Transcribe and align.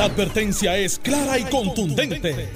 La 0.00 0.06
advertencia 0.06 0.78
es 0.78 0.98
clara 0.98 1.38
y 1.38 1.44
contundente. 1.44 2.48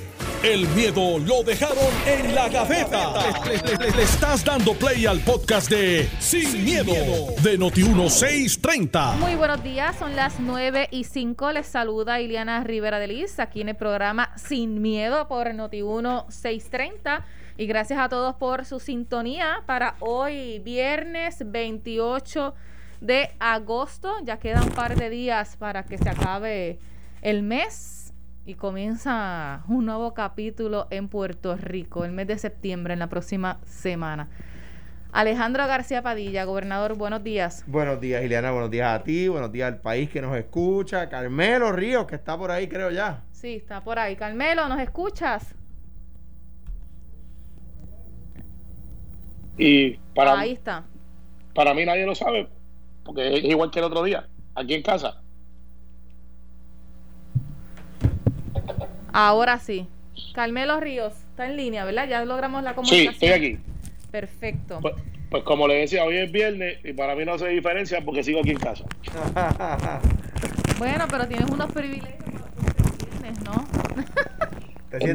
El 0.42 0.66
miedo 0.68 1.18
lo 1.18 1.42
dejaron 1.42 1.92
en 2.06 2.34
la 2.34 2.48
gaveta. 2.48 3.12
Le, 3.44 4.02
estás 4.02 4.42
dando 4.42 4.72
play 4.72 5.04
al 5.04 5.20
podcast 5.20 5.68
de 5.68 6.08
Sin, 6.20 6.64
miedo, 6.64 6.94
de 7.42 7.58
Noti1630. 7.58 9.16
Muy 9.16 9.34
buenos 9.34 9.62
días, 9.62 9.94
son 9.98 10.16
las 10.16 10.40
9 10.40 10.88
y 10.90 11.04
5. 11.04 11.52
Les 11.52 11.66
saluda 11.66 12.18
Iliana 12.18 12.64
Rivera 12.64 12.98
de 12.98 13.08
Liz 13.08 13.38
aquí 13.38 13.60
en 13.60 13.68
el 13.68 13.76
programa 13.76 14.32
Sin 14.38 14.80
Miedo 14.80 15.28
por 15.28 15.48
Noti1630. 15.48 17.24
Y 17.58 17.66
gracias 17.66 17.98
a 17.98 18.08
todos 18.08 18.36
por 18.36 18.64
su 18.64 18.80
sintonía 18.80 19.64
para 19.66 19.96
hoy, 20.00 20.60
viernes 20.60 21.42
28 21.44 22.54
de 23.02 23.32
agosto. 23.38 24.14
Ya 24.24 24.38
quedan 24.38 24.62
un 24.62 24.70
par 24.70 24.96
de 24.96 25.10
días 25.10 25.58
para 25.58 25.82
que 25.82 25.98
se 25.98 26.08
acabe 26.08 26.78
el 27.24 27.42
mes 27.42 28.12
y 28.44 28.54
comienza 28.54 29.64
un 29.68 29.86
nuevo 29.86 30.12
capítulo 30.12 30.86
en 30.90 31.08
Puerto 31.08 31.56
Rico, 31.56 32.04
el 32.04 32.12
mes 32.12 32.26
de 32.26 32.36
septiembre, 32.36 32.92
en 32.92 32.98
la 32.98 33.08
próxima 33.08 33.60
semana. 33.64 34.28
Alejandro 35.10 35.66
García 35.66 36.02
Padilla, 36.02 36.44
gobernador, 36.44 36.98
buenos 36.98 37.24
días. 37.24 37.64
Buenos 37.66 37.98
días, 37.98 38.22
Ileana, 38.22 38.50
buenos 38.50 38.70
días 38.70 39.00
a 39.00 39.02
ti, 39.02 39.28
buenos 39.28 39.50
días 39.50 39.72
al 39.72 39.80
país 39.80 40.10
que 40.10 40.20
nos 40.20 40.36
escucha. 40.36 41.08
Carmelo 41.08 41.72
Ríos, 41.72 42.04
que 42.06 42.16
está 42.16 42.36
por 42.36 42.50
ahí, 42.50 42.68
creo 42.68 42.90
ya. 42.90 43.24
Sí, 43.32 43.54
está 43.54 43.82
por 43.82 43.98
ahí. 43.98 44.16
Carmelo, 44.16 44.68
¿nos 44.68 44.80
escuchas? 44.80 45.54
Y 49.56 49.92
para, 50.14 50.38
ahí 50.38 50.52
está. 50.52 50.84
Para 51.54 51.72
mí 51.72 51.86
nadie 51.86 52.04
lo 52.04 52.14
sabe, 52.14 52.50
porque 53.02 53.38
es 53.38 53.44
igual 53.44 53.70
que 53.70 53.78
el 53.78 53.86
otro 53.86 54.02
día, 54.02 54.28
aquí 54.54 54.74
en 54.74 54.82
casa. 54.82 55.23
Ahora 59.14 59.60
sí. 59.60 59.86
Carmelo 60.34 60.80
Ríos, 60.80 61.14
está 61.30 61.46
en 61.46 61.56
línea, 61.56 61.84
¿verdad? 61.84 62.08
Ya 62.08 62.24
logramos 62.24 62.64
la 62.64 62.74
comunicación. 62.74 63.14
Sí, 63.14 63.26
estoy 63.26 63.28
aquí. 63.28 63.58
Perfecto. 64.10 64.80
Pues, 64.82 64.94
pues, 65.30 65.44
como 65.44 65.68
le 65.68 65.76
decía, 65.76 66.04
hoy 66.04 66.16
es 66.16 66.32
viernes 66.32 66.78
y 66.84 66.92
para 66.94 67.14
mí 67.14 67.24
no 67.24 67.34
hace 67.34 67.46
diferencia 67.48 68.04
porque 68.04 68.24
sigo 68.24 68.40
aquí 68.40 68.50
en 68.50 68.58
casa. 68.58 68.84
bueno, 70.78 71.04
pero 71.08 71.28
tienes 71.28 71.48
unos 71.48 71.72
privilegios 71.72 72.24
viernes, 72.98 73.40
¿no? 73.44 73.68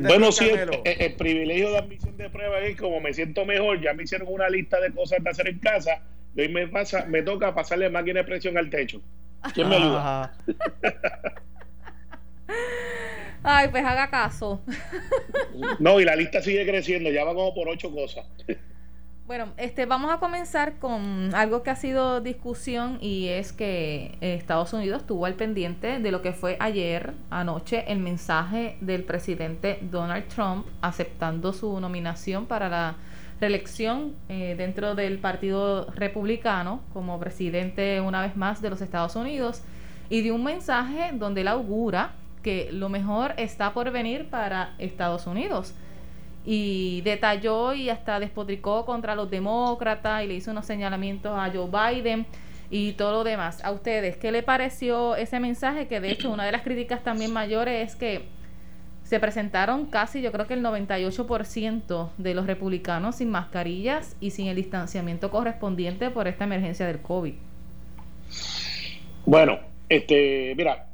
bueno, 0.08 0.31
sí, 0.31 0.50
el, 0.86 1.13
privilegio 1.16 1.72
de 1.72 1.78
admisión 1.80 2.16
de 2.16 2.30
prueba 2.30 2.59
es 2.59 2.80
como 2.80 3.02
me 3.02 3.13
siento 3.13 3.45
mejor, 3.45 3.81
ya 3.81 3.94
me 3.94 4.03
hicieron 4.03 4.30
una 4.31 4.47
lista 4.50 4.80
de 4.80 4.94
cosas 4.94 5.22
de 5.22 5.30
hacer 5.30 5.50
en 5.50 5.59
casa, 5.59 6.02
y 6.38 6.41
hoy 6.41 6.47
me, 6.47 6.69
pasa, 6.69 7.06
me 7.06 7.22
toca 7.22 7.53
pasarle 7.53 7.89
máquina 7.89 8.22
de 8.22 8.25
presión 8.25 8.58
al 8.58 8.69
techo. 8.69 9.02
¿Quién 9.53 9.67
me 9.67 9.75
ayuda? 9.75 10.34
Ay, 13.43 13.69
pues 13.69 13.85
haga 13.85 14.09
caso. 14.09 14.61
no, 15.79 15.99
y 15.99 16.05
la 16.05 16.15
lista 16.15 16.41
sigue 16.41 16.65
creciendo, 16.65 17.09
ya 17.09 17.23
va 17.23 17.33
como 17.33 17.53
por 17.53 17.69
ocho 17.69 17.91
cosas. 17.91 18.25
Bueno, 19.29 19.53
este, 19.57 19.85
vamos 19.85 20.11
a 20.11 20.17
comenzar 20.17 20.79
con 20.79 21.35
algo 21.35 21.61
que 21.61 21.69
ha 21.69 21.75
sido 21.75 22.19
discusión 22.19 22.97
y 22.99 23.27
es 23.27 23.53
que 23.53 24.17
Estados 24.21 24.73
Unidos 24.73 25.05
tuvo 25.05 25.27
al 25.27 25.35
pendiente 25.35 25.99
de 25.99 26.11
lo 26.11 26.23
que 26.23 26.33
fue 26.33 26.57
ayer, 26.59 27.13
anoche, 27.29 27.83
el 27.91 27.99
mensaje 27.99 28.77
del 28.81 29.03
presidente 29.03 29.77
Donald 29.83 30.27
Trump 30.29 30.65
aceptando 30.81 31.53
su 31.53 31.79
nominación 31.79 32.47
para 32.47 32.69
la 32.69 32.95
reelección 33.39 34.15
eh, 34.29 34.55
dentro 34.57 34.95
del 34.95 35.19
Partido 35.19 35.91
Republicano 35.91 36.81
como 36.91 37.19
presidente 37.19 38.01
una 38.01 38.23
vez 38.23 38.35
más 38.35 38.63
de 38.63 38.71
los 38.71 38.81
Estados 38.81 39.15
Unidos 39.15 39.61
y 40.09 40.21
dio 40.21 40.33
un 40.33 40.43
mensaje 40.43 41.11
donde 41.13 41.41
él 41.41 41.49
augura 41.49 42.13
que 42.43 42.69
lo 42.71 42.89
mejor 42.89 43.33
está 43.37 43.73
por 43.73 43.91
venir 43.91 44.29
para 44.29 44.73
Estados 44.77 45.27
Unidos. 45.27 45.73
Y 46.45 47.01
detalló 47.01 47.73
y 47.73 47.89
hasta 47.89 48.19
despotricó 48.19 48.85
contra 48.85 49.15
los 49.15 49.29
demócratas 49.29 50.23
y 50.23 50.27
le 50.27 50.35
hizo 50.35 50.51
unos 50.51 50.66
señalamientos 50.66 51.38
a 51.38 51.51
Joe 51.51 51.69
Biden 51.69 52.25
y 52.69 52.94
todo 52.94 53.11
lo 53.11 53.23
demás. 53.23 53.63
A 53.63 53.72
ustedes, 53.72 54.17
¿qué 54.17 54.31
le 54.31 54.44
pareció 54.44 55.16
ese 55.16 55.39
mensaje? 55.39 55.88
Que 55.88 55.99
de 55.99 56.11
hecho 56.11 56.31
una 56.31 56.45
de 56.45 56.51
las 56.51 56.61
críticas 56.61 57.03
también 57.03 57.33
mayores 57.33 57.89
es 57.89 57.95
que 57.95 58.25
se 59.03 59.19
presentaron 59.19 59.88
casi, 59.88 60.22
yo 60.22 60.31
creo 60.31 60.45
que 60.45 60.53
el 60.53 60.63
98% 60.63 62.09
de 62.17 62.33
los 62.35 62.45
republicanos 62.45 63.16
sin 63.16 63.31
mascarillas 63.31 64.16
y 64.19 64.29
sin 64.29 64.47
el 64.47 64.55
distanciamiento 64.55 65.31
correspondiente 65.31 66.11
por 66.11 66.28
esta 66.28 66.44
emergencia 66.44 66.85
del 66.85 66.99
COVID. 66.99 67.33
Bueno, 69.25 69.57
este, 69.89 70.53
mira, 70.55 70.88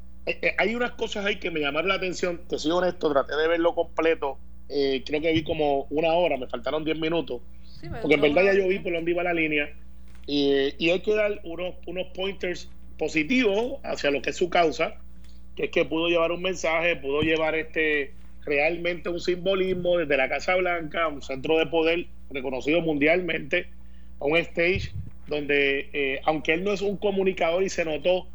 hay 0.58 0.76
unas 0.76 0.92
cosas 0.92 1.26
ahí 1.26 1.38
que 1.38 1.52
me 1.52 1.60
llamaron 1.60 1.90
la 1.90 1.96
atención, 1.96 2.42
te 2.48 2.58
soy 2.58 2.72
honesto, 2.72 3.12
traté 3.12 3.36
de 3.36 3.48
verlo 3.48 3.76
completo, 3.76 4.40
eh, 4.70 5.04
creo 5.06 5.22
que 5.22 5.32
vi 5.32 5.44
como 5.44 5.86
una 5.90 6.14
hora, 6.14 6.38
me 6.38 6.48
faltaron 6.48 6.84
10 6.84 7.00
minutos, 7.00 7.42
porque 8.02 8.16
en 8.16 8.22
verdad 8.22 8.46
ya 8.46 8.54
yo 8.54 8.68
vi 8.68 8.80
por 8.80 8.94
dónde 8.94 9.12
iba 9.12 9.24
la 9.24 9.34
línea, 9.34 9.70
y, 10.26 10.90
hay 10.90 11.00
que 11.02 11.14
dar 11.14 11.40
unos, 11.44 11.76
unos 11.86 12.08
pointers 12.16 12.70
positivos 12.98 13.80
hacia 13.84 14.10
lo 14.10 14.22
que 14.24 14.32
es 14.32 14.36
su 14.36 14.50
causa, 14.50 14.96
que 15.56 15.66
es 15.66 15.70
que 15.70 15.86
pudo 15.86 16.08
llevar 16.08 16.32
un 16.32 16.42
mensaje, 16.42 16.96
pudo 16.96 17.22
llevar 17.22 17.54
este 17.56 18.14
realmente 18.44 19.10
un 19.10 19.20
simbolismo 19.20 19.98
desde 19.98 20.18
la 20.18 20.30
Casa 20.30 20.56
Blanca, 20.56 21.08
un 21.08 21.22
centro 21.22 21.58
de 21.58 21.68
poder 21.68 22.08
reconocido 22.30 22.82
mundialmente, 22.82 23.68
a 24.20 24.26
un 24.26 24.38
stage 24.38 24.92
donde, 25.28 26.20
aunque 26.26 26.54
él 26.54 26.64
no 26.64 26.72
es 26.72 26.82
un 26.82 26.98
comunicador 26.98 27.64
y 27.64 27.70
se 27.70 27.86
notó, 27.86 28.28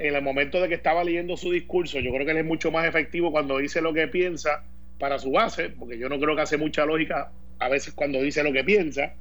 en 0.00 0.14
el 0.14 0.22
momento 0.22 0.60
de 0.60 0.68
que 0.68 0.74
estaba 0.74 1.04
leyendo 1.04 1.36
su 1.36 1.50
discurso, 1.50 1.98
yo 2.00 2.12
creo 2.12 2.24
que 2.24 2.32
él 2.32 2.38
es 2.38 2.44
mucho 2.44 2.70
más 2.70 2.86
efectivo 2.86 3.32
cuando 3.32 3.58
dice 3.58 3.80
lo 3.80 3.92
que 3.92 4.08
piensa 4.08 4.64
para 4.98 5.18
su 5.18 5.30
base, 5.30 5.70
porque 5.70 5.98
yo 5.98 6.08
no 6.08 6.18
creo 6.18 6.36
que 6.36 6.42
hace 6.42 6.56
mucha 6.56 6.84
lógica 6.84 7.30
a 7.58 7.68
veces 7.68 7.94
cuando 7.94 8.20
dice 8.22 8.42
lo 8.42 8.52
que 8.52 8.64
piensa, 8.64 9.14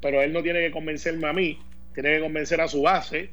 pero 0.00 0.22
él 0.22 0.32
no 0.32 0.42
tiene 0.42 0.60
que 0.60 0.70
convencerme 0.70 1.28
a 1.28 1.32
mí, 1.32 1.58
tiene 1.94 2.16
que 2.16 2.20
convencer 2.20 2.60
a 2.60 2.68
su 2.68 2.82
base, 2.82 3.30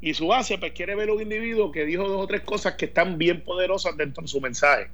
y 0.00 0.14
su 0.14 0.26
base 0.26 0.58
pues 0.58 0.72
quiere 0.72 0.94
ver 0.94 1.10
un 1.10 1.22
individuo 1.22 1.72
que 1.72 1.84
dijo 1.86 2.08
dos 2.08 2.22
o 2.22 2.26
tres 2.26 2.42
cosas 2.42 2.74
que 2.74 2.86
están 2.86 3.18
bien 3.18 3.42
poderosas 3.42 3.96
dentro 3.96 4.22
de 4.22 4.28
su 4.28 4.40
mensaje. 4.40 4.88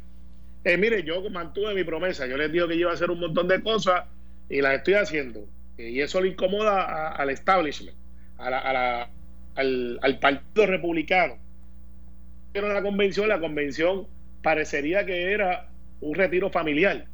Eh, 0.65 0.77
mire, 0.77 1.03
yo 1.03 1.29
mantuve 1.31 1.75
mi 1.75 1.85
promesa, 1.85 2.27
yo 2.27 2.37
les 2.37 2.53
digo 2.53 2.69
que 2.69 2.75
iba 2.75 2.91
a 2.91 2.95
hacer 2.95 3.11
un 3.11 3.21
montón 3.21 3.49
de 3.49 3.63
cosas 3.63 4.05
y 4.49 4.61
las 4.61 4.77
estoy 4.77 4.95
haciendo, 4.95 5.47
y 5.77 6.01
eso 6.01 6.21
le 6.21 6.29
incomoda 6.29 7.13
al 7.13 7.31
establishment, 7.31 7.97
a 8.39 9.09
al, 9.55 9.99
al 10.03 10.19
Partido 10.21 10.67
Republicano 10.67 11.48
la 12.55 12.83
convención, 12.83 13.29
la 13.29 13.41
convención 13.41 14.07
parecería 14.43 15.05
que 15.05 15.33
era 15.33 15.69
un 16.01 16.15
retiro 16.15 16.51
familiar. 16.51 17.07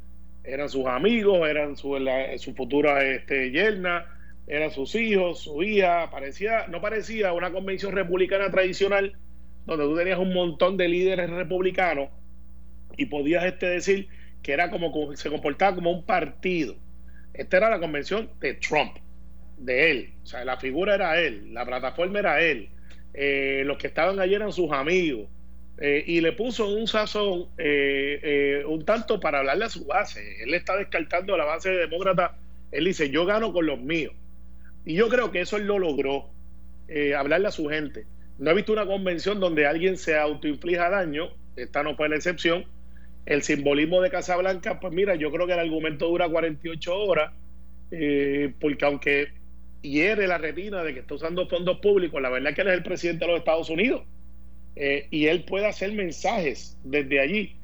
Eran 0.43 0.69
sus 0.69 0.85
amigos, 0.85 1.47
eran 1.49 1.75
su, 1.75 1.97
su 2.37 2.53
futura 2.53 3.03
este, 3.03 3.51
yerna, 3.51 4.05
eran 4.47 4.71
sus 4.71 4.95
hijos, 4.95 5.41
su 5.41 5.63
hija. 5.63 6.09
Parecía, 6.11 6.67
no 6.67 6.81
parecía 6.81 7.33
una 7.33 7.51
convención 7.51 7.93
republicana 7.93 8.49
tradicional 8.51 9.17
donde 9.65 9.85
tú 9.85 9.95
tenías 9.95 10.19
un 10.19 10.33
montón 10.33 10.77
de 10.77 10.87
líderes 10.87 11.29
republicanos 11.29 12.09
y 12.97 13.07
podías 13.07 13.43
este, 13.45 13.67
decir 13.67 14.07
que 14.43 14.53
era 14.53 14.69
como 14.69 15.15
se 15.15 15.29
comportaba 15.29 15.75
como 15.75 15.91
un 15.91 16.05
partido. 16.05 16.75
Esta 17.33 17.57
era 17.57 17.69
la 17.69 17.79
convención 17.79 18.29
de 18.39 18.53
Trump, 18.53 18.97
de 19.57 19.91
él. 19.91 20.13
O 20.23 20.25
sea, 20.27 20.45
la 20.45 20.57
figura 20.57 20.95
era 20.95 21.19
él, 21.19 21.53
la 21.53 21.65
plataforma 21.65 22.19
era 22.19 22.41
él. 22.41 22.69
Eh, 23.17 23.63
los 23.65 23.77
que 23.77 23.87
estaban 23.87 24.19
allí 24.19 24.35
eran 24.35 24.51
sus 24.51 24.71
amigos. 24.71 25.27
Eh, 25.77 26.03
y 26.05 26.21
le 26.21 26.33
puso 26.33 26.67
un 26.67 26.87
sazón 26.87 27.47
eh, 27.57 28.63
un 28.67 28.85
tanto 28.85 29.19
para 29.19 29.39
hablarle 29.39 29.65
a 29.65 29.69
su 29.69 29.85
base. 29.85 30.43
Él 30.43 30.53
está 30.53 30.75
descartando 30.75 31.37
la 31.37 31.45
base 31.45 31.69
demócrata. 31.69 32.37
Él 32.71 32.85
dice, 32.85 33.09
yo 33.09 33.25
gano 33.25 33.53
con 33.53 33.65
los 33.65 33.79
míos. 33.79 34.13
Y 34.85 34.95
yo 34.95 35.07
creo 35.07 35.31
que 35.31 35.41
eso 35.41 35.57
él 35.57 35.65
lo 35.65 35.79
logró, 35.79 36.29
hablarle 37.17 37.47
a 37.47 37.51
su 37.51 37.67
gente. 37.67 38.05
No 38.37 38.51
he 38.51 38.53
visto 38.53 38.73
una 38.73 38.85
convención 38.85 39.39
donde 39.39 39.65
alguien 39.65 39.97
se 39.97 40.15
autoinflija 40.15 40.89
daño, 40.89 41.29
esta 41.55 41.81
no 41.81 41.95
fue 41.95 42.09
la 42.09 42.17
excepción. 42.17 42.65
El 43.25 43.41
simbolismo 43.41 44.01
de 44.01 44.11
Casablanca, 44.11 44.79
pues 44.79 44.93
mira, 44.93 45.15
yo 45.15 45.31
creo 45.31 45.47
que 45.47 45.53
el 45.53 45.59
argumento 45.59 46.07
dura 46.07 46.29
48 46.29 46.95
horas, 46.95 47.33
porque 47.89 48.85
aunque 48.85 49.29
hiere 49.89 50.27
la 50.27 50.37
retina 50.37 50.83
de 50.83 50.93
que 50.93 50.99
está 51.01 51.15
usando 51.15 51.47
fondos 51.47 51.79
públicos, 51.79 52.21
la 52.21 52.29
verdad 52.29 52.49
es 52.49 52.55
que 52.55 52.61
él 52.61 52.67
es 52.67 52.73
el 52.75 52.83
presidente 52.83 53.25
de 53.25 53.31
los 53.31 53.39
Estados 53.39 53.69
Unidos 53.69 54.03
eh, 54.75 55.07
y 55.11 55.27
él 55.27 55.43
puede 55.43 55.67
hacer 55.67 55.91
mensajes 55.93 56.77
desde 56.83 57.19
allí. 57.19 57.55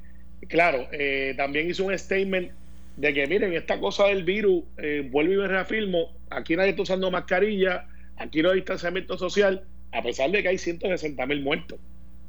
Claro, 0.48 0.88
eh, 0.92 1.34
también 1.36 1.70
hizo 1.70 1.84
un 1.84 1.96
statement 1.96 2.50
de 2.96 3.14
que 3.14 3.26
miren, 3.26 3.52
esta 3.52 3.78
cosa 3.78 4.06
del 4.06 4.24
virus, 4.24 4.64
eh, 4.78 5.06
vuelvo 5.10 5.32
y 5.32 5.36
me 5.36 5.48
reafirmo, 5.48 6.12
aquí 6.30 6.56
nadie 6.56 6.70
está 6.70 6.82
usando 6.82 7.10
mascarilla, 7.10 7.86
aquí 8.16 8.42
no 8.42 8.50
hay 8.50 8.56
distanciamiento 8.56 9.16
social, 9.16 9.64
a 9.92 10.02
pesar 10.02 10.30
de 10.30 10.42
que 10.42 10.48
hay 10.48 10.58
160 10.58 11.26
mil 11.26 11.42
muertos 11.42 11.78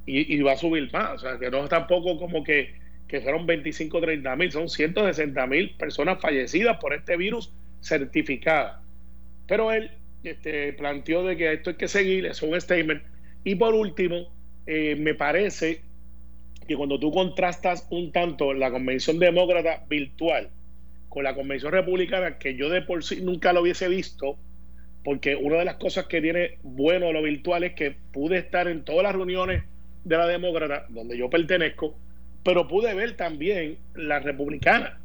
y, 0.05 0.41
va 0.41 0.53
a 0.53 0.57
subir 0.57 0.91
más, 0.91 1.13
o 1.13 1.17
sea, 1.19 1.39
que 1.39 1.49
no 1.49 1.63
es 1.63 1.69
tampoco 1.69 2.17
como 2.17 2.43
que, 2.43 2.75
que 3.07 3.21
fueron 3.21 3.45
25 3.45 3.97
o 3.97 4.01
30 4.01 4.35
mil, 4.35 4.51
son 4.51 4.69
160 4.69 5.47
mil 5.47 5.75
personas 5.77 6.21
fallecidas 6.21 6.77
por 6.77 6.93
este 6.93 7.15
virus 7.15 7.53
certificada. 7.81 8.82
Pero 9.47 9.71
él 9.71 9.91
este, 10.23 10.73
planteó 10.73 11.23
de 11.23 11.37
que 11.37 11.53
esto 11.53 11.71
hay 11.71 11.75
que 11.75 11.87
seguir, 11.87 12.25
es 12.25 12.41
un 12.41 12.59
statement. 12.59 13.03
Y 13.43 13.55
por 13.55 13.73
último, 13.73 14.31
eh, 14.65 14.95
me 14.95 15.13
parece 15.13 15.81
que 16.67 16.75
cuando 16.75 16.99
tú 16.99 17.11
contrastas 17.11 17.87
un 17.89 18.11
tanto 18.11 18.53
la 18.53 18.71
convención 18.71 19.19
demócrata 19.19 19.83
virtual 19.89 20.49
con 21.09 21.25
la 21.25 21.35
convención 21.35 21.71
republicana, 21.73 22.37
que 22.37 22.55
yo 22.55 22.69
de 22.69 22.81
por 22.81 23.03
sí 23.03 23.21
nunca 23.21 23.53
lo 23.53 23.61
hubiese 23.61 23.87
visto, 23.87 24.37
porque 25.03 25.35
una 25.35 25.57
de 25.57 25.65
las 25.65 25.75
cosas 25.75 26.07
que 26.07 26.21
tiene 26.21 26.57
bueno 26.63 27.11
lo 27.11 27.21
virtual 27.21 27.65
es 27.65 27.73
que 27.73 27.95
pude 28.11 28.37
estar 28.37 28.67
en 28.67 28.83
todas 28.83 29.03
las 29.03 29.13
reuniones 29.13 29.63
de 30.05 30.17
la 30.17 30.25
demócrata, 30.25 30.85
donde 30.89 31.17
yo 31.17 31.29
pertenezco, 31.29 31.95
pero 32.43 32.67
pude 32.67 32.93
ver 32.93 33.15
también 33.15 33.77
la 33.95 34.19
republicana. 34.19 34.99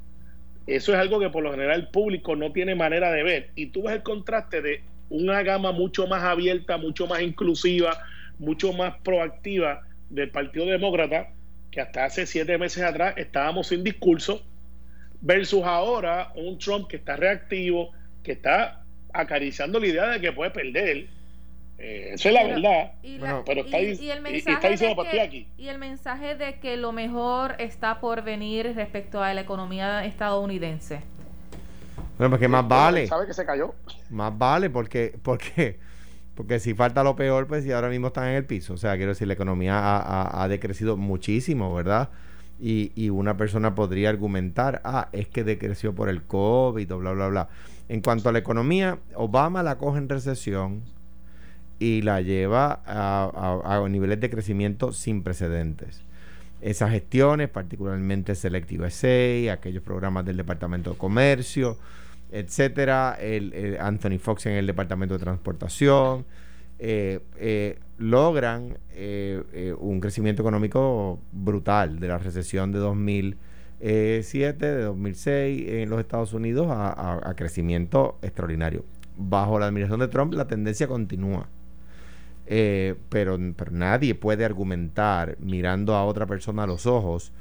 Eso 0.69 0.93
es 0.93 0.99
algo 0.99 1.19
que 1.19 1.31
por 1.31 1.43
lo 1.43 1.51
general 1.51 1.81
el 1.81 1.89
público 1.89 2.37
no 2.37 2.53
tiene 2.53 2.75
manera 2.75 3.11
de 3.11 3.23
ver. 3.23 3.51
Y 3.55 3.67
tú 3.67 3.85
ves 3.85 3.95
el 3.95 4.03
contraste 4.03 4.61
de 4.61 4.83
una 5.09 5.43
gama 5.43 5.73
mucho 5.73 6.07
más 6.07 6.23
abierta, 6.23 6.77
mucho 6.77 7.07
más 7.07 7.23
inclusiva, 7.23 7.99
mucho 8.39 8.75
más 8.75 8.95
proactiva 9.03 9.81
del 10.11 10.31
Partido 10.31 10.67
Demócrata, 10.67 11.31
que 11.71 11.81
hasta 11.81 12.05
hace 12.05 12.27
siete 12.27 12.59
meses 12.59 12.83
atrás 12.83 13.15
estábamos 13.17 13.69
sin 13.69 13.83
discurso, 13.83 14.43
versus 15.23 15.65
ahora 15.65 16.33
un 16.35 16.59
Trump 16.59 16.87
que 16.87 16.97
está 16.97 17.17
reactivo, 17.17 17.93
que 18.23 18.33
está 18.33 18.85
acariciando 19.15 19.81
la 19.81 19.87
idea 19.87 20.07
de 20.09 20.21
que 20.21 20.33
puede 20.33 20.51
perder. 20.51 21.07
Eh, 21.79 22.11
esa 22.15 22.29
es 22.29 22.35
la 22.35 22.45
verdad. 22.45 22.93
Y, 23.03 23.19
pero 23.47 23.61
está, 23.61 23.81
y, 23.81 24.11
el 24.11 24.21
mensaje 24.21 24.71
diciendo 24.71 25.05
que, 25.09 25.21
aquí. 25.21 25.49
Y 25.57 25.69
el 25.69 25.79
mensaje 25.79 26.35
de 26.35 26.59
que 26.59 26.77
lo 26.77 26.93
mejor 26.93 27.55
está 27.59 28.01
por 28.01 28.23
venir 28.23 28.75
respecto 28.75 29.23
a 29.23 29.33
la 29.33 29.43
economía 29.43 30.05
estadounidense. 30.05 31.01
Bueno, 32.19 32.31
porque 32.31 32.49
más 32.49 32.67
vale. 32.67 33.07
¿Sabe 33.07 33.29
que 33.29 33.35
se 33.35 33.47
cayó? 33.47 33.75
Más 34.11 34.37
vale, 34.37 34.71
porque, 34.71 35.17
porque, 35.23 35.79
porque 36.35 36.59
si 36.59 36.75
falta 36.75 37.05
lo 37.05 37.15
peor, 37.15 37.47
pues 37.47 37.63
si 37.63 37.71
ahora 37.71 37.89
mismo 37.89 38.09
están 38.09 38.27
en 38.27 38.35
el 38.35 38.45
piso. 38.45 38.75
O 38.75 38.77
sea, 38.77 38.97
quiero 38.97 39.13
decir, 39.13 39.29
la 39.29 39.35
economía 39.35 39.79
ha, 39.79 40.43
ha, 40.43 40.49
decrecido 40.49 40.97
muchísimo, 40.97 41.73
¿verdad? 41.73 42.09
Y, 42.59 42.91
y, 42.97 43.11
una 43.11 43.37
persona 43.37 43.77
podría 43.77 44.09
argumentar, 44.09 44.81
ah, 44.83 45.09
es 45.13 45.29
que 45.29 45.45
decreció 45.45 45.95
por 45.95 46.09
el 46.09 46.25
COVID, 46.25 46.93
bla, 46.93 47.13
bla, 47.13 47.29
bla. 47.29 47.49
En 47.89 48.03
cuanto 48.03 48.29
a 48.29 48.33
la 48.33 48.41
economía, 48.41 48.99
Obama 49.15 49.63
la 49.63 49.79
coge 49.79 49.99
en 49.99 50.09
recesión 50.09 50.83
y 51.79 52.03
la 52.03 52.21
lleva 52.21 52.83
a, 52.87 53.87
niveles 53.89 54.21
de 54.21 54.31
crecimiento 54.31 54.93
sin 54.93 55.23
precedentes. 55.23 56.03
Esas 56.61 56.91
gestiones, 56.91 57.49
particularmente 57.49 58.35
Selective 58.35 58.91
SA, 58.91 59.53
aquellos 59.53 59.83
programas 59.83 60.25
del 60.25 60.37
Departamento 60.37 60.91
de 60.91 60.99
Comercio, 60.99 61.79
etcétera, 62.33 63.17
el, 63.21 63.77
Anthony 63.81 64.19
Fox 64.19 64.47
en 64.47 64.55
el 64.55 64.67
Departamento 64.67 65.15
de 65.15 65.21
Transportación, 65.21 66.27
eh, 66.81 67.21
eh, 67.37 67.79
logran 67.97 68.79
eh, 68.93 69.75
un 69.79 70.01
crecimiento 70.01 70.43
económico 70.43 71.21
brutal 71.33 72.01
de 72.01 72.09
la 72.09 72.19
recesión 72.19 72.73
de 72.73 72.79
2007, 72.79 74.67
de 74.67 74.83
2006 74.83 75.69
en 75.69 75.91
los 75.91 76.01
Estados 76.01 76.33
Unidos 76.33 76.67
a 76.71 77.33
crecimiento 77.37 78.19
extraordinario. 78.23 78.85
Bajo 79.17 79.59
la 79.59 79.67
administración 79.67 80.01
de 80.01 80.09
Trump 80.09 80.35
la 80.35 80.47
tendencia 80.47 80.87
continúa 80.87 81.49
eh, 82.51 82.95
pero, 83.09 83.39
nadie 83.71 84.15
puede 84.15 84.45
argumentar 84.45 85.37
mirando 85.39 85.95
a 85.95 86.05
otra 86.05 86.27
persona 86.27 86.65
a 86.65 86.67
los 86.67 86.87
ojos 86.87 87.33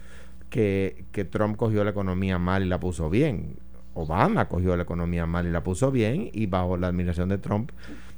que, 0.50 1.06
que, 1.12 1.26
Trump 1.26 1.56
cogió 1.58 1.84
la 1.84 1.92
economía 1.92 2.38
mal 2.38 2.64
y 2.64 2.68
la 2.68 2.80
puso 2.80 3.10
bien. 3.10 3.56
Obama 3.94 4.48
cogió 4.48 4.76
la 4.76 4.84
economía 4.84 5.26
mal 5.26 5.48
y 5.48 5.52
la 5.52 5.64
puso 5.64 5.92
bien 5.92 6.30
y 6.34 6.46
bajo 6.46 6.78
la 6.78 6.88
administración 6.88 7.30
de 7.30 7.38
Trump 7.38 7.72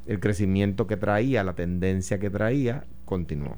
el 0.09 0.19
crecimiento 0.19 0.87
que 0.87 0.97
traía, 0.97 1.43
la 1.43 1.53
tendencia 1.53 2.19
que 2.19 2.31
traía, 2.31 2.83
continuó. 3.05 3.57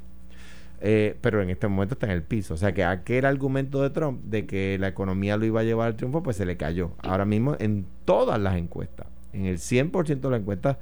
Eh, 0.82 1.16
pero 1.22 1.42
en 1.42 1.50
este 1.50 1.68
momento 1.70 1.94
está 1.94 2.08
en 2.08 2.12
el 2.12 2.24
piso. 2.24 2.56
O 2.56 2.58
sea 2.58 2.74
que 2.74 2.84
aquel 2.84 3.24
argumento 3.24 3.82
de 3.82 3.92
Trump 3.92 4.22
de 4.26 4.46
que 4.46 4.78
la 4.78 4.90
economía 4.90 5.38
lo 5.38 5.46
iba 5.46 5.62
a 5.62 5.64
llevar 5.64 5.88
al 5.88 5.96
triunfo, 5.96 6.22
pues 6.22 6.36
se 6.36 6.46
le 6.46 6.58
cayó. 6.58 6.92
Ahora 7.04 7.24
mismo 7.24 7.56
en 7.60 7.86
todas 8.04 8.38
las 8.40 8.58
encuestas, 8.58 9.08
en 9.32 9.46
el 9.46 9.60
100% 9.60 10.20
de 10.20 10.30
las 10.30 10.42
encuestas, 10.42 10.78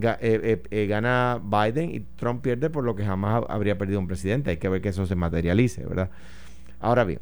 eh, 0.00 0.16
eh, 0.20 0.62
eh, 0.70 0.86
gana 0.86 1.40
Biden 1.42 1.94
y 1.94 2.00
Trump 2.00 2.42
pierde 2.42 2.68
por 2.68 2.82
lo 2.82 2.96
que 2.96 3.04
jamás 3.04 3.44
habría 3.48 3.78
perdido 3.78 4.00
un 4.00 4.08
presidente. 4.08 4.50
Hay 4.50 4.56
que 4.56 4.68
ver 4.68 4.80
que 4.80 4.88
eso 4.88 5.06
se 5.06 5.14
materialice, 5.14 5.84
¿verdad? 5.86 6.10
Ahora 6.80 7.04
bien, 7.04 7.20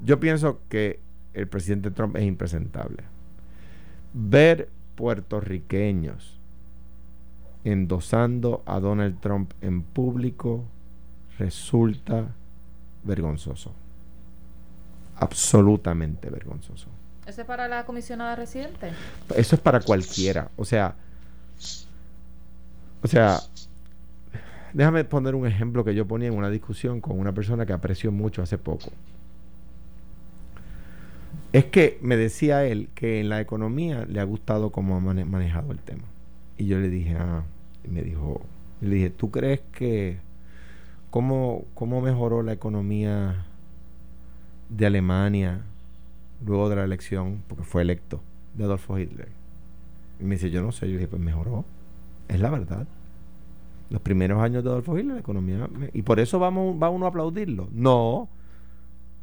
yo 0.00 0.20
pienso 0.20 0.60
que 0.68 1.00
el 1.32 1.48
presidente 1.48 1.90
Trump 1.90 2.16
es 2.16 2.24
impresentable. 2.24 3.02
Ver 4.12 4.68
puertorriqueños 4.94 6.38
endosando 7.64 8.62
a 8.66 8.78
Donald 8.78 9.20
Trump 9.20 9.52
en 9.60 9.82
público 9.82 10.64
resulta 11.38 12.28
vergonzoso. 13.02 13.74
Absolutamente 15.16 16.30
vergonzoso. 16.30 16.88
¿Eso 17.26 17.40
es 17.40 17.46
para 17.46 17.66
la 17.66 17.84
comisionada 17.84 18.36
residente? 18.36 18.92
Eso 19.34 19.56
es 19.56 19.60
para 19.60 19.80
cualquiera. 19.80 20.50
O 20.56 20.64
sea, 20.64 20.94
o 23.02 23.08
sea, 23.08 23.38
déjame 24.72 25.04
poner 25.04 25.34
un 25.34 25.46
ejemplo 25.46 25.84
que 25.84 25.94
yo 25.94 26.06
ponía 26.06 26.28
en 26.28 26.34
una 26.34 26.50
discusión 26.50 27.00
con 27.00 27.18
una 27.18 27.32
persona 27.32 27.66
que 27.66 27.72
aprecio 27.72 28.12
mucho 28.12 28.42
hace 28.42 28.58
poco. 28.58 28.90
Es 31.52 31.64
que 31.64 31.98
me 32.02 32.16
decía 32.16 32.64
él 32.66 32.88
que 32.94 33.20
en 33.20 33.28
la 33.28 33.40
economía 33.40 34.04
le 34.06 34.20
ha 34.20 34.24
gustado 34.24 34.70
cómo 34.70 34.96
ha 34.96 35.00
manejado 35.00 35.72
el 35.72 35.78
tema. 35.78 36.04
Y 36.58 36.66
yo 36.66 36.78
le 36.78 36.88
dije, 36.88 37.16
ah, 37.18 37.44
y 37.84 37.88
me 37.88 38.02
dijo, 38.02 38.42
le 38.80 38.96
dije, 38.96 39.10
¿tú 39.10 39.30
crees 39.30 39.60
que 39.72 40.18
cómo, 41.10 41.64
cómo 41.74 42.00
mejoró 42.00 42.42
la 42.42 42.52
economía 42.52 43.46
de 44.68 44.86
Alemania 44.86 45.60
luego 46.44 46.68
de 46.68 46.76
la 46.76 46.84
elección, 46.84 47.42
porque 47.48 47.64
fue 47.64 47.82
electo, 47.82 48.20
de 48.54 48.64
Adolfo 48.64 48.98
Hitler? 48.98 49.28
Y 50.20 50.24
me 50.24 50.34
dice, 50.34 50.50
yo 50.50 50.62
no 50.62 50.72
sé, 50.72 50.86
yo 50.86 50.92
le 50.92 50.98
dije, 50.98 51.08
pues 51.08 51.22
mejoró. 51.22 51.64
Es 52.28 52.40
la 52.40 52.50
verdad. 52.50 52.86
Los 53.88 54.02
primeros 54.02 54.42
años 54.42 54.64
de 54.64 54.70
Adolfo 54.70 54.98
Hitler, 54.98 55.14
la 55.14 55.20
economía. 55.20 55.68
Y 55.92 56.02
por 56.02 56.18
eso 56.18 56.38
vamos, 56.38 56.80
va 56.82 56.90
uno 56.90 57.06
a 57.06 57.10
aplaudirlo. 57.10 57.68
No. 57.72 58.28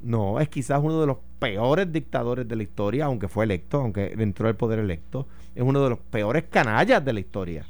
No, 0.02 0.40
es 0.40 0.50
quizás 0.50 0.82
uno 0.84 1.00
de 1.00 1.08
los 1.08 1.18
peores 1.40 1.92
dictadores 1.92 2.48
de 2.48 2.56
la 2.56 2.64
historia, 2.64 3.06
aunque 3.06 3.30
fue 3.30 3.46
electo, 3.46 3.80
aunque 3.80 4.14
entró 4.18 4.48
al 4.48 4.56
poder 4.56 4.80
electo. 4.80 5.28
Es 5.56 5.64
uno 5.64 5.82
de 5.84 5.90
los 5.90 6.00
peores 6.00 6.46
canallas 6.50 7.04
de 7.04 7.14
la 7.14 7.20
historia. 7.20 7.66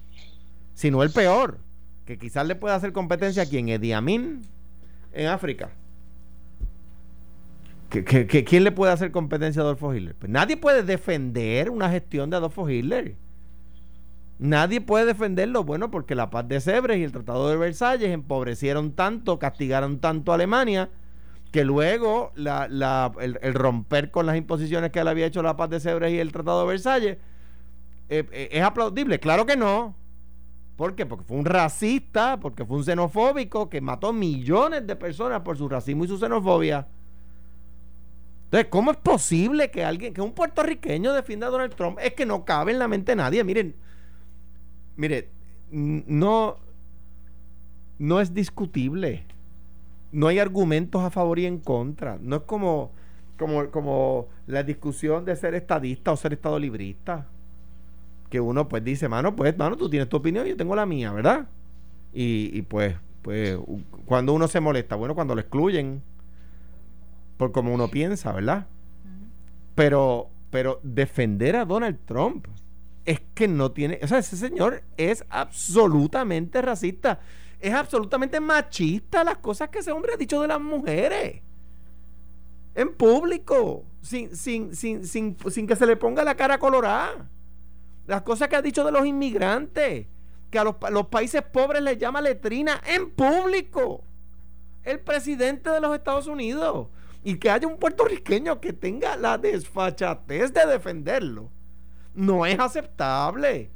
Si 0.73 0.89
no 0.89 1.03
el 1.03 1.11
peor. 1.11 1.59
Que 2.05 2.17
quizás 2.17 2.45
le 2.47 2.55
pueda 2.55 2.75
hacer 2.75 2.91
competencia 2.91 3.43
a 3.43 3.45
quien 3.45 3.69
Idi 3.69 3.93
Amin 3.93 4.41
en 5.13 5.27
África. 5.27 5.69
quién 7.89 8.63
le 8.63 8.71
puede 8.71 8.91
hacer 8.91 9.11
competencia 9.11 9.61
a 9.61 9.65
Adolfo 9.65 9.93
Hitler? 9.93 10.15
Pues 10.15 10.31
nadie 10.31 10.57
puede 10.57 10.83
defender 10.83 11.69
una 11.69 11.89
gestión 11.89 12.29
de 12.29 12.37
Adolfo 12.37 12.67
Hitler. 12.69 13.15
Nadie 14.43 14.81
puede 14.81 15.05
defenderlo, 15.05 15.63
bueno, 15.63 15.89
porque 15.89 16.15
la 16.15 16.29
paz 16.29 16.45
de 16.49 16.59
Sebres 16.59 16.97
y 16.97 17.03
el 17.05 17.13
Tratado 17.13 17.47
de 17.47 17.55
Versalles 17.55 18.11
empobrecieron 18.11 18.91
tanto, 18.91 19.39
castigaron 19.39 19.99
tanto 19.99 20.33
a 20.33 20.35
Alemania, 20.35 20.89
que 21.53 21.63
luego 21.63 22.33
el, 22.35 23.53
romper 23.53 24.11
con 24.11 24.25
las 24.25 24.35
imposiciones 24.35 24.91
que 24.91 24.99
él 24.99 25.07
había 25.07 25.27
hecho 25.27 25.41
la 25.41 25.55
paz 25.55 25.69
de 25.69 25.79
Sebres 25.79 26.11
y 26.11 26.19
el 26.19 26.33
Tratado 26.33 26.59
de 26.59 26.67
Versalles 26.67 27.17
eh, 28.09 28.27
eh, 28.33 28.49
es 28.51 28.61
aplaudible. 28.61 29.17
Claro 29.17 29.45
que 29.45 29.55
no. 29.55 29.95
¿Por 30.75 30.93
qué? 30.93 31.05
Porque 31.05 31.23
fue 31.23 31.37
un 31.37 31.45
racista, 31.45 32.37
porque 32.37 32.65
fue 32.65 32.75
un 32.75 32.83
xenofóbico 32.83 33.69
que 33.69 33.79
mató 33.79 34.11
millones 34.11 34.85
de 34.85 34.97
personas 34.97 35.39
por 35.39 35.57
su 35.57 35.69
racismo 35.69 36.03
y 36.03 36.09
su 36.09 36.17
xenofobia. 36.17 36.85
Entonces, 38.43 38.67
¿cómo 38.69 38.91
es 38.91 38.97
posible 38.97 39.71
que 39.71 39.85
alguien, 39.85 40.13
que 40.13 40.19
un 40.19 40.33
puertorriqueño 40.33 41.13
defienda 41.13 41.47
a 41.47 41.49
Donald 41.49 41.73
Trump? 41.75 41.97
Es 42.01 42.13
que 42.13 42.25
no 42.25 42.43
cabe 42.43 42.73
en 42.73 42.79
la 42.79 42.89
mente 42.89 43.13
de 43.13 43.15
nadie. 43.15 43.41
Miren, 43.45 43.73
mire, 44.95 45.29
no, 45.71 46.57
no 47.99 48.21
es 48.21 48.33
discutible. 48.33 49.25
No 50.11 50.27
hay 50.27 50.39
argumentos 50.39 51.01
a 51.01 51.09
favor 51.09 51.39
y 51.39 51.45
en 51.45 51.59
contra. 51.59 52.17
No 52.21 52.37
es 52.37 52.41
como, 52.43 52.91
como, 53.37 53.69
como 53.71 54.27
la 54.45 54.63
discusión 54.63 55.25
de 55.25 55.35
ser 55.35 55.55
estadista 55.55 56.11
o 56.11 56.17
ser 56.17 56.33
estado 56.33 56.59
librista. 56.59 57.27
Que 58.29 58.39
uno 58.39 58.67
pues 58.67 58.83
dice, 58.83 59.09
mano, 59.09 59.35
pues, 59.35 59.57
mano, 59.57 59.75
tú 59.75 59.89
tienes 59.89 60.09
tu 60.09 60.17
opinión, 60.17 60.45
yo 60.45 60.57
tengo 60.57 60.75
la 60.75 60.85
mía, 60.85 61.11
¿verdad? 61.11 61.47
Y, 62.13 62.49
y 62.53 62.61
pues, 62.63 62.95
pues, 63.21 63.57
cuando 64.05 64.33
uno 64.33 64.47
se 64.47 64.59
molesta, 64.59 64.95
bueno, 64.95 65.15
cuando 65.15 65.33
lo 65.33 65.41
excluyen, 65.41 66.01
por 67.37 67.51
como 67.51 67.73
uno 67.73 67.87
piensa, 67.87 68.31
¿verdad? 68.31 68.67
Pero, 69.75 70.29
pero 70.49 70.79
defender 70.83 71.55
a 71.55 71.65
Donald 71.65 71.97
Trump 72.05 72.47
es 73.05 73.21
que 73.33 73.47
no 73.47 73.71
tiene, 73.71 73.99
o 74.01 74.07
sea, 74.07 74.19
ese 74.19 74.37
señor 74.37 74.83
es 74.97 75.25
absolutamente 75.29 76.61
racista, 76.61 77.19
es 77.59 77.73
absolutamente 77.73 78.39
machista 78.39 79.23
las 79.23 79.37
cosas 79.37 79.69
que 79.69 79.79
ese 79.79 79.91
hombre 79.91 80.13
ha 80.13 80.17
dicho 80.17 80.41
de 80.41 80.47
las 80.47 80.61
mujeres. 80.61 81.41
En 82.75 82.93
público, 82.93 83.83
sin, 84.01 84.35
sin, 84.35 84.75
sin, 84.75 85.05
sin, 85.05 85.35
que 85.67 85.75
se 85.75 85.85
le 85.85 85.95
ponga 85.95 86.23
la 86.23 86.35
cara 86.35 86.57
colorada. 86.57 87.29
Las 88.07 88.23
cosas 88.23 88.47
que 88.47 88.55
ha 88.55 88.61
dicho 88.61 88.83
de 88.83 88.91
los 88.91 89.05
inmigrantes, 89.05 90.07
que 90.49 90.59
a 90.59 90.63
los, 90.63 90.75
los 90.91 91.07
países 91.07 91.41
pobres 91.43 91.83
les 91.83 91.97
llama 91.97 92.19
letrina 92.19 92.81
en 92.85 93.11
público. 93.11 94.03
el 94.83 94.99
presidente 94.99 95.69
de 95.69 95.79
los 95.79 95.95
Estados 95.95 96.27
Unidos. 96.27 96.87
Y 97.23 97.37
que 97.37 97.49
haya 97.49 97.67
un 97.67 97.77
puertorriqueño 97.77 98.59
que 98.59 98.73
tenga 98.73 99.15
la 99.15 99.37
desfachatez 99.37 100.53
de 100.53 100.65
defenderlo. 100.65 101.49
No 102.13 102.45
es 102.45 102.59
aceptable. 102.59 103.71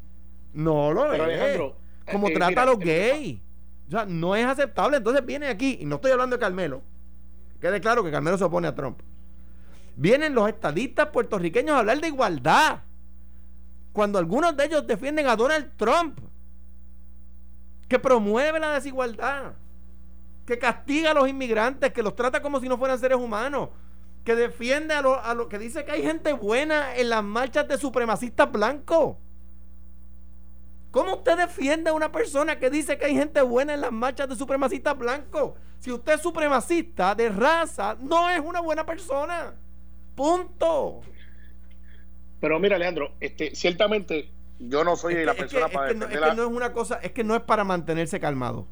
No 0.54 0.92
lo 0.92 1.14
es. 1.14 1.62
Como 2.12 2.30
eh, 2.30 2.34
trata 2.34 2.64
a 2.64 2.66
los 2.66 2.80
gays. 2.80 3.40
O 3.88 3.92
sea, 3.92 4.06
no 4.06 4.36
es 4.36 4.46
aceptable. 4.46 4.98
Entonces 4.98 5.26
viene 5.26 5.48
aquí, 5.48 5.78
y 5.82 5.86
no 5.86 5.96
estoy 5.96 6.12
hablando 6.12 6.36
de 6.36 6.40
Carmelo. 6.40 6.82
Quede 7.60 7.82
claro 7.82 8.04
que 8.04 8.12
Carmelo 8.12 8.38
se 8.38 8.44
opone 8.44 8.68
a 8.68 8.76
Trump. 8.76 9.00
Vienen 9.96 10.36
los 10.36 10.48
estadistas 10.48 11.08
puertorriqueños 11.08 11.76
a 11.76 11.80
hablar 11.80 12.00
de 12.00 12.08
igualdad. 12.08 12.82
Cuando 13.94 14.20
algunos 14.20 14.56
de 14.56 14.66
ellos 14.66 14.86
defienden 14.86 15.28
a 15.28 15.36
Donald 15.36 15.72
Trump, 15.76 16.20
que 17.88 17.98
promueve 17.98 18.60
la 18.60 18.74
desigualdad, 18.74 19.54
que 20.46 20.60
castiga 20.60 21.12
a 21.12 21.14
los 21.14 21.28
inmigrantes, 21.28 21.92
que 21.92 22.04
los 22.04 22.16
trata 22.16 22.42
como 22.42 22.60
si 22.60 22.70
no 22.70 22.78
fueran 22.78 23.00
seres 23.00 23.18
humanos, 23.18 23.70
que 24.28 24.36
defiende 24.36 24.94
a 24.94 25.02
los 25.02 25.18
lo, 25.38 25.48
que 25.48 25.58
dice 25.58 25.86
que 25.86 25.92
hay 25.94 26.04
gente 26.04 26.34
buena 26.34 26.98
en 26.98 27.08
las 27.08 27.24
marchas 27.24 27.66
de 27.66 27.78
supremacistas 27.78 28.52
blancos. 28.52 29.16
¿Cómo 30.92 31.16
usted 31.16 31.38
defiende 31.38 31.92
a 31.92 31.94
una 31.94 32.12
persona 32.12 32.60
que 32.60 32.70
dice 32.70 32.98
que 32.98 33.06
hay 33.06 33.16
gente 33.16 33.42
buena 33.42 33.74
en 33.74 33.80
las 33.80 33.94
marchas 33.94 34.28
de 34.28 34.36
supremacistas 34.36 34.98
blancos? 34.98 35.54
Si 35.80 35.94
usted 35.94 36.16
es 36.16 36.22
supremacista 36.22 37.16
de 37.16 37.30
raza, 37.30 37.96
no 38.02 38.30
es 38.30 38.42
una 38.42 38.60
buena 38.60 38.86
persona. 38.86 39.54
Punto. 40.14 41.00
Pero 42.42 42.60
mira, 42.60 42.76
Alejandro, 42.76 43.14
este, 43.22 43.56
ciertamente 43.56 44.30
yo 44.60 44.84
no 44.84 44.98
soy 44.98 45.24
la 45.24 45.36
persona 45.36 45.70
para 45.70 45.92
es 45.92 45.94
que 45.98 46.36
no 46.36 46.44
es 46.44 46.50
una 46.50 46.74
cosa, 46.74 47.00
es 47.02 47.14
que 47.14 47.24
no 47.24 47.34
es 47.34 47.44
para 47.44 47.64
mantenerse 47.64 48.20
calmado. 48.20 48.68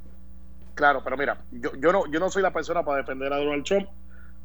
Claro, 0.73 1.01
pero 1.01 1.15
mira, 1.15 1.45
yo, 1.49 1.71
yo 1.77 1.93
no, 1.93 2.11
yo 2.11 2.19
no 2.19 2.29
soy 2.29 2.43
la 2.43 2.51
persona 2.51 2.83
para 2.83 2.97
defender 2.97 3.31
a 3.31 3.37
Donald 3.37 3.63
Trump. 3.63 3.87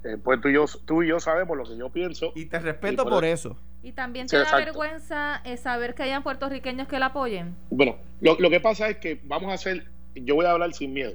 Eh, 0.03 0.17
pues 0.23 0.41
tú 0.41 0.49
y, 0.49 0.55
yo, 0.55 0.65
tú 0.87 1.03
y 1.03 1.09
yo 1.09 1.21
sabemos 1.21 1.57
lo 1.57 1.65
que 1.65 1.77
yo 1.77 1.91
pienso. 1.91 2.33
Y 2.35 2.47
te 2.47 2.59
respeto 2.59 3.05
por, 3.05 3.25
eso. 3.25 3.57
Y 3.83 3.93
también 3.93 4.27
te 4.27 4.39
da 4.39 4.57
vergüenza 4.57 5.43
eh, 5.45 5.57
saber 5.57 5.95
que 5.95 6.05
hayan 6.05 6.23
puertorriqueños 6.23 6.89
que 6.89 6.99
la 6.99 7.07
apoyen. 7.07 7.55
Bueno, 7.71 7.97
lo, 8.21 8.39
lo, 8.39 8.49
que 8.49 8.61
pasa 8.61 8.89
es 8.89 8.97
que 8.97 9.21
vamos 9.25 9.51
a 9.51 9.55
hacer, 9.55 9.85
yo 10.15 10.37
voy 10.37 10.47
a 10.47 10.53
hablar 10.53 10.73
sin 10.73 10.95
miedo. 10.95 11.15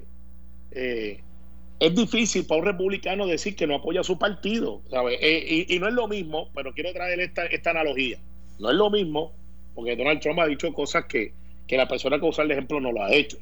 Eh, 0.71 1.21
es 1.79 1.95
difícil 1.95 2.45
para 2.45 2.61
un 2.61 2.67
republicano 2.67 3.25
decir 3.25 3.55
que 3.55 3.65
no 3.65 3.75
apoya 3.75 4.01
a 4.01 4.03
su 4.03 4.19
partido, 4.19 4.81
¿sabes? 4.89 5.19
y, 5.21 5.73
y, 5.73 5.79
no 5.79 5.87
es 5.87 5.93
lo 5.93 6.07
mismo, 6.07 6.49
pero 6.53 6.73
quiero 6.73 6.93
traer 6.93 7.19
esta, 7.19 7.45
esta 7.47 7.71
analogía. 7.71 8.19
No 8.59 8.69
es 8.69 8.77
lo 8.77 8.89
mismo, 8.89 9.33
porque 9.73 9.95
Donald 9.95 10.21
Trump 10.21 10.39
ha 10.39 10.47
dicho 10.47 10.71
cosas 10.73 11.05
que, 11.05 11.33
que 11.67 11.75
la 11.75 11.87
persona 11.87 12.19
que 12.19 12.25
usa 12.25 12.43
el 12.43 12.51
ejemplo 12.51 12.79
no 12.79 12.91
lo 12.91 13.03
ha 13.03 13.11
hecho. 13.11 13.37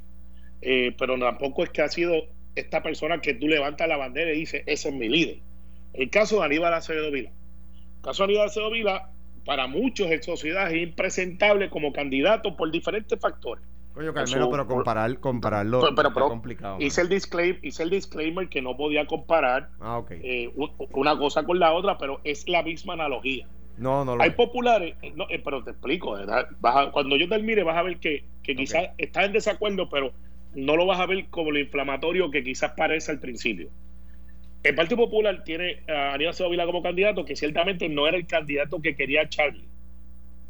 pero 0.61 1.19
tampoco 1.19 1.63
es 1.63 1.69
que 1.69 1.81
ha 1.81 1.89
sido 1.89 2.23
esta 2.55 2.83
persona 2.83 3.19
que 3.21 3.33
tú 3.33 3.47
levantas 3.47 3.87
la 3.87 3.97
bandera 3.97 4.31
y 4.33 4.39
dices, 4.39 4.63
ese 4.65 4.89
es 4.89 4.95
mi 4.95 5.09
líder. 5.09 5.37
El 5.93 6.09
caso 6.09 6.39
de 6.39 6.45
Aníbal 6.45 6.73
Acevedo 6.73 7.11
Vila. 7.11 7.29
El 7.29 8.01
caso 8.01 8.23
de 8.23 8.31
Aníbal 8.31 8.47
Acevedo 8.47 8.71
Vila, 8.71 9.09
para 9.45 9.67
muchos 9.67 10.09
en 10.09 10.23
sociedad 10.23 10.71
es 10.71 10.81
impresentable 10.81 11.69
como 11.69 11.93
candidato 11.93 12.55
por 12.55 12.71
diferentes 12.71 13.19
factores. 13.19 13.63
Coño, 13.93 14.11
Carmelo, 14.11 14.49
pero 14.49 14.65
comparar, 14.65 15.19
compararlo 15.19 15.93
pero, 15.95 16.11
pero, 16.11 16.27
complicado. 16.27 16.77
Hice 16.79 17.01
el, 17.01 17.09
disclaimer, 17.09 17.59
hice 17.63 17.83
el 17.83 17.91
disclaimer 17.91 18.49
que 18.49 18.59
no 18.59 18.75
podía 18.75 19.05
comparar 19.05 19.69
ah, 19.81 20.01
eh, 20.09 20.51
una 20.93 21.15
cosa 21.15 21.43
con 21.43 21.59
la 21.59 21.73
otra, 21.73 21.99
pero 21.99 22.19
es 22.23 22.49
la 22.49 22.63
misma 22.63 22.93
analogía. 22.93 23.47
No, 23.77 24.03
no 24.03 24.15
lo 24.15 24.23
Hay 24.23 24.31
populares, 24.31 24.95
eh, 25.03 25.13
no, 25.15 25.25
eh, 25.29 25.39
pero 25.43 25.63
te 25.63 25.71
explico, 25.71 26.15
cuando 26.91 27.17
yo 27.17 27.29
termine 27.29 27.61
vas 27.63 27.77
a 27.77 27.83
ver 27.83 27.97
que, 27.99 28.25
que 28.41 28.55
quizás 28.55 28.89
estás 28.97 29.25
en 29.25 29.33
desacuerdo, 29.33 29.87
pero 29.89 30.11
no 30.55 30.75
lo 30.75 30.85
vas 30.85 30.99
a 30.99 31.05
ver 31.05 31.25
como 31.29 31.51
lo 31.51 31.59
inflamatorio 31.59 32.29
que 32.31 32.43
quizás 32.43 32.73
parece 32.75 33.11
al 33.11 33.19
principio. 33.19 33.69
El 34.63 34.75
Partido 34.75 34.97
Popular 34.97 35.43
tiene 35.43 35.79
a 35.89 36.13
Aníbal 36.13 36.33
Vila 36.49 36.65
como 36.65 36.81
candidato, 36.81 37.25
que 37.25 37.35
ciertamente 37.35 37.89
no 37.89 38.07
era 38.07 38.15
el 38.15 38.25
candidato 38.25 38.81
que 38.81 38.95
quería 38.95 39.27
Charlie. 39.27 39.67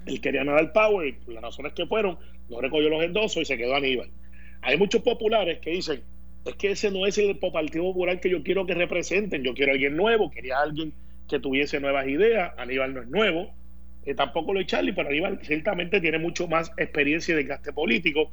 Él 0.05 0.22
quería 0.22 0.43
Nadal 0.43 0.72
Power, 0.72 1.07
y 1.07 1.13
por 1.13 1.33
las 1.33 1.43
razones 1.43 1.74
que 1.74 1.88
fueron, 1.88 2.17
no 2.50 2.62
recogió 2.62 2.89
los 2.89 3.03
endosos 3.03 3.41
y 3.41 3.45
se 3.45 3.57
quedó 3.57 3.75
Aníbal. 3.75 4.10
Hay 4.62 4.77
muchos 4.77 5.01
populares 5.01 5.60
que 5.60 5.72
dicen, 5.72 6.03
es 6.45 6.55
que 6.55 6.72
ese 6.72 6.91
no 6.91 7.05
es 7.07 7.17
el 7.17 7.38
Partido 7.38 7.86
Popular 7.86 8.19
que 8.19 8.29
yo 8.29 8.43
quiero 8.43 8.65
que 8.65 8.75
representen, 8.75 9.43
yo 9.43 9.53
quiero 9.53 9.72
a 9.72 9.74
alguien 9.74 9.95
nuevo, 9.95 10.29
quería 10.29 10.57
a 10.57 10.63
alguien 10.63 10.93
que 11.27 11.39
tuviese 11.39 11.79
nuevas 11.79 12.07
ideas, 12.07 12.53
Aníbal 12.57 12.93
no 12.93 13.01
es 13.01 13.07
nuevo, 13.07 13.51
eh, 14.05 14.13
tampoco 14.13 14.53
lo 14.53 14.60
es 14.60 14.67
Charlie, 14.67 14.93
pero 14.93 15.10
Aníbal 15.10 15.39
ciertamente 15.41 16.01
tiene 16.01 16.19
mucho 16.19 16.48
más 16.48 16.72
experiencia 16.77 17.36
de 17.36 17.45
gasto 17.45 17.74
político 17.74 18.31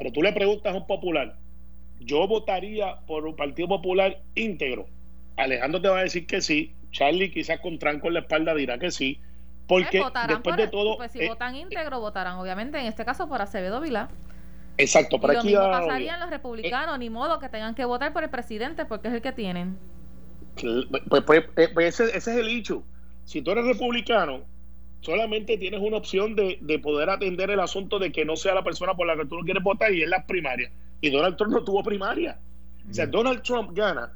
pero 0.00 0.12
tú 0.12 0.22
le 0.22 0.32
preguntas 0.32 0.72
a 0.72 0.78
un 0.78 0.86
popular, 0.86 1.36
yo 1.98 2.26
votaría 2.26 3.00
por 3.06 3.26
un 3.26 3.36
Partido 3.36 3.68
Popular 3.68 4.22
íntegro. 4.34 4.86
Alejandro 5.36 5.82
te 5.82 5.88
va 5.88 5.98
a 5.98 6.02
decir 6.04 6.26
que 6.26 6.40
sí, 6.40 6.74
Charlie 6.90 7.30
quizás 7.30 7.60
con 7.60 7.78
tranco 7.78 8.08
en 8.08 8.14
la 8.14 8.20
espalda 8.20 8.54
dirá 8.54 8.78
que 8.78 8.90
sí, 8.90 9.20
porque 9.66 9.98
eh, 9.98 10.04
después 10.26 10.56
de 10.56 10.68
todo... 10.68 10.96
Pues 10.96 11.12
si 11.12 11.20
eh, 11.20 11.28
votan 11.28 11.54
íntegro, 11.54 12.00
votarán 12.00 12.38
obviamente 12.38 12.80
en 12.80 12.86
este 12.86 13.04
caso 13.04 13.28
por 13.28 13.42
Acevedo 13.42 13.78
Vilá. 13.82 14.08
Exacto, 14.78 15.20
pero 15.20 15.38
aquí... 15.38 15.50
Lo 15.50 15.60
mismo 15.60 15.70
pasarían 15.70 16.18
los 16.18 16.30
republicanos, 16.30 16.98
ni 16.98 17.10
modo 17.10 17.38
que 17.38 17.50
tengan 17.50 17.74
que 17.74 17.84
votar 17.84 18.14
por 18.14 18.24
el 18.24 18.30
presidente 18.30 18.86
porque 18.86 19.08
es 19.08 19.14
el 19.14 19.20
que 19.20 19.32
tienen. 19.32 19.76
Pues, 21.10 21.22
pues, 21.26 21.44
eh, 21.58 21.68
pues 21.74 22.00
ese, 22.00 22.16
ese 22.16 22.30
es 22.30 22.38
el 22.38 22.48
hecho. 22.48 22.82
Si 23.26 23.42
tú 23.42 23.50
eres 23.50 23.66
republicano, 23.66 24.44
solamente 25.00 25.58
tienes 25.58 25.80
una 25.80 25.96
opción 25.96 26.36
de, 26.36 26.80
poder 26.82 27.10
atender 27.10 27.50
el 27.50 27.60
asunto 27.60 27.98
de 27.98 28.12
que 28.12 28.24
no 28.24 28.36
sea 28.36 28.54
la 28.54 28.64
persona 28.64 28.94
por 28.94 29.06
la 29.06 29.16
que 29.16 29.26
tú 29.26 29.38
no 29.38 29.44
quieres 29.44 29.62
votar 29.62 29.92
y 29.92 30.02
es 30.02 30.08
la 30.08 30.26
primaria. 30.26 30.70
Y 31.00 31.10
Donald 31.10 31.36
Trump 31.36 31.52
no 31.52 31.64
tuvo 31.64 31.82
primaria. 31.82 32.38
O 32.88 32.94
sea, 32.94 33.06
Donald 33.06 33.42
Trump 33.42 33.70
gana. 33.72 34.12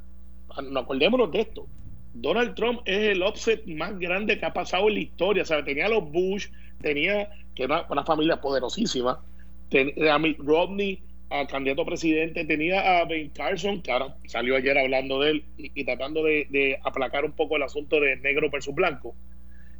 No 0.62 0.80
acordémonos 0.80 1.30
de 1.32 1.40
esto. 1.40 1.66
Donald 2.14 2.54
Trump 2.54 2.82
es 2.84 3.10
el 3.10 3.22
offset 3.22 3.66
más 3.66 3.98
grande 3.98 4.38
que 4.38 4.46
ha 4.46 4.52
pasado 4.52 4.88
en 4.88 4.94
la 4.94 5.00
historia. 5.00 5.42
O 5.42 5.46
sea, 5.46 5.64
tenía 5.64 5.86
a 5.86 5.88
los 5.88 6.10
Bush, 6.10 6.48
tenía 6.80 7.28
que 7.54 7.64
era 7.64 7.86
una 7.88 8.04
familia 8.04 8.40
poderosísima, 8.40 9.20
tenía 9.68 10.14
a 10.14 10.18
Mitt 10.18 10.38
Romney, 10.38 11.00
al 11.30 11.46
candidato 11.46 11.82
a 11.82 11.86
presidente, 11.86 12.44
tenía 12.44 13.00
a 13.00 13.04
Ben 13.04 13.30
Carson, 13.30 13.80
que 13.82 13.90
ahora 13.90 14.16
salió 14.26 14.56
ayer 14.56 14.76
hablando 14.78 15.20
de 15.20 15.30
él 15.30 15.44
y, 15.56 15.84
tratando 15.84 16.22
de, 16.22 16.46
de, 16.50 16.78
aplacar 16.84 17.24
un 17.24 17.32
poco 17.32 17.56
el 17.56 17.62
asunto 17.62 18.00
de 18.00 18.16
negro 18.16 18.50
versus 18.50 18.74
blanco. 18.74 19.14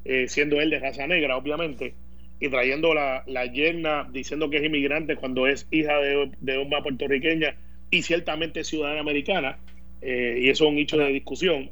Eh, 0.05 0.27
siendo 0.29 0.61
él 0.61 0.69
de 0.69 0.79
raza 0.81 1.07
negra, 1.07 1.37
obviamente, 1.37 1.95
y 2.39 2.49
trayendo 2.51 2.93
la, 2.93 3.25
la 3.27 3.47
yerna 3.47 4.09
diciendo 4.13 4.51
que 4.51 4.59
es 4.59 4.65
inmigrante 4.65 5.17
cuando 5.17 5.47
es 5.47 5.67
hija 5.71 5.99
de, 5.99 6.31
de 6.41 6.59
una 6.59 6.83
puertorriqueña 6.83 7.57
y 7.91 8.03
ciertamente 8.03 8.65
ciudadana 8.65 9.01
americana, 9.01 9.59
eh, 10.03 10.41
y 10.43 10.51
eso 10.51 10.65
es 10.65 10.71
un 10.73 10.79
hecho 10.79 10.99
de 10.99 11.09
discusión. 11.09 11.71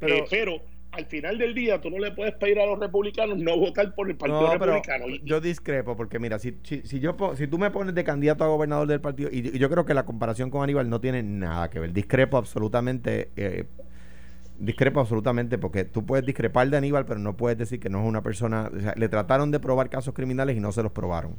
Pero, 0.00 0.16
eh, 0.16 0.24
pero 0.30 0.62
al 0.92 1.04
final 1.04 1.36
del 1.36 1.54
día 1.54 1.78
tú 1.78 1.90
no 1.90 1.98
le 1.98 2.12
puedes 2.12 2.34
pedir 2.36 2.58
a 2.58 2.64
los 2.64 2.78
republicanos 2.78 3.36
no 3.36 3.58
votar 3.58 3.94
por 3.94 4.08
el 4.08 4.16
Partido 4.16 4.50
Republicano. 4.54 5.04
yo 5.22 5.42
discrepo, 5.42 5.94
porque 5.96 6.18
mira, 6.18 6.38
si, 6.38 6.54
si, 6.62 6.98
yo, 6.98 7.14
si 7.36 7.46
tú 7.46 7.58
me 7.58 7.70
pones 7.70 7.94
de 7.94 8.04
candidato 8.04 8.44
a 8.44 8.48
gobernador 8.48 8.88
del 8.88 9.02
partido, 9.02 9.28
y, 9.30 9.58
yo 9.58 9.68
creo 9.68 9.84
que 9.84 9.92
la 9.92 10.06
comparación 10.06 10.48
con 10.48 10.62
Aníbal 10.62 10.88
no 10.88 10.98
tiene 10.98 11.22
nada 11.22 11.68
que 11.68 11.78
ver, 11.78 11.92
discrepo 11.92 12.38
absolutamente 12.38 13.28
Discrepo 14.58 15.00
absolutamente 15.00 15.58
porque 15.58 15.84
tú 15.84 16.06
puedes 16.06 16.24
discrepar 16.24 16.68
de 16.70 16.76
Aníbal, 16.76 17.04
pero 17.04 17.20
no 17.20 17.36
puedes 17.36 17.58
decir 17.58 17.78
que 17.78 17.90
no 17.90 18.00
es 18.00 18.08
una 18.08 18.22
persona. 18.22 18.70
O 18.74 18.80
sea, 18.80 18.94
le 18.96 19.08
trataron 19.08 19.50
de 19.50 19.60
probar 19.60 19.90
casos 19.90 20.14
criminales 20.14 20.56
y 20.56 20.60
no 20.60 20.72
se 20.72 20.82
los 20.82 20.92
probaron. 20.92 21.32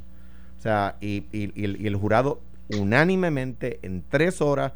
O 0.58 0.60
sea, 0.60 0.96
y, 1.00 1.24
el, 1.32 1.96
jurado 1.96 2.40
unánimemente 2.76 3.78
en 3.82 4.04
tres 4.08 4.40
horas 4.40 4.72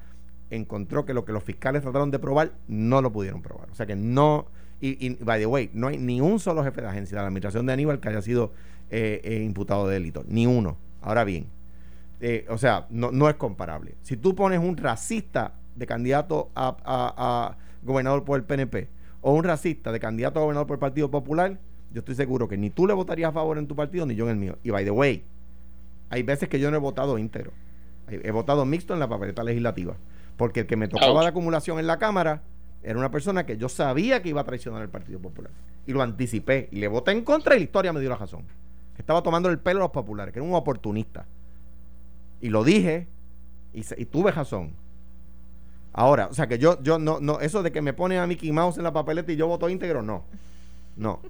encontró 0.51 1.05
que 1.05 1.15
lo 1.15 1.25
que 1.25 1.33
los 1.33 1.43
fiscales 1.43 1.83
trataron 1.83 2.11
de 2.11 2.19
probar 2.19 2.53
no 2.69 3.03
lo 3.03 3.13
pudieron 3.13 3.43
probar. 3.43 3.71
O 3.71 3.75
sea 3.75 3.87
que 3.87 3.97
no. 3.97 4.47
Y, 4.81 5.15
by 5.23 5.39
the 5.39 5.47
way, 5.47 5.71
no 5.73 5.89
hay 5.89 5.99
ni 5.99 6.21
un 6.21 6.41
solo 6.41 6.65
jefe 6.65 6.81
de 6.81 6.89
agencia 6.89 7.17
de 7.17 7.23
la 7.23 7.29
administración 7.29 7.67
de 7.67 7.73
Aníbal 7.73 8.01
que 8.01 8.09
haya 8.09 8.23
sido 8.23 8.53
eh, 8.91 9.21
eh, 9.23 9.43
imputado 9.45 9.87
de 9.87 9.95
delito. 9.95 10.25
Ni 10.27 10.47
uno. 10.47 10.77
Ahora 11.01 11.23
bien, 11.23 11.47
eh, 12.21 12.47
o 12.49 12.59
sea, 12.59 12.87
no, 12.91 13.13
no 13.13 13.29
es 13.29 13.37
comparable. 13.37 13.95
Si 14.03 14.17
tú 14.17 14.35
pones 14.35 14.59
un 14.59 14.77
racista 14.77 15.55
de 15.77 15.87
candidato 15.87 16.51
a 16.57 17.57
gobernador 17.83 18.25
por 18.25 18.39
el 18.39 18.45
PNP 18.45 18.89
o 19.21 19.33
un 19.33 19.45
racista 19.45 19.93
de 19.93 20.01
candidato 20.01 20.41
a 20.41 20.43
gobernador 20.43 20.67
por 20.67 20.77
el 20.77 20.81
Partido 20.81 21.11
Popular, 21.11 21.59
yo 21.93 22.01
estoy 22.01 22.15
seguro 22.15 22.49
que 22.49 22.57
ni 22.57 22.71
tú 22.71 22.87
le 22.87 22.95
votarías 22.95 23.31
a 23.31 23.33
favor 23.33 23.59
en 23.59 23.67
tu 23.67 23.77
partido 23.77 24.07
ni 24.07 24.15
yo 24.15 24.25
en 24.25 24.31
el 24.31 24.37
mío. 24.37 24.59
Y 24.63 24.71
by 24.71 24.85
the 24.85 24.91
way, 24.91 25.25
hay 26.11 26.23
veces 26.23 26.49
que 26.49 26.59
yo 26.59 26.71
no 26.71 26.77
he 26.77 26.81
votado 26.81 27.19
íntegro. 27.19 27.53
He, 28.09 28.31
votado 28.31 28.65
mixto 28.65 28.93
en 28.93 29.01
la 29.01 29.09
papeleta 29.09 29.45
legislativa. 29.45 29.97
Porque 30.37 30.61
el 30.61 30.67
que 30.67 30.77
me 30.77 30.89
tocaba 30.89 31.23
la 31.23 31.29
acumulación 31.29 31.79
en 31.79 31.87
la 31.87 31.99
Cámara 31.99 32.43
era 32.83 32.99
una 32.99 33.11
persona 33.11 33.47
que 33.47 33.57
yo 33.57 33.69
sabía 33.69 34.23
que 34.23 34.31
iba 34.31 34.41
a 34.41 34.45
traicionar 34.45 34.83
el 34.83 34.89
Partido 34.89 35.21
Popular. 35.21 35.53
Y 35.87 35.93
lo 35.93 36.03
anticipé. 36.03 36.69
Y 36.73 36.81
le 36.81 36.89
voté 36.89 37.13
en 37.13 37.23
contra 37.23 37.55
y 37.55 37.61
la 37.61 37.65
historia 37.65 37.93
me 37.93 38.01
dio 38.01 38.09
la 38.09 38.17
razón. 38.17 38.43
Que 38.97 39.03
estaba 39.03 39.23
tomando 39.23 39.49
el 39.49 39.59
pelo 39.59 39.81
a 39.81 39.83
los 39.85 39.91
populares, 39.91 40.33
que 40.33 40.41
era 40.41 40.49
un 40.49 40.55
oportunista. 40.55 41.27
Y 42.41 42.49
lo 42.49 42.65
dije 42.65 43.07
y, 43.73 43.81
y 43.97 44.05
tuve 44.07 44.33
razón. 44.33 44.73
Ahora, 45.95 46.29
o 46.31 46.35
sea 46.35 46.47
que 46.47 46.59
yo, 46.59 46.83
yo 46.83 46.99
no, 46.99 47.21
no, 47.21 47.41
eso 47.41 47.63
de 47.63 47.71
que 47.71 47.83
me 47.83 47.93
pone 47.93 48.19
a 48.19 48.27
Mickey 48.27 48.51
Mouse 48.51 48.79
en 48.79 48.85
la 48.85 48.93
papeleta 48.93 49.31
y 49.33 49.37
yo 49.37 49.47
voto 49.47 49.69
íntegro, 49.69 50.03
no. 50.03 50.25
No, 50.97 51.21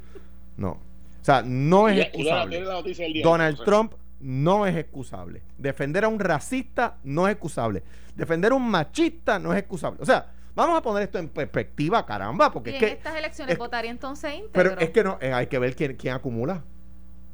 no. 0.57 0.71
O 0.71 1.25
sea, 1.25 1.43
no 1.43 1.89
es 1.89 1.99
excusable. 1.99 2.65
Donald 3.23 3.59
Trump, 3.65 3.95
no 4.21 4.67
es 4.67 4.77
excusable. 4.77 5.43
Defender 5.59 6.05
a 6.05 6.09
un 6.09 6.19
racista 6.19 6.97
no 7.05 7.27
es 7.27 7.33
excusable. 7.33 7.83
Defender 8.15 8.53
a 8.53 8.55
un 8.55 8.69
machista 8.69 9.39
no 9.39 9.53
es 9.53 9.61
excusable. 9.61 10.01
O 10.03 10.07
sea, 10.07 10.27
vamos 10.55 10.79
a 10.79 10.83
poner 10.83 11.05
esto 11.05 11.19
en 11.19 11.29
perspectiva, 11.29 12.05
caramba, 12.07 12.53
porque 12.53 12.71
y 12.71 12.77
es 12.77 12.83
en 12.83 12.89
que... 12.89 12.95
estas 12.95 13.17
elecciones 13.17 13.59
votaría 13.59 13.91
entonces 13.91 14.35
íntegro. 14.35 14.53
Pero 14.53 14.79
es 14.79 14.91
que 14.91 15.05
no, 15.05 15.19
eh, 15.21 15.33
hay 15.33 15.47
que 15.47 15.59
ver 15.59 15.75
quién, 15.75 15.97
quién 15.97 16.15
acumula. 16.15 16.63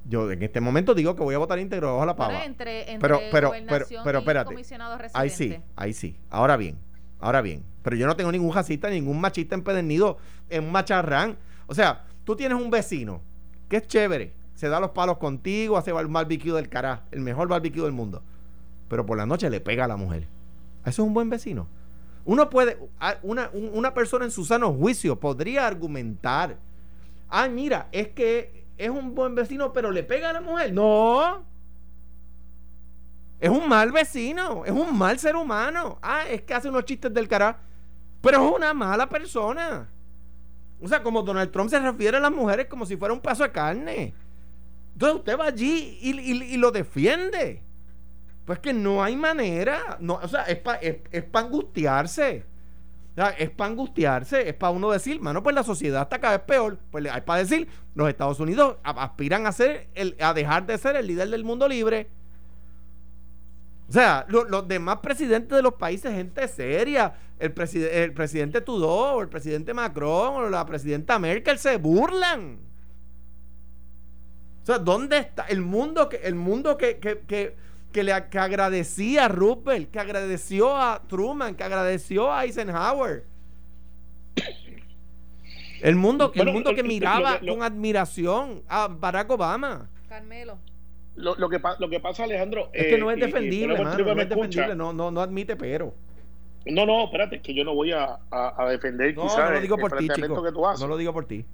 Yo 0.07 0.31
en 0.31 0.43
este 0.43 0.61
momento 0.61 0.95
digo 0.95 1.15
que 1.15 1.23
voy 1.23 1.35
a 1.35 1.39
votar 1.39 1.59
íntegro 1.59 1.95
bajo 1.95 2.07
la 2.07 2.17
pava. 2.17 2.45
Entre, 2.45 2.91
entre 2.93 2.99
pero, 2.99 3.21
pero, 3.31 3.53
pero, 3.69 3.87
pero, 4.03 4.19
espérate. 4.21 4.47
comisionado 4.47 4.99
Ahí 5.13 5.29
sí, 5.29 5.59
ahí 5.77 5.93
sí. 5.93 6.17
Ahora 6.31 6.57
bien, 6.57 6.79
ahora 7.21 7.41
bien. 7.41 7.65
Pero 7.83 7.97
yo 7.97 8.07
no 8.07 8.17
tengo 8.17 8.33
ningún 8.33 8.55
racista, 8.55 8.91
ningún 8.91 9.21
machista 9.21 9.55
empedernido 9.55 10.19
en 10.49 10.65
un 10.65 10.73
macharrán. 10.73 11.37
O 11.67 11.75
sea, 11.75 12.05
tú 12.25 12.37
tienes 12.37 12.61
un 12.61 12.71
vecino 12.71 13.21
que 13.69 13.79
es 13.79 13.87
chévere, 13.87 14.33
se 14.55 14.69
da 14.69 14.81
los 14.81 14.91
palos 14.91 15.19
contigo, 15.19 15.77
hace 15.77 15.91
el 15.91 16.07
barbecue 16.09 16.53
del 16.53 16.69
cará, 16.69 17.05
el 17.11 17.21
mejor 17.21 17.49
barbecue 17.49 17.83
del 17.83 17.93
mundo. 17.93 18.23
Pero 18.89 19.05
por 19.07 19.17
la 19.17 19.27
noche 19.27 19.51
le 19.51 19.61
pega 19.61 19.85
a 19.85 19.89
la 19.89 19.97
mujer. 19.97 20.27
Eso 20.85 21.03
es 21.03 21.07
un 21.07 21.15
buen 21.15 21.31
vecino. 21.31 21.69
Uno 22.25 22.51
puede, 22.51 22.79
una, 23.23 23.51
una 23.53 23.95
persona 23.95 24.25
en 24.25 24.31
su 24.31 24.45
sano 24.45 24.73
juicio 24.73 25.19
podría 25.19 25.67
argumentar, 25.67 26.57
ah, 27.29 27.49
mira, 27.49 27.89
es 27.93 28.09
que 28.09 28.67
es 28.77 28.91
un 28.91 29.15
buen 29.15 29.35
vecino, 29.35 29.73
pero 29.73 29.91
le 29.91 30.03
pega 30.03 30.31
a 30.31 30.33
la 30.35 30.41
mujer. 30.41 30.73
No. 30.73 31.43
Es 33.41 33.51
un 33.51 33.69
mal 33.69 33.93
vecino, 33.93 34.65
es 34.65 34.73
un 34.73 34.97
mal 34.97 35.19
ser 35.19 35.37
humano. 35.37 35.99
Ah, 36.03 36.25
es 36.29 36.43
que 36.43 36.55
hace 36.55 36.69
unos 36.69 36.85
chistes 36.85 37.13
del 37.15 37.29
cará, 37.29 37.61
pero 38.21 38.45
es 38.45 38.57
una 38.57 38.75
mala 38.75 39.09
persona. 39.09 39.89
O 40.81 40.89
sea, 40.89 41.03
como 41.03 41.23
Donald 41.23 41.51
Trump 41.51 41.71
se 41.71 41.79
refiere 41.79 42.17
a 42.17 42.21
las 42.21 42.33
mujeres 42.33 42.67
como 42.67 42.87
si 42.87 42.97
fuera 42.97 43.15
un 43.15 43.21
pedazo 43.21 43.45
de 43.45 43.53
carne. 43.53 44.15
Entonces 44.93 45.19
usted 45.19 45.39
va 45.39 45.47
allí 45.47 45.99
y, 46.01 46.57
lo 46.57 46.71
defiende. 46.71 47.63
Pues 48.45 48.59
que 48.59 48.73
no 48.73 49.03
hay 49.03 49.15
manera. 49.15 49.97
No, 50.01 50.15
o 50.15 50.29
sea, 50.29 50.43
es 50.45 50.59
para 50.59 50.79
es, 50.79 50.99
angustiarse. 51.33 52.45
es 53.39 53.51
para 53.51 53.71
angustiarse, 53.71 54.49
es 54.49 54.55
para 54.55 54.71
uno 54.71 54.91
decir, 54.91 55.21
mano, 55.21 55.43
pues 55.43 55.55
la 55.55 55.63
sociedad 55.63 56.03
está 56.03 56.19
cada 56.19 56.39
vez 56.39 56.47
peor. 56.47 56.79
Pues 56.91 57.07
hay 57.13 57.21
para 57.21 57.41
decir, 57.41 57.69
los 57.95 58.09
Estados 58.09 58.41
Unidos 58.41 58.79
aspiran 58.83 59.47
a 59.47 59.53
ser 59.53 59.89
el, 59.95 60.17
a 60.21 60.35
dejar 60.35 60.67
de 60.67 60.79
ser 60.79 60.97
el 60.97 61.07
líder 61.07 61.29
del 61.31 61.45
mundo 61.45 61.69
libre. 61.69 62.09
O 63.89 63.93
sea, 63.93 64.27
los 64.29 64.69
demás 64.69 64.99
presidentes 64.99 65.57
de 65.57 65.63
los 65.63 65.75
países, 65.75 66.13
gente 66.13 66.47
seria, 66.47 67.15
el, 67.39 67.55
el 67.91 68.13
presidente 68.13 68.61
Trudeau, 68.61 69.21
el 69.21 69.29
presidente 69.29 69.73
Macron, 69.73 70.45
o 70.45 70.51
la 70.51 70.67
presidenta 70.67 71.19
Merkel 71.19 71.59
se 71.59 71.79
burlan. 71.79 72.59
O 74.63 74.67
sea, 74.67 74.79
¿dónde 74.79 75.17
está 75.17 75.45
el 75.45 75.63
mundo 75.63 76.11
que, 76.11 76.17
el 76.17 76.35
mundo 76.35 76.77
que, 76.77 76.99
que, 76.99 77.21
que, 77.21 77.57
que 77.91 78.03
le 78.03 78.13
agradecía 78.13 79.25
a 79.25 79.29
Roosevelt, 79.29 79.91
que 79.91 79.99
agradeció 79.99 80.77
a 80.77 81.03
Truman, 81.09 81.55
que 81.55 81.65
agradeció 81.65 82.31
a 82.31 82.45
Eisenhower? 82.45 83.25
El 85.81 85.97
mundo, 85.97 86.31
el 86.35 86.53
mundo 86.53 86.75
que 86.75 86.83
miraba 86.83 87.39
con 87.39 87.63
admiración 87.63 88.63
a 88.69 88.89
Barack 88.89 89.31
Obama. 89.31 89.89
Carmelo 90.11 90.59
lo, 91.19 91.35
lo, 91.35 91.49
que, 91.49 91.61
lo 91.79 91.89
que 91.89 92.01
pasa, 92.01 92.25
Alejandro. 92.25 92.71
Es 92.73 92.87
que 92.87 92.99
no 92.99 93.11
es 93.11 93.19
defendible, 93.19 93.79
no 93.79 93.91
es 93.91 94.29
defendible, 94.29 94.75
no, 94.75 94.93
no, 94.93 95.11
no 95.11 95.21
admite 95.21 95.57
pero. 95.57 95.95
No, 96.67 96.87
no, 96.87 97.05
espérate, 97.05 97.41
que 97.41 97.55
yo 97.55 97.65
no 97.65 97.75
voy 97.75 97.93
a, 97.93 98.19
a, 98.31 98.69
defender 98.69 99.15
no, 99.17 99.25
no 99.25 99.51
lo 99.51 99.61
digo 99.61 99.79
por 99.79 99.97
ti, 99.97 100.09
chico. 100.09 100.43
que 100.43 100.53
tú 100.53 100.67
haces. 100.67 100.81
No 100.81 100.89
lo 100.89 100.97
digo 100.97 101.13
por 101.13 101.27
ti. 101.27 101.45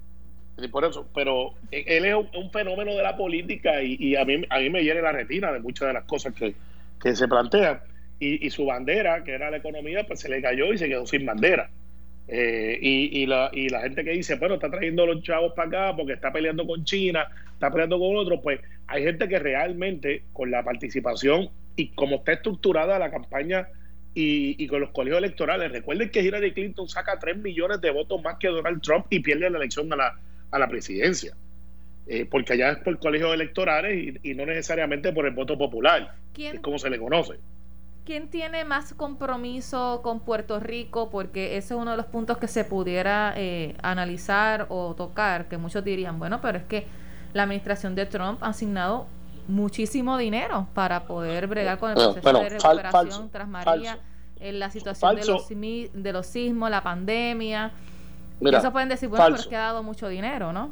Y 0.57 0.67
por 0.69 0.85
eso, 0.85 1.07
pero 1.13 1.53
él 1.71 2.05
es 2.05 2.15
un, 2.15 2.51
fenómeno 2.51 2.93
de 2.93 3.03
la 3.03 3.17
política 3.17 3.81
y, 3.81 3.97
y, 3.99 4.15
a, 4.15 4.23
mí, 4.23 4.41
a 4.49 4.59
mí 4.59 4.69
me 4.69 4.83
hiere 4.83 5.01
la 5.01 5.11
retina 5.11 5.51
de 5.51 5.59
muchas 5.59 5.89
de 5.89 5.93
las 5.93 6.05
cosas 6.05 6.33
que, 6.33 6.55
que 7.01 7.15
se 7.15 7.27
plantean. 7.27 7.81
Y, 8.19 8.45
y, 8.45 8.49
su 8.49 8.65
bandera, 8.65 9.23
que 9.23 9.33
era 9.33 9.51
la 9.51 9.57
economía, 9.57 10.05
pues 10.07 10.21
se 10.21 10.29
le 10.29 10.41
cayó 10.41 10.71
y 10.73 10.77
se 10.77 10.87
quedó 10.87 11.05
sin 11.05 11.25
bandera. 11.25 11.69
Eh, 12.27 12.79
y, 12.81 13.21
y, 13.21 13.25
la, 13.27 13.51
y 13.53 13.69
la 13.69 13.81
gente 13.81 14.03
que 14.03 14.11
dice, 14.11 14.35
bueno, 14.35 14.55
está 14.55 14.69
trayendo 14.69 15.05
los 15.05 15.21
chavos 15.21 15.53
para 15.53 15.67
acá 15.67 15.95
porque 15.95 16.13
está 16.13 16.31
peleando 16.31 16.65
con 16.65 16.83
China, 16.83 17.27
está 17.53 17.69
peleando 17.69 17.99
con 17.99 18.17
otro, 18.17 18.41
pues 18.41 18.59
hay 18.87 19.03
gente 19.03 19.27
que 19.27 19.39
realmente 19.39 20.23
con 20.33 20.49
la 20.49 20.63
participación 20.63 21.49
y 21.75 21.89
como 21.89 22.17
está 22.17 22.33
estructurada 22.33 22.97
la 22.97 23.11
campaña 23.11 23.67
y, 24.17 24.65
con 24.67 24.79
los 24.79 24.91
colegios 24.91 25.17
electorales, 25.17 25.71
recuerden 25.71 26.09
que 26.09 26.21
Hillary 26.21 26.53
Clinton 26.53 26.87
saca 26.87 27.19
3 27.19 27.37
millones 27.37 27.81
de 27.81 27.91
votos 27.91 28.23
más 28.23 28.37
que 28.37 28.47
Donald 28.47 28.81
Trump 28.81 29.07
y 29.09 29.19
pierde 29.19 29.49
la 29.49 29.57
elección 29.57 29.91
a 29.91 29.97
la, 29.97 30.19
a 30.51 30.59
la 30.59 30.69
presidencia. 30.69 31.35
Eh, 32.07 32.25
porque 32.29 32.53
allá 32.53 32.71
es 32.71 32.77
por 32.77 32.97
colegios 32.99 33.33
electorales 33.33 34.15
y, 34.23 34.33
no 34.35 34.45
necesariamente 34.45 35.11
por 35.11 35.25
el 35.25 35.33
voto 35.33 35.57
popular, 35.57 36.15
es 36.37 36.59
como 36.61 36.79
se 36.79 36.89
le 36.89 36.97
conoce. 36.97 37.33
¿Quién 38.05 38.29
tiene 38.29 38.65
más 38.65 38.93
compromiso 38.93 40.01
con 40.03 40.19
Puerto 40.19 40.59
Rico? 40.59 41.09
Porque 41.09 41.57
ese 41.57 41.73
es 41.73 41.79
uno 41.79 41.91
de 41.91 41.97
los 41.97 42.05
puntos 42.05 42.37
que 42.37 42.47
se 42.47 42.63
pudiera 42.63 43.33
eh, 43.35 43.75
analizar 43.81 44.67
o 44.69 44.93
tocar, 44.93 45.47
que 45.47 45.57
muchos 45.57 45.83
dirían, 45.83 46.19
bueno, 46.19 46.39
pero 46.39 46.59
es 46.59 46.65
que 46.65 46.85
la 47.33 47.43
administración 47.43 47.95
de 47.95 48.05
Trump 48.05 48.43
ha 48.43 48.49
asignado 48.49 49.07
muchísimo 49.47 50.19
dinero 50.19 50.67
para 50.75 51.05
poder 51.05 51.47
bregar 51.47 51.79
con 51.79 51.91
el 51.91 51.95
proceso 51.95 52.33
de 52.39 52.49
recuperación 52.49 53.29
tras 53.31 53.47
María, 53.47 53.97
en 54.39 54.59
la 54.59 54.69
situación 54.69 55.15
de 55.15 55.25
los, 55.25 55.49
de 55.49 56.13
los 56.13 56.27
sismos, 56.27 56.69
la 56.69 56.83
pandemia. 56.83 57.71
eso 58.39 58.71
pueden 58.71 58.89
decir, 58.89 59.09
bueno, 59.09 59.25
pero 59.25 59.37
es 59.37 59.47
que 59.47 59.55
ha 59.55 59.61
dado 59.61 59.81
mucho 59.81 60.07
dinero, 60.07 60.53
¿no? 60.53 60.69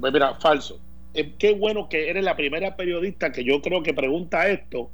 Pues 0.00 0.12
mira, 0.12 0.36
falso. 0.36 0.78
Eh, 1.12 1.34
qué 1.36 1.54
bueno 1.54 1.88
que 1.88 2.08
eres 2.08 2.22
la 2.22 2.36
primera 2.36 2.76
periodista 2.76 3.32
que 3.32 3.42
yo 3.42 3.60
creo 3.60 3.82
que 3.82 3.92
pregunta 3.92 4.46
esto 4.46 4.90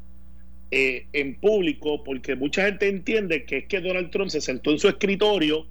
eh, 0.71 1.07
en 1.15 1.41
público, 1.41 2.05
porque 2.05 2.37
mucha 2.37 2.67
gente 2.67 2.89
entiende 2.89 3.45
que 3.45 3.59
es 3.59 3.65
que 3.67 3.81
Donald 3.81 4.11
Trump 4.11 4.29
se 4.29 4.43
sentó 4.43 4.71
en 4.71 4.79
su 4.79 4.89
escritorio 4.89 5.67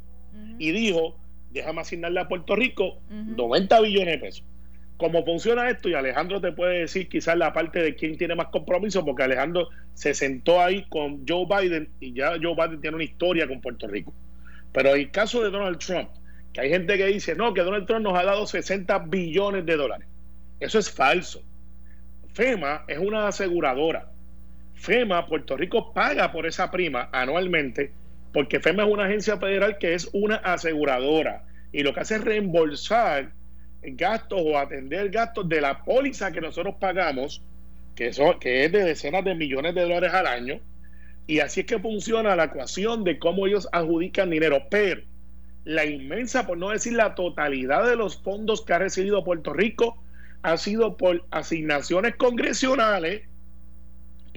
y 0.57 0.71
dijo, 0.71 1.15
déjame 1.51 1.81
asignarle 1.81 2.19
a 2.19 2.27
Puerto 2.27 2.55
Rico 2.55 2.99
90 3.09 3.79
billones 3.81 4.15
de 4.15 4.17
pesos. 4.17 4.43
¿Cómo 4.97 5.23
funciona 5.23 5.69
esto? 5.69 5.89
Y 5.89 5.93
Alejandro 5.93 6.41
te 6.41 6.51
puede 6.51 6.79
decir 6.79 7.07
quizás 7.07 7.37
la 7.37 7.53
parte 7.53 7.79
de 7.79 7.93
quién 7.93 8.17
tiene 8.17 8.33
más 8.33 8.47
compromiso, 8.47 9.05
porque 9.05 9.21
Alejandro 9.21 9.69
se 9.93 10.15
sentó 10.15 10.59
ahí 10.59 10.85
con 10.89 11.27
Joe 11.27 11.45
Biden 11.45 11.89
y 11.99 12.13
ya 12.13 12.31
Joe 12.41 12.55
Biden 12.55 12.81
tiene 12.81 12.95
una 12.95 13.03
historia 13.03 13.47
con 13.47 13.61
Puerto 13.61 13.87
Rico. 13.87 14.11
Pero 14.71 14.89
en 14.89 15.01
el 15.01 15.11
caso 15.11 15.43
de 15.43 15.51
Donald 15.51 15.77
Trump, 15.77 16.09
que 16.53 16.61
hay 16.61 16.69
gente 16.69 16.97
que 16.97 17.05
dice, 17.05 17.35
no, 17.35 17.53
que 17.53 17.61
Donald 17.61 17.85
Trump 17.85 18.01
nos 18.01 18.17
ha 18.17 18.23
dado 18.23 18.47
60 18.47 18.97
billones 19.09 19.63
de 19.63 19.77
dólares. 19.77 20.07
Eso 20.59 20.79
es 20.79 20.89
falso. 20.89 21.43
FEMA 22.33 22.83
es 22.87 22.97
una 22.97 23.27
aseguradora 23.27 24.11
FEMA, 24.77 25.25
Puerto 25.25 25.57
Rico 25.57 25.93
paga 25.93 26.31
por 26.31 26.45
esa 26.45 26.71
prima 26.71 27.09
anualmente, 27.11 27.91
porque 28.31 28.59
FEMA 28.59 28.85
es 28.85 28.91
una 28.91 29.05
agencia 29.05 29.37
federal 29.37 29.77
que 29.77 29.93
es 29.93 30.09
una 30.13 30.35
aseguradora 30.35 31.43
y 31.71 31.83
lo 31.83 31.93
que 31.93 31.99
hace 31.99 32.15
es 32.15 32.23
reembolsar 32.23 33.31
gastos 33.81 34.41
o 34.43 34.57
atender 34.57 35.09
gastos 35.09 35.47
de 35.47 35.61
la 35.61 35.83
póliza 35.83 36.31
que 36.31 36.41
nosotros 36.41 36.75
pagamos, 36.79 37.41
que, 37.95 38.13
son, 38.13 38.39
que 38.39 38.65
es 38.65 38.71
de 38.71 38.83
decenas 38.83 39.23
de 39.23 39.35
millones 39.35 39.75
de 39.75 39.81
dólares 39.81 40.13
al 40.13 40.27
año, 40.27 40.59
y 41.25 41.39
así 41.39 41.61
es 41.61 41.65
que 41.65 41.79
funciona 41.79 42.35
la 42.35 42.45
ecuación 42.45 43.03
de 43.03 43.19
cómo 43.19 43.47
ellos 43.47 43.67
adjudican 43.71 44.29
dinero. 44.29 44.63
Pero 44.69 45.01
la 45.65 45.85
inmensa, 45.85 46.47
por 46.47 46.57
no 46.57 46.69
decir 46.69 46.93
la 46.93 47.15
totalidad 47.15 47.85
de 47.85 47.97
los 47.97 48.21
fondos 48.21 48.63
que 48.63 48.73
ha 48.73 48.79
recibido 48.79 49.25
Puerto 49.25 49.53
Rico, 49.53 50.01
ha 50.41 50.55
sido 50.57 50.95
por 50.95 51.25
asignaciones 51.31 52.15
congresionales 52.15 53.23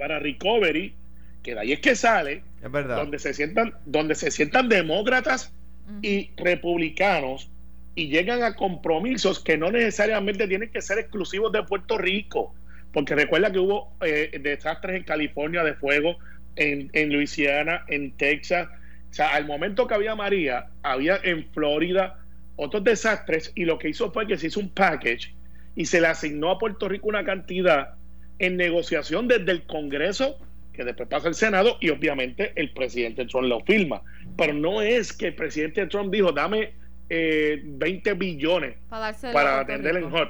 para 0.00 0.18
recovery, 0.18 0.94
que 1.42 1.54
de 1.54 1.60
ahí 1.60 1.72
es 1.72 1.80
que 1.80 1.94
sale, 1.94 2.42
donde 2.62 3.18
se 3.18 3.34
sientan, 3.34 3.74
donde 3.84 4.14
se 4.14 4.30
sientan 4.30 4.68
demócratas 4.68 5.52
y 6.00 6.30
republicanos 6.38 7.50
y 7.94 8.08
llegan 8.08 8.42
a 8.42 8.56
compromisos 8.56 9.40
que 9.40 9.58
no 9.58 9.70
necesariamente 9.70 10.48
tienen 10.48 10.70
que 10.70 10.80
ser 10.80 10.98
exclusivos 10.98 11.52
de 11.52 11.62
Puerto 11.64 11.98
Rico, 11.98 12.54
porque 12.94 13.14
recuerda 13.14 13.52
que 13.52 13.58
hubo 13.58 13.92
eh, 14.00 14.40
desastres 14.42 14.96
en 14.96 15.04
California 15.04 15.62
de 15.62 15.74
fuego, 15.74 16.16
en, 16.56 16.88
en 16.94 17.12
Luisiana, 17.12 17.84
en 17.88 18.12
Texas, 18.12 18.68
o 19.10 19.12
sea, 19.12 19.34
al 19.34 19.46
momento 19.46 19.86
que 19.86 19.94
había 19.94 20.14
María, 20.14 20.68
había 20.82 21.20
en 21.22 21.46
Florida 21.52 22.18
otros 22.56 22.84
desastres 22.84 23.52
y 23.54 23.66
lo 23.66 23.78
que 23.78 23.90
hizo 23.90 24.10
fue 24.12 24.26
que 24.26 24.38
se 24.38 24.46
hizo 24.46 24.60
un 24.60 24.70
package 24.70 25.34
y 25.76 25.84
se 25.84 26.00
le 26.00 26.06
asignó 26.06 26.50
a 26.50 26.58
Puerto 26.58 26.88
Rico 26.88 27.08
una 27.08 27.24
cantidad 27.24 27.96
en 28.40 28.56
negociación 28.56 29.28
desde 29.28 29.52
el 29.52 29.62
Congreso, 29.64 30.38
que 30.72 30.82
después 30.82 31.08
pasa 31.08 31.28
el 31.28 31.34
Senado, 31.34 31.76
y 31.78 31.90
obviamente 31.90 32.52
el 32.56 32.72
presidente 32.72 33.26
Trump 33.26 33.46
lo 33.46 33.60
firma. 33.60 34.02
Pero 34.36 34.54
no 34.54 34.80
es 34.80 35.12
que 35.12 35.28
el 35.28 35.34
presidente 35.34 35.86
Trump 35.86 36.10
dijo, 36.10 36.32
dame 36.32 36.72
eh, 37.10 37.60
20 37.62 38.14
billones 38.14 38.76
para, 38.88 39.60
atender 39.60 39.96
en 39.96 40.10
Hot. 40.10 40.28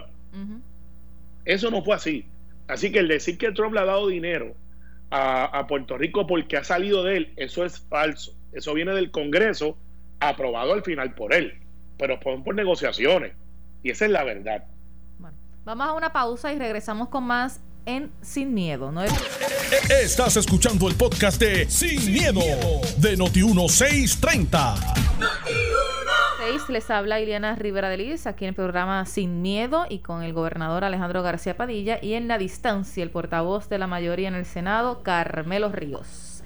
Eso 1.44 1.70
no 1.70 1.82
fue 1.84 1.94
así. 1.94 2.26
Así 2.66 2.90
que 2.90 2.98
el 2.98 3.08
decir 3.08 3.38
que 3.38 3.52
Trump 3.52 3.74
le 3.74 3.80
ha 3.80 3.84
dado 3.84 4.08
dinero 4.08 4.54
a, 5.10 5.66
Puerto 5.68 5.96
Rico 5.96 6.26
porque 6.26 6.56
ha 6.56 6.64
salido 6.64 7.04
de 7.04 7.16
él, 7.16 7.32
eso 7.36 7.64
es 7.64 7.78
falso. 7.88 8.34
Eso 8.52 8.74
viene 8.74 8.92
del 8.92 9.12
Congreso, 9.12 9.76
aprobado 10.18 10.72
al 10.72 10.82
final 10.82 11.14
por 11.14 11.32
él, 11.32 11.60
pero 11.96 12.18
por, 12.18 12.42
por 12.42 12.56
negociaciones. 12.56 13.34
Y 13.84 13.90
esa 13.90 14.06
es 14.06 14.10
la 14.10 14.24
verdad. 14.24 14.64
Bueno, 15.18 15.36
vamos 15.64 15.86
a 15.86 15.92
una 15.92 16.12
pausa 16.12 16.52
y 16.52 16.58
regresamos 16.58 17.08
con 17.08 17.24
más 17.24 17.60
en 17.96 18.10
Sin 18.22 18.54
Miedo. 18.54 18.92
¿no? 18.92 19.02
Estás 20.02 20.36
escuchando 20.36 20.88
el 20.88 20.94
podcast 20.94 21.40
de 21.40 21.68
Sin, 21.68 22.12
miedo, 22.12 22.40
de 22.98 23.16
Noti1630. 23.18 25.00
Les 26.70 26.88
habla 26.88 27.18
Ileana 27.18 27.56
Rivera 27.56 27.88
de 27.88 27.96
Liz, 27.96 28.28
aquí 28.28 28.44
en 28.44 28.50
el 28.50 28.54
programa 28.54 29.04
Sin 29.04 29.42
Miedo 29.42 29.86
y 29.88 29.98
con 29.98 30.22
el 30.22 30.32
gobernador 30.32 30.84
Alejandro 30.84 31.20
García 31.20 31.56
Padilla 31.56 31.98
y 32.00 32.14
en 32.14 32.28
la 32.28 32.38
distancia 32.38 33.02
el 33.02 33.10
portavoz 33.10 33.68
de 33.68 33.78
la 33.78 33.88
mayoría 33.88 34.28
en 34.28 34.34
el 34.34 34.44
Senado, 34.44 35.02
Carmelo 35.02 35.72
Ríos. 35.72 36.44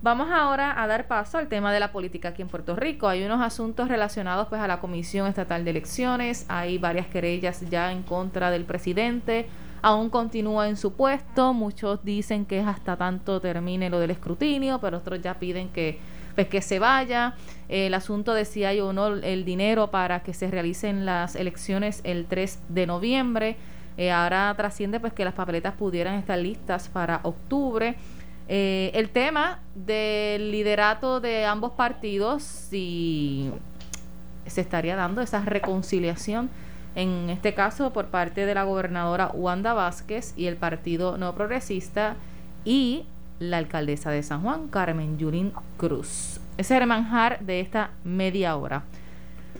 Vamos 0.00 0.30
ahora 0.32 0.82
a 0.82 0.86
dar 0.86 1.06
paso 1.06 1.36
al 1.36 1.48
tema 1.48 1.70
de 1.70 1.80
la 1.80 1.92
política 1.92 2.30
aquí 2.30 2.40
en 2.40 2.48
Puerto 2.48 2.74
Rico. 2.74 3.08
Hay 3.08 3.24
unos 3.24 3.42
asuntos 3.42 3.88
relacionados 3.88 4.48
pues 4.48 4.60
a 4.62 4.66
la 4.66 4.80
Comisión 4.80 5.26
Estatal 5.26 5.64
de 5.64 5.70
Elecciones, 5.70 6.46
hay 6.48 6.78
varias 6.78 7.06
querellas 7.08 7.60
ya 7.68 7.92
en 7.92 8.02
contra 8.02 8.50
del 8.50 8.64
presidente, 8.64 9.46
aún 9.82 10.08
continúa 10.08 10.68
en 10.68 10.76
su 10.76 10.92
puesto, 10.92 11.52
muchos 11.52 12.04
dicen 12.04 12.46
que 12.46 12.60
es 12.60 12.66
hasta 12.66 12.96
tanto 12.96 13.40
termine 13.40 13.90
lo 13.90 13.98
del 13.98 14.12
escrutinio, 14.12 14.78
pero 14.80 14.98
otros 14.98 15.20
ya 15.20 15.34
piden 15.34 15.68
que 15.68 15.98
pues 16.34 16.48
que 16.48 16.62
se 16.62 16.78
vaya. 16.78 17.34
El 17.68 17.94
asunto 17.94 18.34
de 18.34 18.44
si 18.44 18.64
hay 18.64 18.80
o 18.80 18.92
no 18.92 19.08
el 19.08 19.44
dinero 19.44 19.90
para 19.90 20.22
que 20.22 20.34
se 20.34 20.50
realicen 20.50 21.04
las 21.04 21.36
elecciones 21.36 22.00
el 22.04 22.26
3 22.26 22.58
de 22.68 22.86
noviembre. 22.86 23.56
Eh, 23.98 24.10
ahora 24.10 24.54
trasciende 24.56 25.00
pues 25.00 25.12
que 25.12 25.24
las 25.24 25.34
papeletas 25.34 25.74
pudieran 25.74 26.14
estar 26.14 26.38
listas 26.38 26.88
para 26.88 27.20
octubre. 27.24 27.96
Eh, 28.48 28.90
el 28.94 29.10
tema 29.10 29.60
del 29.74 30.50
liderato 30.50 31.20
de 31.20 31.44
ambos 31.44 31.72
partidos, 31.72 32.42
si 32.42 33.50
se 34.46 34.60
estaría 34.60 34.96
dando 34.96 35.20
esa 35.20 35.40
reconciliación, 35.40 36.50
en 36.94 37.30
este 37.30 37.54
caso 37.54 37.92
por 37.92 38.06
parte 38.06 38.46
de 38.46 38.54
la 38.54 38.64
gobernadora 38.64 39.30
Wanda 39.32 39.74
Vázquez 39.74 40.34
y 40.36 40.46
el 40.46 40.56
Partido 40.56 41.16
No 41.18 41.34
Progresista 41.34 42.16
y 42.64 43.06
la 43.38 43.58
alcaldesa 43.58 44.10
de 44.10 44.22
San 44.22 44.42
Juan, 44.42 44.68
Carmen 44.68 45.18
Yulín 45.18 45.52
Cruz. 45.76 46.40
Ese 46.58 46.76
es 46.76 46.80
el 46.80 46.86
manjar 46.86 47.40
de 47.40 47.60
esta 47.60 47.90
media 48.04 48.56
hora. 48.56 48.84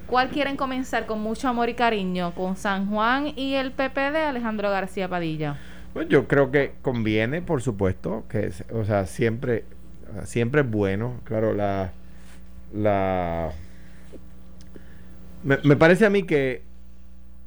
¿Cuál 0.07 0.29
quieren 0.29 0.57
comenzar 0.57 1.07
con 1.07 1.21
mucho 1.21 1.49
amor 1.49 1.69
y 1.69 1.75
cariño? 1.75 2.35
¿Con 2.35 2.57
San 2.57 2.89
Juan 2.89 3.33
y 3.35 3.55
el 3.55 3.73
PP 3.73 4.13
de 4.13 4.19
Alejandro 4.19 4.71
García 4.71 5.09
Padilla? 5.09 5.59
Pues 5.95 6.09
yo 6.09 6.29
creo 6.29 6.51
que 6.51 6.75
conviene, 6.83 7.43
por 7.43 7.63
supuesto, 7.63 8.25
que 8.29 8.53
o 8.73 8.85
sea, 8.85 9.07
siempre, 9.07 9.65
siempre 10.25 10.63
es 10.63 10.71
bueno. 10.71 11.21
Claro, 11.25 11.55
la, 11.55 11.93
la 12.75 13.53
me, 15.43 15.77
parece 15.77 16.07
a 16.07 16.11
mí 16.11 16.23
que 16.23 16.63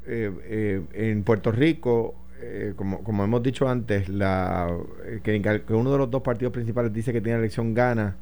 eh, 0.07 0.31
eh, 0.43 0.81
en 0.93 1.23
Puerto 1.23 1.51
Rico, 1.51 2.15
eh, 2.41 2.73
como, 2.75 3.23
hemos 3.23 3.43
dicho 3.43 3.67
antes, 3.67 4.09
la 4.09 4.75
que, 5.23 5.61
uno 5.69 5.91
de 5.91 5.97
los 5.97 6.11
dos 6.11 6.21
partidos 6.21 6.53
principales 6.53 6.93
dice 6.93 7.13
que 7.13 7.21
tiene 7.21 7.39
elección 7.39 7.73
gana, 7.73 8.15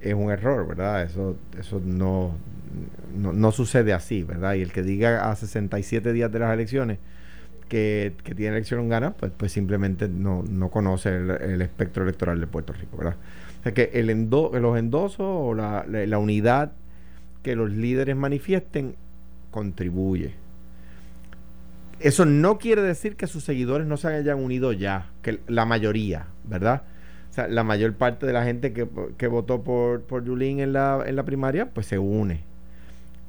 es 0.00 0.14
un 0.14 0.30
error, 0.30 0.66
¿verdad? 0.66 1.02
Eso, 1.02 1.36
eso 1.58 1.80
no, 1.84 2.36
no, 3.16 3.32
no 3.32 3.52
sucede 3.52 3.92
así, 3.92 4.22
¿verdad? 4.22 4.54
Y 4.54 4.62
el 4.62 4.72
que 4.72 4.82
diga 4.82 5.30
a 5.30 5.36
67 5.36 6.12
días 6.12 6.30
de 6.30 6.38
las 6.38 6.52
elecciones 6.52 6.98
que, 7.68 8.12
tiene 8.36 8.56
elección 8.56 8.88
gana, 8.88 9.12
pues, 9.12 9.32
pues 9.36 9.52
simplemente 9.52 10.08
no, 10.08 10.42
no 10.48 10.70
conoce 10.70 11.16
el, 11.16 11.62
espectro 11.62 12.02
electoral 12.02 12.40
de 12.40 12.46
Puerto 12.46 12.72
Rico, 12.72 12.96
¿verdad? 12.96 13.16
O 13.60 13.62
sea 13.62 13.72
que 13.72 13.90
el 13.94 14.10
endo, 14.10 14.50
los 14.54 14.78
endosos 14.78 15.20
o 15.20 15.54
la, 15.54 16.18
unidad 16.18 16.72
que 17.42 17.56
los 17.56 17.70
líderes 17.70 18.16
manifiesten 18.16 18.94
contribuye. 19.50 20.34
Eso 22.04 22.24
no 22.24 22.58
quiere 22.58 22.82
decir 22.82 23.16
que 23.16 23.26
sus 23.26 23.44
seguidores 23.44 23.86
no 23.86 23.96
se 23.96 24.08
hayan 24.08 24.38
unido 24.38 24.72
ya, 24.72 25.10
que 25.22 25.40
la 25.48 25.64
mayoría, 25.64 26.26
¿verdad? 26.44 26.82
O 27.30 27.32
sea, 27.32 27.48
la 27.48 27.64
mayor 27.64 27.94
parte 27.94 28.26
de 28.26 28.32
la 28.32 28.44
gente 28.44 28.72
que, 28.72 28.86
que 29.16 29.26
votó 29.26 29.62
por, 29.62 30.02
por 30.02 30.24
Yulín 30.24 30.60
en 30.60 30.72
la, 30.72 31.02
en 31.06 31.16
la 31.16 31.24
primaria, 31.24 31.70
pues 31.70 31.86
se 31.86 31.98
une 31.98 32.44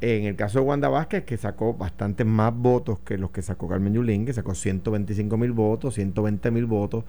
en 0.02 0.26
el 0.26 0.36
caso 0.36 0.60
de 0.60 0.66
Wanda 0.66 0.90
Vázquez, 0.90 1.24
que 1.24 1.38
sacó 1.38 1.74
bastante 1.74 2.26
más 2.26 2.54
votos 2.54 3.00
que 3.00 3.18
los 3.18 3.32
que 3.32 3.42
sacó 3.42 3.68
Carmen 3.68 3.94
Yulín, 3.94 4.26
que 4.26 4.34
sacó 4.34 4.54
125 4.54 5.38
mil 5.38 5.52
votos, 5.52 5.96
120 5.96 6.52
mil 6.52 6.66
votos. 6.66 7.06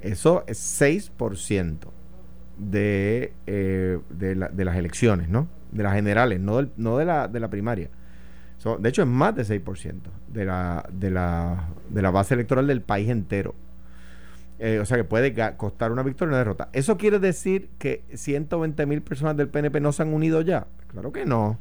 Eso 0.00 0.44
es 0.46 0.80
6% 0.80 1.78
de, 2.58 3.32
eh, 3.46 3.98
de, 4.10 4.34
de, 4.34 4.64
las 4.64 4.76
elecciones, 4.76 5.28
¿no? 5.28 5.48
De 5.72 5.82
las 5.82 5.94
generales, 5.94 6.40
no, 6.40 6.68
no 6.76 6.98
de, 6.98 7.04
la, 7.04 7.26
de 7.26 7.40
la 7.40 7.48
primaria. 7.48 7.88
De 8.62 8.88
hecho, 8.88 9.02
es 9.02 9.08
más 9.08 9.34
de 9.34 9.42
6% 9.44 9.94
de 10.28 10.44
la, 10.44 10.86
de, 10.92 11.10
la, 11.10 11.68
de 11.88 12.02
la 12.02 12.10
base 12.10 12.34
electoral 12.34 12.66
del 12.66 12.82
país 12.82 13.08
entero. 13.08 13.54
Eh, 14.58 14.78
o 14.78 14.84
sea 14.84 14.98
que 14.98 15.04
puede 15.04 15.34
costar 15.56 15.90
una 15.90 16.02
victoria 16.02 16.28
o 16.28 16.32
una 16.32 16.38
derrota. 16.38 16.68
¿Eso 16.74 16.98
quiere 16.98 17.18
decir 17.18 17.70
que 17.78 18.04
120 18.12 18.84
mil 18.84 19.00
personas 19.00 19.34
del 19.38 19.48
PNP 19.48 19.80
no 19.80 19.92
se 19.92 20.02
han 20.02 20.12
unido 20.12 20.42
ya? 20.42 20.66
Claro 20.88 21.12
que 21.12 21.24
no. 21.24 21.58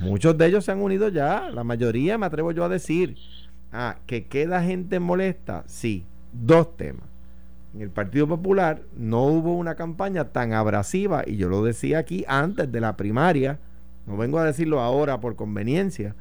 Muchos 0.00 0.36
de 0.36 0.46
ellos 0.46 0.64
se 0.64 0.72
han 0.72 0.80
unido 0.80 1.08
ya, 1.08 1.48
la 1.50 1.62
mayoría 1.62 2.18
me 2.18 2.26
atrevo 2.26 2.50
yo 2.50 2.64
a 2.64 2.68
decir. 2.68 3.16
Ah, 3.72 3.98
que 4.06 4.26
queda 4.26 4.64
gente 4.64 4.98
molesta, 4.98 5.62
sí. 5.66 6.04
Dos 6.32 6.76
temas. 6.76 7.04
En 7.72 7.82
el 7.82 7.90
Partido 7.90 8.26
Popular 8.26 8.82
no 8.96 9.22
hubo 9.26 9.56
una 9.56 9.76
campaña 9.76 10.24
tan 10.24 10.52
abrasiva, 10.52 11.22
y 11.24 11.36
yo 11.36 11.48
lo 11.48 11.62
decía 11.62 11.98
aquí 11.98 12.24
antes 12.26 12.70
de 12.72 12.80
la 12.80 12.96
primaria, 12.96 13.60
no 14.06 14.16
vengo 14.16 14.38
a 14.38 14.44
decirlo 14.44 14.80
ahora 14.80 15.20
por 15.20 15.36
conveniencia, 15.36 16.14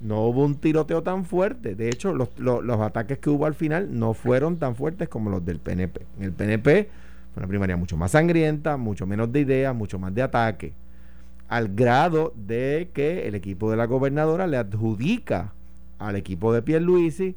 no 0.00 0.22
hubo 0.26 0.44
un 0.44 0.56
tiroteo 0.56 1.02
tan 1.02 1.24
fuerte. 1.24 1.74
De 1.74 1.88
hecho, 1.88 2.12
los, 2.14 2.28
ataques 2.80 3.18
que 3.18 3.30
hubo 3.30 3.46
al 3.46 3.54
final 3.54 3.98
no 3.98 4.14
fueron 4.14 4.58
tan 4.58 4.74
fuertes 4.76 5.08
como 5.08 5.30
los 5.30 5.44
del 5.44 5.58
PNP. 5.58 6.06
En 6.18 6.24
el 6.24 6.32
PNP 6.32 6.88
fue 7.32 7.40
una 7.40 7.48
primaria 7.48 7.76
mucho 7.76 7.96
más 7.96 8.12
sangrienta, 8.12 8.76
mucho 8.76 9.06
menos 9.06 9.32
de 9.32 9.40
ideas, 9.40 9.74
mucho 9.74 9.98
más 9.98 10.14
de 10.14 10.22
ataque 10.22 10.74
al 11.48 11.74
grado 11.74 12.32
de 12.36 12.90
que 12.92 13.28
el 13.28 13.34
equipo 13.34 13.70
de 13.70 13.76
la 13.76 13.86
gobernadora 13.86 14.46
le 14.46 14.56
adjudica 14.56 15.52
al 15.98 16.16
equipo 16.16 16.52
de 16.52 16.62
Pierluisi 16.62 17.36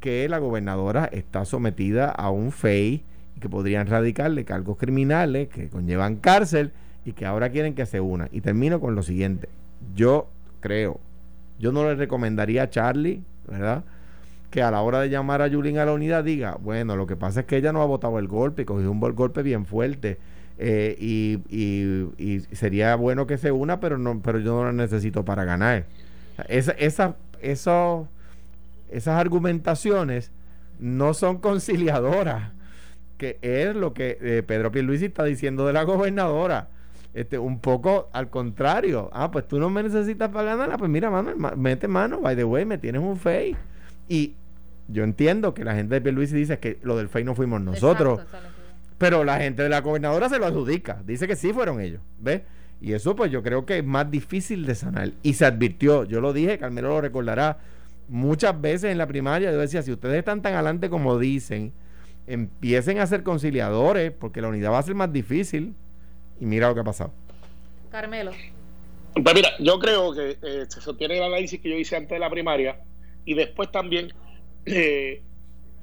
que 0.00 0.28
la 0.28 0.38
gobernadora 0.38 1.06
está 1.06 1.44
sometida 1.44 2.10
a 2.10 2.30
un 2.30 2.52
FEI 2.52 3.04
y 3.36 3.40
que 3.40 3.48
podrían 3.48 3.86
radicarle 3.86 4.44
cargos 4.44 4.78
criminales 4.78 5.48
que 5.48 5.68
conllevan 5.68 6.16
cárcel 6.16 6.72
y 7.04 7.12
que 7.12 7.26
ahora 7.26 7.50
quieren 7.50 7.74
que 7.74 7.86
se 7.86 8.00
una. 8.00 8.28
Y 8.32 8.40
termino 8.40 8.80
con 8.80 8.94
lo 8.94 9.02
siguiente. 9.02 9.48
Yo 9.94 10.28
creo, 10.60 11.00
yo 11.58 11.72
no 11.72 11.84
le 11.84 11.94
recomendaría 11.94 12.64
a 12.64 12.70
Charlie, 12.70 13.22
¿verdad? 13.46 13.84
Que 14.50 14.62
a 14.62 14.70
la 14.70 14.82
hora 14.82 15.00
de 15.00 15.10
llamar 15.10 15.42
a 15.42 15.46
Yulín 15.48 15.78
a 15.78 15.84
la 15.84 15.92
unidad 15.92 16.24
diga, 16.24 16.56
bueno, 16.60 16.96
lo 16.96 17.06
que 17.06 17.16
pasa 17.16 17.40
es 17.40 17.46
que 17.46 17.56
ella 17.56 17.72
no 17.72 17.82
ha 17.82 17.86
votado 17.86 18.18
el 18.18 18.28
golpe, 18.28 18.64
cogió 18.64 18.90
un 18.90 19.00
golpe 19.00 19.42
bien 19.42 19.66
fuerte 19.66 20.18
eh, 20.58 20.96
y, 20.98 21.38
y, 22.18 22.40
sería 22.52 22.96
bueno 22.96 23.26
que 23.26 23.38
se 23.38 23.52
una, 23.52 23.78
pero 23.78 23.96
no, 23.96 24.20
pero 24.20 24.40
yo 24.40 24.56
no 24.56 24.64
la 24.64 24.72
necesito 24.72 25.24
para 25.24 25.44
ganar. 25.44 25.84
Esa, 26.48 26.72
esa, 26.72 27.16
eso, 27.40 28.08
esas 28.90 29.20
argumentaciones 29.20 30.32
no 30.80 31.14
son 31.14 31.38
conciliadoras, 31.38 32.52
que 33.18 33.38
es 33.42 33.74
lo 33.74 33.94
que 33.94 34.18
eh, 34.20 34.42
Pedro 34.44 34.72
Pierluisi 34.72 35.06
está 35.06 35.24
diciendo 35.24 35.66
de 35.66 35.72
la 35.72 35.84
gobernadora. 35.84 36.68
Este, 37.18 37.36
un 37.36 37.58
poco 37.58 38.08
al 38.12 38.30
contrario. 38.30 39.10
Ah, 39.12 39.32
pues 39.32 39.48
tú 39.48 39.58
no 39.58 39.68
me 39.70 39.82
necesitas 39.82 40.28
para 40.28 40.54
ganarla. 40.54 40.78
Pues 40.78 40.88
mira, 40.88 41.10
mano, 41.10 41.34
mete 41.56 41.88
mano, 41.88 42.20
by 42.20 42.36
the 42.36 42.44
way, 42.44 42.64
me 42.64 42.78
tienes 42.78 43.02
un 43.02 43.16
fake. 43.16 43.56
Y 44.08 44.36
yo 44.86 45.02
entiendo 45.02 45.52
que 45.52 45.64
la 45.64 45.74
gente 45.74 45.96
de 45.96 46.00
Pierluisi 46.00 46.36
dice 46.36 46.60
que 46.60 46.78
lo 46.82 46.96
del 46.96 47.08
fake 47.08 47.26
no 47.26 47.34
fuimos 47.34 47.60
nosotros. 47.60 48.20
Pero 48.98 49.24
la 49.24 49.38
gente 49.38 49.64
de 49.64 49.68
la 49.68 49.80
gobernadora 49.80 50.28
se 50.28 50.38
lo 50.38 50.46
adjudica. 50.46 51.02
Dice 51.04 51.26
que 51.26 51.34
sí 51.34 51.52
fueron 51.52 51.80
ellos. 51.80 52.00
¿Ves? 52.20 52.42
Y 52.80 52.92
eso 52.92 53.16
pues 53.16 53.32
yo 53.32 53.42
creo 53.42 53.66
que 53.66 53.78
es 53.78 53.84
más 53.84 54.08
difícil 54.08 54.64
de 54.64 54.76
sanar. 54.76 55.10
Y 55.24 55.34
se 55.34 55.44
advirtió, 55.44 56.04
yo 56.04 56.20
lo 56.20 56.32
dije, 56.32 56.56
Carmelo 56.56 56.90
lo 56.90 57.00
recordará, 57.00 57.58
muchas 58.06 58.60
veces 58.60 58.92
en 58.92 58.98
la 58.98 59.08
primaria 59.08 59.50
yo 59.50 59.58
decía, 59.58 59.82
si 59.82 59.90
ustedes 59.90 60.20
están 60.20 60.40
tan 60.40 60.54
adelante 60.54 60.88
como 60.88 61.18
dicen, 61.18 61.72
empiecen 62.28 63.00
a 63.00 63.06
ser 63.08 63.24
conciliadores, 63.24 64.12
porque 64.12 64.40
la 64.40 64.46
unidad 64.46 64.70
va 64.70 64.78
a 64.78 64.82
ser 64.84 64.94
más 64.94 65.12
difícil. 65.12 65.74
Y 66.40 66.46
mira 66.46 66.68
lo 66.68 66.74
que 66.74 66.80
ha 66.80 66.84
pasado. 66.84 67.12
Carmelo. 67.90 68.32
Pues 69.14 69.34
mira, 69.34 69.50
yo 69.58 69.78
creo 69.78 70.14
que 70.14 70.36
eh, 70.42 70.66
se 70.68 70.80
sostiene 70.80 71.16
el 71.18 71.24
análisis 71.24 71.60
que 71.60 71.70
yo 71.70 71.76
hice 71.76 71.96
antes 71.96 72.10
de 72.10 72.18
la 72.18 72.30
primaria 72.30 72.80
y 73.24 73.34
después 73.34 73.72
también 73.72 74.12
eh, 74.66 75.22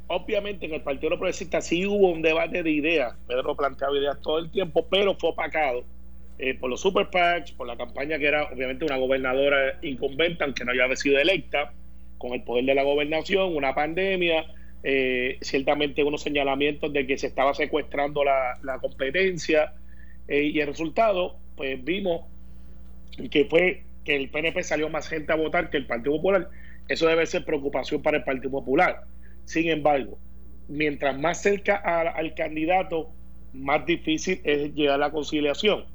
obviamente 0.08 0.66
en 0.66 0.74
el 0.74 0.82
Partido 0.82 1.18
Progresista 1.18 1.62
sí 1.62 1.86
hubo 1.86 2.10
un 2.12 2.22
debate 2.22 2.64
de 2.64 2.72
ideas. 2.72 3.16
Pedro 3.28 3.56
planteaba 3.56 3.98
ideas 3.98 4.22
todo 4.22 4.40
el 4.40 4.52
tiempo, 4.52 4.88
pero 4.90 5.16
fue 5.16 5.32
opacado 5.32 5.84
eh, 6.38 6.54
por 6.54 6.70
los 6.70 6.82
super 6.82 7.10
PACs, 7.10 7.52
por 7.52 7.68
la 7.68 7.78
campaña 7.78 8.20
que 8.20 8.28
era 8.28 8.44
obviamente 8.44 8.86
una 8.86 8.98
gobernadora 8.98 9.80
incumbente, 9.82 10.44
aunque 10.44 10.66
no 10.66 10.72
haya 10.72 10.96
sido 10.96 11.18
electa, 11.18 11.72
con 12.18 12.34
el 12.34 12.44
poder 12.44 12.66
de 12.66 12.76
la 12.76 12.84
gobernación, 12.84 13.56
una 13.56 13.74
pandemia, 13.74 14.46
eh, 14.84 15.38
ciertamente 15.42 16.04
unos 16.04 16.22
señalamientos 16.22 16.92
de 16.94 17.08
que 17.08 17.18
se 17.18 17.28
estaba 17.28 17.54
secuestrando 17.54 18.24
la, 18.24 18.80
competencia 18.82 19.74
eh, 20.28 20.44
y 20.44 20.60
el 20.60 20.68
resultado, 20.68 21.38
pues 21.56 21.84
vimos 21.84 22.22
que 23.32 23.46
fue 23.46 23.84
que 24.04 24.16
el 24.16 24.30
PNP 24.30 24.64
salió 24.64 24.90
más 24.90 25.08
gente 25.08 25.32
a 25.32 25.36
votar 25.36 25.70
que 25.70 25.78
el 25.78 25.88
Partido 25.88 26.16
Popular. 26.16 26.50
Eso 26.88 27.08
debe 27.08 27.26
ser 27.26 27.46
preocupación 27.46 28.02
para 28.02 28.18
el 28.18 28.24
Partido 28.24 28.52
Popular 28.52 29.06
sin 29.46 29.70
embargo, 29.70 30.18
mientras 30.68 31.18
más 31.18 31.42
cerca 31.42 31.76
al 31.76 32.34
candidato, 32.34 33.12
más 33.54 33.86
difícil 33.86 34.42
es 34.44 34.74
llegar 34.74 34.96
a 34.96 34.98
la 34.98 35.12
conciliación. 35.12 35.86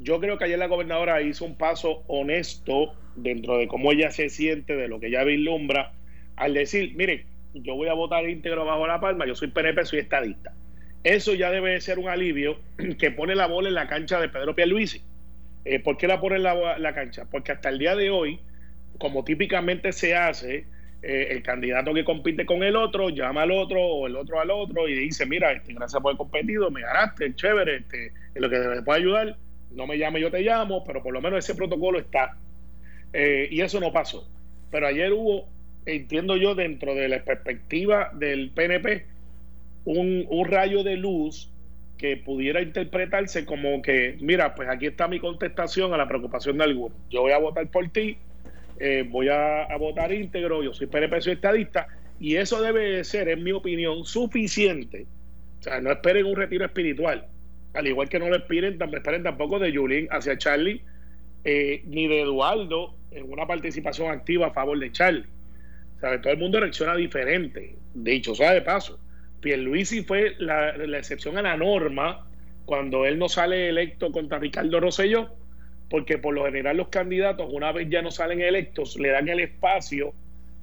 Yo 0.00 0.20
creo 0.20 0.38
que 0.38 0.44
ayer 0.44 0.58
la 0.58 0.68
gobernadora 0.68 1.20
hizo 1.22 1.44
un 1.44 1.56
paso 1.56 2.02
honesto 2.06 2.94
dentro 3.16 3.58
de 3.58 3.68
cómo 3.68 3.92
ella 3.92 4.10
se 4.10 4.28
siente, 4.28 4.74
de 4.74 4.88
lo 4.88 4.98
que 4.98 5.08
ella 5.08 5.24
vislumbra, 5.24 5.92
al 6.36 6.54
decir, 6.54 6.94
mire, 6.96 7.26
yo 7.52 7.74
voy 7.74 7.88
a 7.88 7.94
votar 7.94 8.28
íntegro 8.28 8.64
bajo 8.64 8.86
la 8.86 9.00
palma, 9.00 9.26
yo 9.26 9.34
soy 9.34 9.48
PNP, 9.48 9.84
soy 9.84 10.00
estadista. 10.00 10.52
Eso 11.04 11.34
ya 11.34 11.50
debe 11.50 11.78
ser 11.82 11.98
un 11.98 12.08
alivio 12.08 12.58
que 12.98 13.10
pone 13.10 13.34
la 13.34 13.46
bola 13.46 13.68
en 13.68 13.74
la 13.74 13.86
cancha 13.86 14.18
de 14.18 14.30
Pedro 14.30 14.54
Pierluisi. 14.54 15.02
Eh, 15.66 15.78
¿Por 15.78 15.96
qué 15.96 16.08
la 16.08 16.20
pone 16.20 16.36
en 16.36 16.42
la, 16.42 16.94
cancha? 16.94 17.26
Porque 17.30 17.52
hasta 17.52 17.68
el 17.68 17.78
día 17.78 17.94
de 17.94 18.10
hoy, 18.10 18.40
como 18.98 19.24
típicamente 19.24 19.92
se 19.92 20.14
hace, 20.14 20.66
eh, 21.02 21.28
el 21.30 21.42
candidato 21.42 21.92
que 21.92 22.04
compite 22.04 22.46
con 22.46 22.62
el 22.62 22.76
otro 22.76 23.10
llama 23.10 23.42
al 23.42 23.50
otro 23.50 23.82
o 23.82 24.06
el 24.06 24.16
otro 24.16 24.40
al 24.40 24.50
otro 24.50 24.88
y 24.88 24.94
dice, 24.94 25.26
mira, 25.26 25.52
este, 25.52 25.74
gracias 25.74 26.02
por 26.02 26.12
el 26.12 26.18
competido, 26.18 26.70
me 26.70 26.80
ganaste, 26.80 27.34
chévere, 27.34 27.76
este, 27.76 28.12
en 28.34 28.42
lo 28.42 28.48
que 28.48 28.58
te 28.58 28.82
puede 28.82 29.00
ayudar, 29.00 29.36
no 29.72 29.86
me 29.86 29.98
llame, 29.98 30.20
yo 30.20 30.30
te 30.30 30.40
llamo, 30.40 30.84
pero 30.84 31.02
por 31.02 31.12
lo 31.12 31.20
menos 31.20 31.44
ese 31.44 31.54
protocolo 31.54 31.98
está. 31.98 32.36
Eh, 33.12 33.48
y 33.50 33.60
eso 33.60 33.80
no 33.80 33.92
pasó. 33.92 34.28
Pero 34.70 34.86
ayer 34.86 35.12
hubo, 35.12 35.48
entiendo 35.84 36.36
yo, 36.36 36.54
dentro 36.54 36.94
de 36.94 37.08
la 37.08 37.22
perspectiva 37.22 38.10
del 38.14 38.50
PNP, 38.50 39.06
un, 39.84 40.44
rayo 40.46 40.82
de 40.82 40.96
luz 40.96 41.50
que 41.98 42.16
pudiera 42.16 42.60
interpretarse 42.60 43.44
como 43.44 43.80
que, 43.82 44.16
mira, 44.20 44.54
pues 44.54 44.68
aquí 44.68 44.86
está 44.86 45.08
mi 45.08 45.20
contestación 45.20 45.94
a 45.94 45.96
la 45.96 46.08
preocupación 46.08 46.58
de 46.58 46.64
algunos. 46.64 46.96
Yo 47.10 47.22
voy 47.22 47.32
a 47.32 47.38
votar 47.38 47.70
por 47.70 47.88
ti, 47.90 48.18
eh, 48.80 49.06
voy 49.08 49.28
a, 49.28 49.68
votar 49.78 50.12
íntegro, 50.12 50.62
yo 50.62 50.74
soy 50.74 50.86
PNP, 50.86 51.18
estadista, 51.32 51.86
y 52.18 52.36
eso 52.36 52.60
debe 52.62 53.04
ser, 53.04 53.28
en 53.28 53.42
mi 53.42 53.52
opinión, 53.52 54.04
suficiente. 54.04 55.06
O 55.60 55.62
sea, 55.62 55.80
no 55.80 55.92
esperen 55.92 56.26
un 56.26 56.36
retiro 56.36 56.64
espiritual, 56.64 57.26
al 57.74 57.86
igual 57.86 58.08
que 58.08 58.18
no 58.18 58.28
lo 58.28 58.36
esperen, 58.36 58.78
esperen 58.80 59.22
tampoco 59.22 59.58
de 59.58 59.74
Julín 59.74 60.08
hacia 60.10 60.36
Charlie, 60.36 60.82
eh, 61.44 61.82
ni 61.86 62.08
de 62.08 62.22
Eduardo 62.22 62.94
en 63.10 63.30
una 63.30 63.46
participación 63.46 64.10
activa 64.10 64.48
a 64.48 64.50
favor 64.52 64.78
de 64.78 64.90
Charlie. 64.92 65.26
O 65.96 66.00
sea, 66.00 66.20
todo 66.20 66.32
el 66.32 66.38
mundo 66.38 66.60
reacciona 66.60 66.96
diferente. 66.96 67.76
Dicho 67.94 68.34
sea 68.34 68.52
de 68.52 68.62
paso, 68.62 68.98
Pierluisi 69.44 70.02
fue 70.04 70.36
la, 70.38 70.70
excepción 70.96 71.36
a 71.36 71.42
la 71.42 71.54
norma 71.58 72.26
cuando 72.64 73.04
él 73.04 73.18
no 73.18 73.28
sale 73.28 73.68
electo 73.68 74.10
contra 74.10 74.38
Ricardo 74.38 74.80
Rosselló, 74.80 75.36
porque 75.90 76.16
por 76.16 76.32
lo 76.32 76.46
general 76.46 76.78
los 76.78 76.88
candidatos, 76.88 77.50
una 77.52 77.70
vez 77.70 77.90
ya 77.90 78.00
no 78.00 78.10
salen 78.10 78.40
electos, 78.40 78.98
le 78.98 79.10
dan 79.10 79.28
el 79.28 79.40
espacio 79.40 80.14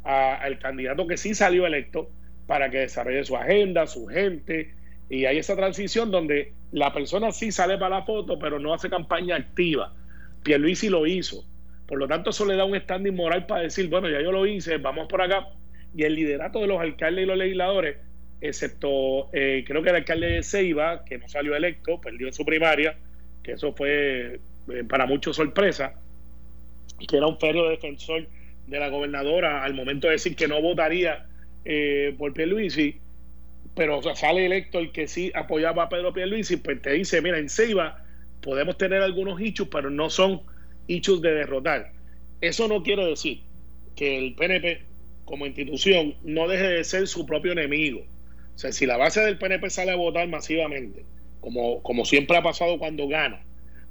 al 0.03 0.57
candidato 0.57 1.05
que 1.05 1.15
sí 1.15 1.35
salió 1.35 1.67
electo 1.67 2.09
para 2.47 2.71
que 2.71 2.79
desarrolle 2.79 3.23
su 3.23 3.37
agenda, 3.37 3.85
su 3.85 4.07
gente, 4.07 4.73
y 5.11 5.25
hay 5.25 5.37
esa 5.37 5.55
transición 5.55 6.09
donde 6.09 6.53
la 6.71 6.91
persona 6.91 7.31
sí 7.31 7.51
sale 7.51 7.77
para 7.77 7.99
la 7.99 8.03
foto, 8.03 8.39
pero 8.39 8.57
no 8.57 8.73
hace 8.73 8.89
campaña 8.89 9.35
activa. 9.35 9.93
Pierluisi 10.41 10.89
lo 10.89 11.05
hizo. 11.05 11.45
Por 11.85 11.99
lo 11.99 12.07
tanto, 12.07 12.31
eso 12.31 12.47
le 12.47 12.55
da 12.55 12.65
un 12.65 12.75
standing 12.79 13.15
moral 13.15 13.45
para 13.45 13.61
decir, 13.61 13.89
bueno, 13.89 14.09
ya 14.09 14.21
yo 14.21 14.31
lo 14.31 14.47
hice, 14.47 14.77
vamos 14.77 15.07
por 15.07 15.21
acá. 15.21 15.49
Y 15.95 16.01
el 16.01 16.15
liderato 16.15 16.61
de 16.61 16.65
los 16.65 16.81
alcaldes 16.81 17.25
y 17.25 17.27
los 17.27 17.37
legisladores 17.37 17.97
excepto 18.41 19.29
eh, 19.33 19.63
creo 19.65 19.83
que 19.83 19.89
el 19.89 19.95
alcalde 19.97 20.27
de 20.27 20.43
Ceiba, 20.43 21.05
que 21.05 21.19
no 21.19 21.29
salió 21.29 21.55
electo, 21.55 22.01
perdió 22.01 22.27
en 22.27 22.33
su 22.33 22.43
primaria, 22.43 22.97
que 23.43 23.53
eso 23.53 23.73
fue 23.73 24.39
eh, 24.69 24.83
para 24.89 25.05
muchos 25.05 25.35
sorpresa, 25.35 25.93
que 27.07 27.17
era 27.17 27.27
un 27.27 27.39
férreo 27.39 27.69
defensor 27.69 28.27
de 28.67 28.79
la 28.79 28.89
gobernadora 28.89 29.63
al 29.63 29.73
momento 29.75 30.07
de 30.07 30.13
decir 30.13 30.35
que 30.35 30.47
no 30.47 30.61
votaría 30.61 31.27
eh, 31.65 32.15
por 32.17 32.33
Pierluisi, 32.33 32.97
pero 33.75 34.01
sale 34.15 34.45
electo 34.45 34.79
el 34.79 34.91
que 34.91 35.07
sí 35.07 35.31
apoyaba 35.33 35.83
a 35.83 35.89
Pedro 35.89 36.11
Pierluisi, 36.11 36.57
pues 36.57 36.81
te 36.81 36.93
dice, 36.93 37.21
mira, 37.21 37.37
en 37.37 37.47
Ceiba 37.49 38.03
podemos 38.41 38.77
tener 38.77 39.01
algunos 39.01 39.39
hechos, 39.39 39.67
pero 39.71 39.89
no 39.91 40.09
son 40.09 40.41
hechos 40.87 41.21
de 41.21 41.31
derrotar. 41.31 41.91
Eso 42.41 42.67
no 42.67 42.81
quiere 42.81 43.05
decir 43.05 43.41
que 43.95 44.17
el 44.17 44.33
PNP 44.33 44.81
como 45.25 45.45
institución 45.45 46.15
no 46.23 46.47
deje 46.47 46.67
de 46.67 46.83
ser 46.83 47.07
su 47.07 47.25
propio 47.25 47.51
enemigo 47.51 48.03
o 48.55 48.57
sea, 48.57 48.71
si 48.71 48.85
la 48.85 48.97
base 48.97 49.21
del 49.21 49.37
PNP 49.37 49.69
sale 49.69 49.91
a 49.91 49.95
votar 49.95 50.27
masivamente, 50.27 51.05
como, 51.39 51.81
como 51.81 52.05
siempre 52.05 52.37
ha 52.37 52.43
pasado 52.43 52.77
cuando 52.77 53.07
gana, 53.07 53.43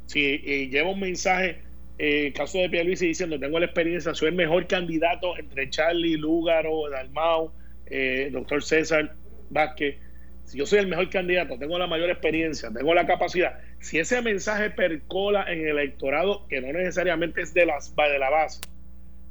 si 0.06 0.38
lleva 0.68 0.90
un 0.90 1.00
mensaje, 1.00 1.58
eh, 1.98 2.32
caso 2.34 2.58
de 2.58 2.70
Pierluisi 2.70 3.06
diciendo, 3.06 3.38
tengo 3.38 3.58
la 3.58 3.66
experiencia, 3.66 4.14
soy 4.14 4.28
el 4.28 4.34
mejor 4.34 4.66
candidato 4.66 5.36
entre 5.38 5.68
Charlie, 5.70 6.16
Lúgaro, 6.16 6.88
Dalmau, 6.88 7.52
eh, 7.86 8.30
doctor 8.32 8.62
César 8.62 9.14
Vázquez, 9.50 9.96
si 10.44 10.58
yo 10.58 10.66
soy 10.66 10.80
el 10.80 10.88
mejor 10.88 11.10
candidato, 11.10 11.58
tengo 11.58 11.78
la 11.78 11.86
mayor 11.86 12.10
experiencia, 12.10 12.70
tengo 12.72 12.92
la 12.92 13.06
capacidad, 13.06 13.60
si 13.78 13.98
ese 13.98 14.20
mensaje 14.20 14.70
percola 14.70 15.44
en 15.46 15.60
el 15.60 15.78
electorado, 15.78 16.46
que 16.48 16.60
no 16.60 16.72
necesariamente 16.72 17.42
es 17.42 17.54
de, 17.54 17.66
las, 17.66 17.94
de 17.94 18.18
la 18.18 18.30
base, 18.30 18.60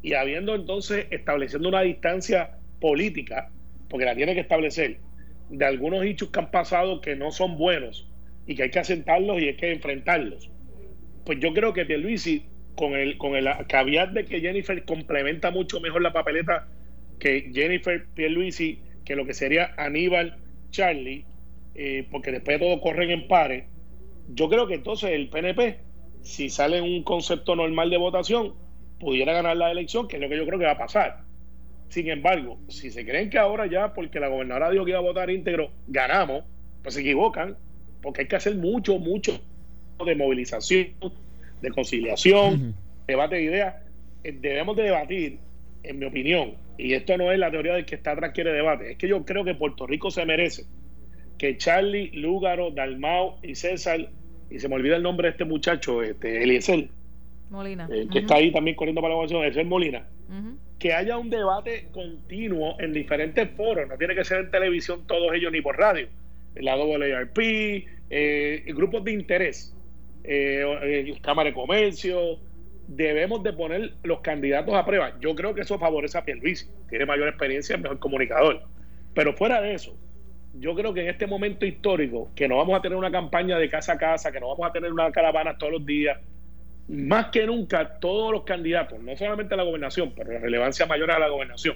y 0.02 0.14
habiendo 0.14 0.56
entonces 0.56 1.08
estableciendo 1.10 1.68
una 1.68 1.82
distancia 1.82 2.52
política, 2.80 3.50
porque 3.90 4.06
la 4.06 4.16
tiene 4.16 4.34
que 4.34 4.40
establecer, 4.40 4.98
de 5.50 5.66
algunos 5.66 6.06
hechos 6.06 6.30
que 6.30 6.40
han 6.40 6.52
pasado 6.52 7.02
que 7.02 7.16
no 7.16 7.32
son 7.32 7.58
buenos 7.58 8.08
y 8.46 8.56
que 8.56 8.64
hay 8.64 8.72
que 8.72 8.80
asentarlos 8.80 9.42
y 9.42 9.48
hay 9.48 9.56
que 9.56 9.72
enfrentarlos. 9.72 10.52
Pues 11.26 11.40
yo 11.40 11.54
creo 11.54 11.74
que 11.74 11.86
Pierluisi, 11.86 12.46
con 12.76 12.94
el, 12.94 13.18
con 13.18 13.36
el 13.36 13.48
caveat 13.68 14.12
de 14.12 14.26
que 14.26 14.40
Jennifer 14.40 14.84
complementa 14.86 15.52
mucho 15.52 15.80
mejor 15.82 16.02
la 16.02 16.14
papeleta 16.14 16.68
que 17.20 17.52
Jennifer 17.54 18.06
Pierluisi, 18.16 18.82
que 19.04 19.16
lo 19.16 19.26
que 19.26 19.34
sería 19.34 19.74
Aníbal 19.78 20.38
Charlie, 20.72 21.26
eh, 21.76 22.08
porque 22.10 22.32
después 22.32 22.60
de 22.60 22.66
todo 22.66 22.82
corren 22.82 23.12
en 23.12 23.28
pares, 23.28 23.66
yo 24.30 24.50
creo 24.50 24.68
que 24.68 24.76
entonces 24.76 25.12
el 25.12 25.30
PNP, 25.30 25.80
si 26.22 26.50
sale 26.50 26.82
un 26.82 27.04
concepto 27.04 27.56
normal 27.56 27.90
de 27.90 27.98
votación, 27.98 28.54
pudiera 29.00 29.34
ganar 29.34 29.58
la 29.58 29.72
elección, 29.72 30.08
que 30.08 30.18
es 30.18 30.22
lo 30.22 30.30
que 30.30 30.38
yo 30.38 30.46
creo 30.46 30.60
que 30.60 30.66
va 30.66 30.72
a 30.72 30.78
pasar. 30.78 31.24
Sin 31.90 32.08
embargo, 32.08 32.60
si 32.70 32.92
se 32.92 33.04
creen 33.04 33.30
que 33.32 33.40
ahora 33.40 33.66
ya, 33.66 33.94
porque 33.94 34.20
la 34.20 34.28
gobernadora 34.28 34.70
dijo 34.70 34.86
que 34.86 34.92
iba 34.92 35.00
a 35.00 35.04
votar 35.04 35.30
íntegro, 35.32 35.72
ganamos, 35.88 36.44
pues 36.84 36.94
se 36.94 37.02
equivocan, 37.02 37.58
porque 38.02 38.22
hay 38.22 38.28
que 38.28 38.36
hacer 38.36 38.56
mucho, 38.56 39.00
mucho 39.00 39.42
de 40.06 40.16
movilización, 40.16 40.94
de 41.62 41.72
conciliación, 41.72 42.76
debate 43.08 43.38
de 43.38 43.44
ideas. 43.44 43.76
Eh, 44.24 44.38
debemos 44.40 44.78
de 44.78 44.84
debatir, 44.84 45.40
en 45.82 46.00
mi 46.00 46.06
opinión, 46.06 46.54
y 46.78 46.94
esto 46.94 47.18
no 47.18 47.32
es 47.32 47.40
la 47.40 47.50
teoría 47.50 47.74
del 47.74 47.86
que 47.86 47.96
está 47.96 48.12
atrás 48.12 48.34
quiere 48.34 48.54
debate, 48.54 48.92
es 48.92 48.98
que 48.98 49.08
yo 49.08 49.26
creo 49.26 49.44
que 49.44 49.56
Puerto 49.56 49.88
Rico 49.88 50.12
se 50.12 50.26
merece 50.26 50.66
que 51.40 51.58
Charlie, 51.58 52.12
Lúgaro, 52.12 52.70
Dalmao 52.70 53.40
y 53.42 53.56
César, 53.56 54.10
y 54.52 54.60
se 54.60 54.70
me 54.70 54.76
olvida 54.76 54.98
el 54.98 55.04
nombre 55.04 55.28
de 55.28 55.32
este 55.32 55.46
muchacho, 55.46 56.04
este 56.04 56.44
Eliezer, 56.44 56.90
Molina. 57.50 57.90
Eh, 57.92 58.08
que 58.12 58.20
está 58.20 58.36
ahí 58.36 58.52
también 58.52 58.76
corriendo 58.76 59.02
para 59.02 59.14
la 59.14 59.22
votación, 59.22 59.42
Eliezer 59.42 59.66
Molina 59.66 60.06
que 60.78 60.94
haya 60.94 61.18
un 61.18 61.30
debate 61.30 61.88
continuo 61.92 62.80
en 62.80 62.94
diferentes 62.94 63.50
foros, 63.52 63.88
no 63.88 63.98
tiene 63.98 64.16
que 64.16 64.24
ser 64.24 64.40
en 64.40 64.52
televisión 64.52 65.06
todos 65.08 65.34
ellos 65.34 65.52
ni 65.52 65.62
por 65.62 65.78
radio, 65.78 66.08
la 66.56 66.78
WARP, 66.78 67.38
eh, 68.10 68.64
grupos 68.68 69.04
de 69.04 69.12
interés, 69.12 69.76
eh, 70.24 71.14
Cámara 71.22 71.50
de 71.50 71.56
Comercio, 71.56 72.40
debemos 72.88 73.44
de 73.44 73.54
poner 73.54 73.94
los 74.04 74.22
candidatos 74.22 74.74
a 74.74 74.86
prueba. 74.86 75.14
Yo 75.20 75.36
creo 75.36 75.54
que 75.54 75.62
eso 75.62 75.78
favorece 75.78 76.18
a 76.18 76.26
Pierluisi, 76.26 76.68
tiene 76.90 77.06
mayor 77.06 77.28
experiencia, 77.28 77.76
es 77.76 77.82
mejor 77.82 78.00
comunicador. 78.00 78.64
Pero 79.14 79.34
fuera 79.34 79.62
de 79.62 79.74
eso, 79.74 79.96
yo 80.56 80.76
creo 80.76 80.94
que 80.94 81.02
en 81.02 81.10
este 81.10 81.28
momento 81.28 81.66
histórico, 81.66 82.32
que 82.36 82.48
no 82.48 82.58
vamos 82.58 82.78
a 82.78 82.82
tener 82.82 82.98
una 82.98 83.12
campaña 83.12 83.58
de 83.58 83.70
casa 83.70 83.94
a 83.94 83.98
casa, 83.98 84.32
que 84.32 84.40
no 84.40 84.48
vamos 84.48 84.68
a 84.68 84.72
tener 84.74 84.92
una 84.92 85.12
caravana 85.12 85.58
todos 85.58 85.74
los 85.74 85.86
días, 85.86 86.18
más 86.90 87.28
que 87.28 87.46
nunca 87.46 88.00
todos 88.00 88.32
los 88.32 88.44
candidatos, 88.44 89.00
no 89.00 89.16
solamente 89.16 89.54
a 89.54 89.58
la 89.58 89.64
gobernación, 89.64 90.12
pero 90.16 90.34
la 90.34 90.40
relevancia 90.40 90.88
mayor 90.88 91.12
a 91.12 91.20
la 91.20 91.30
gobernación, 91.30 91.76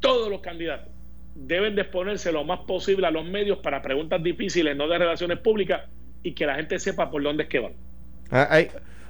todos 0.00 0.28
los 0.28 0.40
candidatos 0.40 0.88
deben 1.34 1.76
de 1.76 1.82
exponerse 1.82 2.32
lo 2.32 2.44
más 2.44 2.60
posible 2.60 3.06
a 3.06 3.10
los 3.12 3.24
medios 3.24 3.58
para 3.58 3.80
preguntas 3.80 4.20
difíciles, 4.22 4.76
no 4.76 4.88
de 4.88 4.98
relaciones 4.98 5.38
públicas, 5.38 5.82
y 6.22 6.32
que 6.32 6.46
la 6.46 6.56
gente 6.56 6.78
sepa 6.80 7.10
por 7.10 7.22
dónde 7.22 7.44
es 7.44 7.48
que 7.48 7.60
van. 7.60 7.72
Ah, 8.30 8.48
hay, 8.50 8.68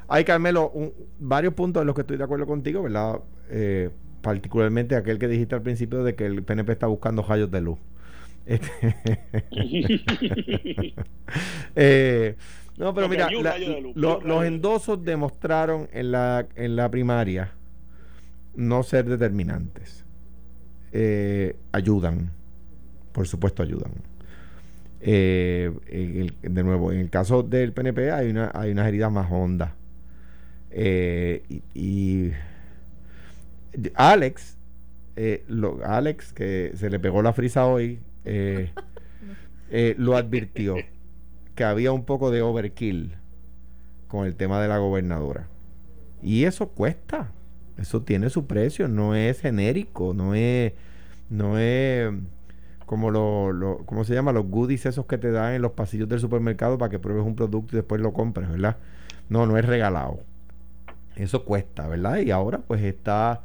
hay 0.09 0.25
Carmelo, 0.25 0.73
varios 1.19 1.55
puntos 1.55 1.81
en 1.81 1.87
los 1.87 1.95
que 1.95 2.03
estoy 2.03 2.19
de 2.19 2.25
acuerdo 2.25 2.47
contigo, 2.47 2.83
¿verdad? 2.83 3.21
Eh, 3.49 3.89
particularmente 4.21 4.95
aquel 4.95 5.19
que 5.19 5.27
dijiste 5.27 5.55
al 5.55 5.63
principio 5.63 6.05
de 6.05 6.15
que 6.15 6.27
el 6.27 6.43
PNP 6.43 6.73
está 6.73 6.87
buscando 6.87 7.23
rayos 7.23 7.51
de 7.51 7.61
luz. 7.63 7.79
Este 8.45 8.71
eh, 11.77 12.37
no, 12.81 12.95
pero 12.95 13.09
mira, 13.09 13.29
los 13.95 14.45
endosos 14.45 15.05
demostraron 15.05 15.89
en 15.93 16.13
la, 16.13 16.47
en 16.57 16.77
la 16.77 16.91
primaria 16.91 17.53
no 18.55 18.83
ser 18.83 19.05
determinantes. 19.05 20.05
Eh, 20.93 21.57
ayudan, 21.73 22.31
por 23.13 23.29
supuesto 23.29 23.63
ayudan. 23.63 23.93
Eh, 25.03 25.71
de 26.43 26.63
nuevo, 26.65 26.91
en 26.91 27.01
el 27.01 27.11
caso 27.11 27.43
del 27.43 27.73
PNP 27.73 28.11
hay, 28.11 28.31
una, 28.31 28.51
hay 28.55 28.73
unas 28.73 28.89
heridas 28.89 29.13
más 29.13 29.31
hondas. 29.31 29.73
Eh, 30.71 31.43
y, 31.75 32.31
Alex, 33.95 34.57
Alex, 35.85 36.33
que 36.33 36.73
se 36.77 36.89
le 36.89 36.99
pegó 36.99 37.21
la 37.21 37.35
frisa 37.35 37.67
hoy, 37.67 38.01
eh, 38.25 38.71
eh, 39.71 39.95
lo 39.99 40.17
advirtió 40.17 40.77
que 41.61 41.65
había 41.65 41.93
un 41.93 42.07
poco 42.07 42.31
de 42.31 42.41
overkill 42.41 43.17
con 44.09 44.27
el 44.27 44.35
tema 44.35 44.63
de 44.63 44.69
la 44.69 44.79
gobernadora. 44.79 45.47
Y 46.23 46.45
eso 46.45 46.71
cuesta. 46.71 47.33
Eso 47.77 48.01
tiene 48.01 48.31
su 48.31 48.47
precio, 48.47 48.89
no 48.89 49.15
es 49.15 49.41
genérico, 49.43 50.15
no 50.15 50.35
es, 50.35 50.73
no 51.29 51.59
es 51.59 52.15
como 52.87 53.11
lo, 53.11 53.83
¿cómo 53.85 54.05
se 54.05 54.15
llama? 54.15 54.33
Los 54.33 54.47
goodies 54.47 54.87
esos 54.87 55.05
que 55.05 55.19
te 55.19 55.31
dan 55.33 55.53
en 55.53 55.61
los 55.61 55.73
pasillos 55.73 56.09
del 56.09 56.19
supermercado 56.19 56.79
para 56.79 56.89
que 56.89 56.99
pruebes 56.99 57.27
un 57.27 57.37
producto 57.37 57.77
y 57.77 57.77
después 57.77 58.01
lo 58.01 58.15
compres, 58.15 58.49
¿verdad? 58.49 58.79
No, 59.29 59.45
no 59.45 59.59
es 59.59 59.65
regalado. 59.67 60.21
Eso 61.15 61.45
cuesta, 61.45 61.87
¿verdad? 61.89 62.21
Y 62.21 62.31
ahora 62.31 62.61
pues 62.67 62.83
está, 62.83 63.43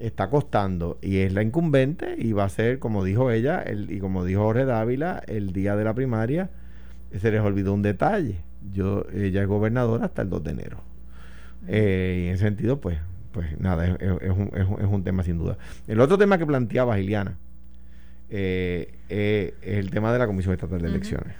está 0.00 0.28
costando. 0.28 0.98
Y 1.02 1.18
es 1.18 1.32
la 1.32 1.44
incumbente 1.44 2.16
y 2.18 2.32
va 2.32 2.46
a 2.46 2.48
ser, 2.48 2.80
como 2.80 3.04
dijo 3.04 3.30
ella, 3.30 3.62
el, 3.62 3.92
y 3.92 4.00
como 4.00 4.24
dijo 4.24 4.42
Jorge 4.42 4.64
Dávila, 4.64 5.22
el 5.28 5.52
día 5.52 5.76
de 5.76 5.84
la 5.84 5.94
primaria, 5.94 6.50
se 7.18 7.30
les 7.30 7.40
olvidó 7.40 7.72
un 7.72 7.82
detalle. 7.82 8.36
Yo, 8.72 9.06
ella 9.12 9.42
es 9.42 9.48
gobernadora 9.48 10.06
hasta 10.06 10.22
el 10.22 10.30
2 10.30 10.44
de 10.44 10.50
enero. 10.50 10.80
Eh, 11.66 12.22
y 12.24 12.28
en 12.28 12.34
ese 12.34 12.44
sentido, 12.44 12.80
pues, 12.80 12.98
pues 13.32 13.58
nada, 13.58 13.86
es, 13.86 14.30
un, 14.30 14.50
es, 14.54 14.88
un, 14.88 15.04
tema 15.04 15.22
sin 15.22 15.38
duda. 15.38 15.58
El 15.86 16.00
otro 16.00 16.18
tema 16.18 16.38
que 16.38 16.46
planteaba 16.46 16.96
Giliana 16.96 17.36
eh, 18.30 18.94
eh, 19.08 19.54
es 19.62 19.78
el 19.78 19.90
tema 19.90 20.12
de 20.12 20.18
la 20.18 20.26
Comisión 20.26 20.54
Estatal 20.54 20.80
de 20.80 20.88
Elecciones. 20.88 21.34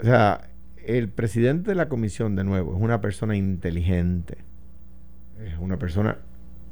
O 0.00 0.04
sea, 0.04 0.48
el 0.86 1.08
presidente 1.08 1.70
de 1.70 1.74
la 1.74 1.88
comisión, 1.88 2.36
de 2.36 2.44
nuevo, 2.44 2.74
es 2.74 2.82
una 2.82 3.00
persona 3.00 3.36
inteligente. 3.36 4.38
Es 5.44 5.58
una 5.58 5.78
persona 5.78 6.18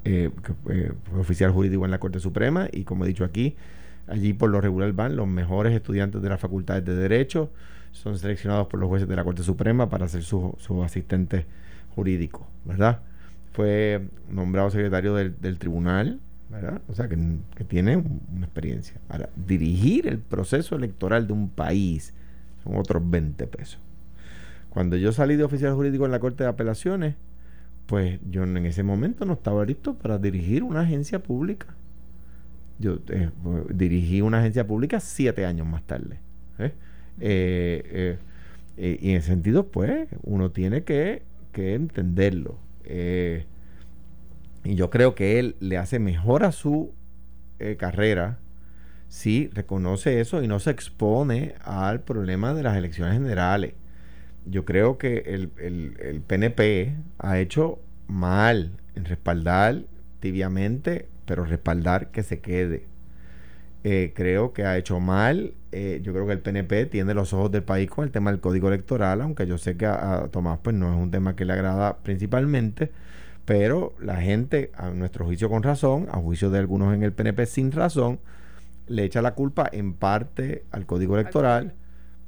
eh, 0.05 0.31
que 0.65 0.93
oficial 1.17 1.53
jurídico 1.53 1.85
en 1.85 1.91
la 1.91 1.99
Corte 1.99 2.19
Suprema 2.19 2.69
y 2.73 2.85
como 2.85 3.05
he 3.05 3.09
dicho 3.09 3.25
aquí, 3.25 3.57
allí 4.07 4.33
por 4.33 4.51
lo 4.51 4.61
regular 4.61 4.93
van 4.93 5.17
los 5.17 5.29
mejores 5.29 5.75
estudiantes 5.75 6.23
de 6.23 6.29
las 6.29 6.41
facultades 6.41 6.85
de 6.85 6.95
Derecho, 6.95 7.51
son 7.93 8.19
seleccionados 8.19 8.69
por 8.69 8.81
los 8.81 8.89
jueces 8.89 9.09
de 9.09 9.17
la 9.17 9.25
Corte 9.25 9.43
Suprema 9.43 9.89
para 9.89 10.09
ser 10.09 10.23
su, 10.23 10.55
su 10.59 10.83
asistente 10.83 11.47
jurídico, 11.95 12.47
¿verdad? 12.65 13.01
fue 13.53 14.03
nombrado 14.31 14.71
secretario 14.71 15.15
del, 15.15 15.59
tribunal, 15.59 16.21
¿verdad? 16.51 16.81
O 16.89 16.95
sea, 16.95 17.09
que, 17.09 17.17
tiene 17.69 17.97
una 17.97 18.47
experiencia. 18.47 18.97
Ahora, 19.09 19.29
dirigir 19.37 20.09
el 20.09 20.19
proceso 20.19 20.75
electoral 20.75 21.27
de 21.27 21.33
un 21.33 21.49
país 21.49 22.15
son 22.65 22.77
otros 22.77 23.03
20 23.09 23.47
pesos. 23.47 23.79
Cuando 24.71 24.97
yo 24.97 25.13
salí 25.13 25.37
de 25.37 25.45
oficial 25.45 25.75
jurídico 25.75 26.07
en 26.07 26.13
la 26.13 26.19
Corte 26.19 26.45
de 26.45 26.51
Apelaciones, 26.51 27.15
pues 27.87 28.19
yo 28.31 28.45
en 28.45 28.57
ese 28.65 28.83
momento 28.83 29.27
no 29.27 29.35
estaba 29.35 29.65
listo 29.67 29.95
para 29.95 30.19
dirigir 30.19 30.63
una 30.63 30.81
agencia 30.81 31.23
pública. 31.23 31.67
Yo 32.83 32.99
eh, 33.11 33.31
dirigí 33.73 34.21
una 34.23 34.41
agencia 34.41 34.67
pública 34.67 34.99
siete 34.99 35.47
años 35.47 35.69
más 35.69 35.85
tarde. 35.85 36.19
¿eh? 36.59 36.73
Eh, 37.21 38.19
y 38.77 39.11
en 39.11 39.17
ese 39.17 39.29
sentido, 39.29 39.69
pues, 39.69 40.09
uno 40.25 40.51
tiene 40.51 40.83
que, 40.83 41.23
que 41.53 41.75
entenderlo. 41.75 42.59
Y 44.65 44.75
yo 44.75 44.91
creo 44.91 45.15
que 45.15 45.39
él 45.39 45.55
le 45.61 45.79
hace 45.79 46.01
mejor 46.01 46.43
a 46.43 46.51
su 46.51 46.93
carrera 47.79 48.41
si 49.07 49.49
reconoce 49.53 50.21
eso 50.21 50.43
y 50.43 50.49
no 50.49 50.59
se 50.59 50.73
expone 50.73 51.55
al 51.63 52.01
problema 52.01 52.55
de 52.55 52.65
las 52.65 52.77
elecciones 52.77 53.15
generales. 53.15 53.75
Yo 54.45 54.65
creo 54.65 54.99
que 54.99 55.19
el, 55.19 55.53
el 55.59 56.21
PNP 56.23 56.97
ha 57.19 57.39
hecho 57.39 57.79
mal 58.09 58.73
en 58.97 59.05
respaldar 59.05 59.85
tibiamente, 60.19 61.07
pero 61.27 61.45
respaldar 61.45 62.11
que 62.11 62.23
se 62.23 62.41
quede. 62.41 62.87
Eh, 63.85 64.13
creo 64.15 64.53
que 64.53 64.65
ha 64.65 64.77
hecho 64.79 65.01
mal. 65.01 65.55
Eh, 65.73 66.01
yo 66.03 66.13
creo 66.13 66.27
que 66.27 66.33
el 66.33 66.41
PNP 66.41 66.87
tiene 66.87 67.15
los 67.15 67.33
ojos 67.33 67.51
del 67.51 67.65
país 67.65 67.91
con 67.91 68.05
el 68.05 68.11
tema 68.13 68.31
del 68.31 68.41
código 68.41 68.69
electoral, 68.69 69.21
aunque 69.23 69.47
yo 69.47 69.59
sé 69.59 69.77
que 69.77 69.87
a, 69.87 70.29
Tomás 70.31 70.59
pues 70.63 70.77
no 70.77 70.93
es 70.93 70.99
un 70.99 71.11
tema 71.11 71.35
que 71.35 71.45
le 71.45 71.53
agrada 71.55 71.99
principalmente, 71.99 72.93
pero 73.45 73.95
la 74.01 74.17
gente, 74.17 74.71
a 74.77 74.91
nuestro 74.91 75.25
juicio 75.25 75.49
con 75.49 75.63
razón, 75.63 76.07
a 76.13 76.19
juicio 76.19 76.51
de 76.51 76.59
algunos 76.61 76.95
en 76.95 77.03
el 77.03 77.13
PNP 77.13 77.47
sin 77.47 77.73
razón, 77.73 78.21
le 78.87 79.05
echa 79.05 79.23
la 79.23 79.35
culpa 79.35 79.69
en 79.73 79.95
parte 79.95 80.65
al 80.71 80.87
código 80.87 81.19
electoral 81.19 81.75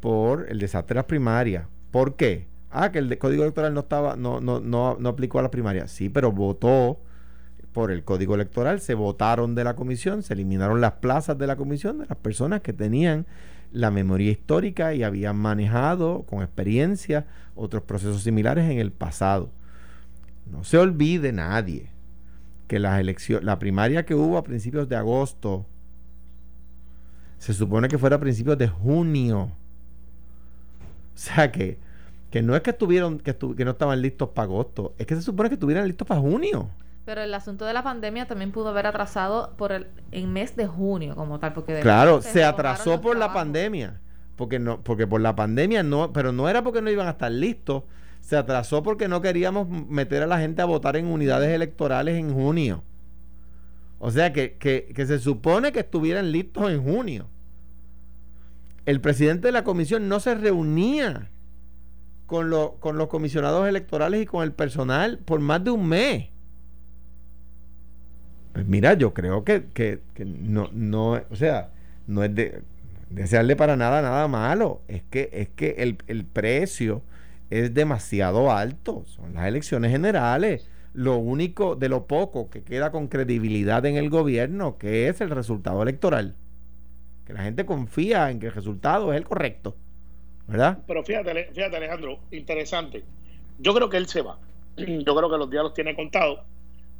por 0.01 0.47
el 0.51 0.59
desastre 0.59 0.95
de 0.95 0.99
las 0.99 1.05
primarias. 1.05 1.67
¿Por 1.91 2.17
qué? 2.17 2.47
Ah, 2.71 2.91
que 2.91 2.99
el 2.99 3.17
código 3.19 3.45
electoral 3.45 3.73
no 3.75 3.81
estaba, 3.81 4.17
no, 4.17 4.41
no, 4.41 4.59
no, 4.59 4.97
no 4.99 5.09
aplicó 5.09 5.39
a 5.39 5.43
las 5.43 5.51
primarias. 5.51 5.93
Sí, 5.93 6.09
pero 6.09 6.33
votó 6.33 6.99
por 7.75 7.91
el 7.91 8.05
código 8.05 8.37
electoral, 8.37 8.81
se 8.81 8.95
votaron 8.95 9.57
de 9.57 9.65
la 9.65 9.75
comisión, 9.75 10.23
se 10.23 10.33
eliminaron 10.33 10.81
las 10.81 10.93
plazas 10.93 11.37
de 11.37 11.49
la 11.49 11.57
comisión 11.57 11.99
de 11.99 12.07
las 12.07 12.17
personas 12.17 12.63
que 12.63 12.73
tenían 12.73 13.27
la 13.73 13.91
memoria 13.91 14.31
histórica 14.31 14.95
y 14.95 15.03
habían 15.03 15.37
manejado 15.37 16.23
con 16.23 16.41
experiencia 16.41 17.27
otros 17.57 17.83
procesos 17.83 18.23
similares 18.23 18.71
en 18.71 18.79
el 18.79 18.93
pasado. 18.93 19.51
No 20.51 20.63
se 20.63 20.79
olvide 20.79 21.33
nadie 21.33 21.91
que 22.69 22.79
las 22.79 23.01
elecciones, 23.01 23.45
la 23.45 23.59
primaria 23.59 24.07
que 24.07 24.15
hubo 24.15 24.39
a 24.39 24.45
principios 24.45 24.89
de 24.89 24.95
agosto, 24.95 25.67
se 27.39 27.55
supone 27.55 27.89
que 27.89 27.99
fuera 27.99 28.17
a 28.17 28.21
principios 28.21 28.57
de 28.57 28.69
junio. 28.69 29.51
O 31.15 31.17
sea 31.17 31.51
que, 31.51 31.79
que 32.31 32.41
no 32.41 32.55
es 32.55 32.63
que 32.63 32.71
estuvieron, 32.71 33.19
que, 33.19 33.35
que 33.35 33.65
no 33.65 33.73
estaban 33.73 34.01
listos 34.01 34.29
para 34.29 34.45
agosto, 34.45 34.95
es 34.97 35.07
que 35.07 35.17
se 35.17 35.23
supone 35.23 35.49
que 35.49 35.55
estuvieran 35.55 35.89
listos 35.89 36.07
para 36.07 36.21
junio. 36.21 36.71
Pero 37.05 37.21
el 37.21 37.35
asunto 37.35 37.67
de 37.67 37.75
la 37.75 37.83
pandemia 37.83 38.27
también 38.27 38.51
pudo 38.51 38.71
haber 38.71 38.87
atrasado 38.87 39.55
por 39.57 39.73
el 39.73 39.89
en 40.11 40.33
mes 40.33 40.57
de 40.57 40.67
junio 40.67 41.15
como 41.15 41.39
tal, 41.39 41.53
porque 41.53 41.81
claro 41.81 42.23
se, 42.23 42.45
atrasó 42.45 43.01
por 43.01 43.17
la 43.17 43.33
pandemia, 43.33 44.01
porque 44.37 44.59
no, 44.59 44.81
porque 44.81 45.07
por 45.07 45.21
la 45.21 45.37
pandemia 45.37 45.83
no, 45.83 46.13
pero 46.13 46.33
no 46.33 46.49
era 46.49 46.63
porque 46.63 46.81
no 46.81 46.91
iban 46.91 47.07
a 47.07 47.11
estar 47.11 47.31
listos, 47.31 47.83
se 48.21 48.37
atrasó 48.37 48.83
porque 48.83 49.07
no 49.07 49.21
queríamos 49.21 49.69
meter 49.69 50.23
a 50.23 50.27
la 50.27 50.39
gente 50.39 50.63
a 50.63 50.65
votar 50.65 50.97
en 50.97 51.07
unidades 51.07 51.51
electorales 51.51 52.17
en 52.17 52.33
junio. 52.33 52.83
O 53.99 54.11
sea 54.11 54.33
que, 54.33 54.57
que, 54.57 54.93
que 54.95 55.07
se 55.07 55.19
supone 55.19 55.73
que 55.73 55.81
estuvieran 55.81 56.33
listos 56.33 56.71
en 56.71 56.83
junio. 56.83 57.29
El 58.87 59.01
presidente 59.01 59.49
de 59.49 59.53
la 59.53 59.65
comisión 59.65 60.09
no 60.09 60.21
se 60.21 60.35
reunía 60.35 61.31
con, 62.27 62.51
con 62.81 62.99
los 62.99 63.09
comisionados 63.09 63.69
electorales 63.69 64.23
y 64.23 64.27
con 64.27 64.43
el 64.43 64.53
personal 64.53 65.19
por 65.19 65.41
más 65.41 65.63
de 65.65 65.71
un 65.71 65.87
mes. 65.87 66.34
Pues 68.55 68.67
mira, 68.69 68.95
yo 68.95 69.13
creo 69.13 69.45
que, 69.45 69.65
que, 69.75 69.99
no, 70.25 70.71
no, 70.73 71.21
o 71.29 71.37
sea, 71.37 71.71
no 72.07 72.23
es 72.23 72.33
de 72.37 72.63
desearle 73.11 73.57
para 73.57 73.77
nada 73.77 74.01
nada 74.01 74.29
malo. 74.29 74.81
Es 74.87 75.03
que, 75.03 75.29
es 75.33 75.49
que 75.49 75.75
el, 75.79 75.99
el 76.07 76.25
precio 76.25 77.03
es 77.51 77.75
demasiado 77.75 78.53
alto. 78.53 79.03
Son 79.07 79.35
las 79.35 79.49
elecciones 79.49 79.91
generales. 79.91 80.71
Lo 80.93 81.17
único 81.17 81.75
de 81.75 81.89
lo 81.89 82.07
poco 82.07 82.49
que 82.49 82.63
queda 82.63 82.93
con 82.93 83.09
credibilidad 83.09 83.85
en 83.87 83.97
el 83.97 84.09
gobierno, 84.09 84.79
que 84.79 85.09
es 85.09 85.21
el 85.21 85.31
resultado 85.31 85.83
electoral. 85.83 86.37
Que 87.27 87.33
la 87.33 87.43
gente 87.43 87.67
confía 87.67 88.31
en 88.31 88.39
que 88.39 88.47
el 88.47 88.53
resultado 88.53 89.13
es 89.13 89.19
el 89.19 89.25
correcto. 89.25 89.75
¿Verdad? 90.47 90.79
Pero 90.87 91.03
fíjate, 91.03 91.49
fíjate 91.53 91.77
Alejandro, 91.77 92.21
interesante. 92.31 93.03
Yo 93.59 93.75
creo 93.75 93.91
que 93.91 93.97
él 93.97 94.07
se 94.07 94.23
va. 94.23 94.39
Yo 94.77 95.17
creo 95.17 95.29
que 95.29 95.39
los 95.39 95.51
días 95.51 95.65
los 95.65 95.75
tiene 95.75 95.97
contados 95.97 96.39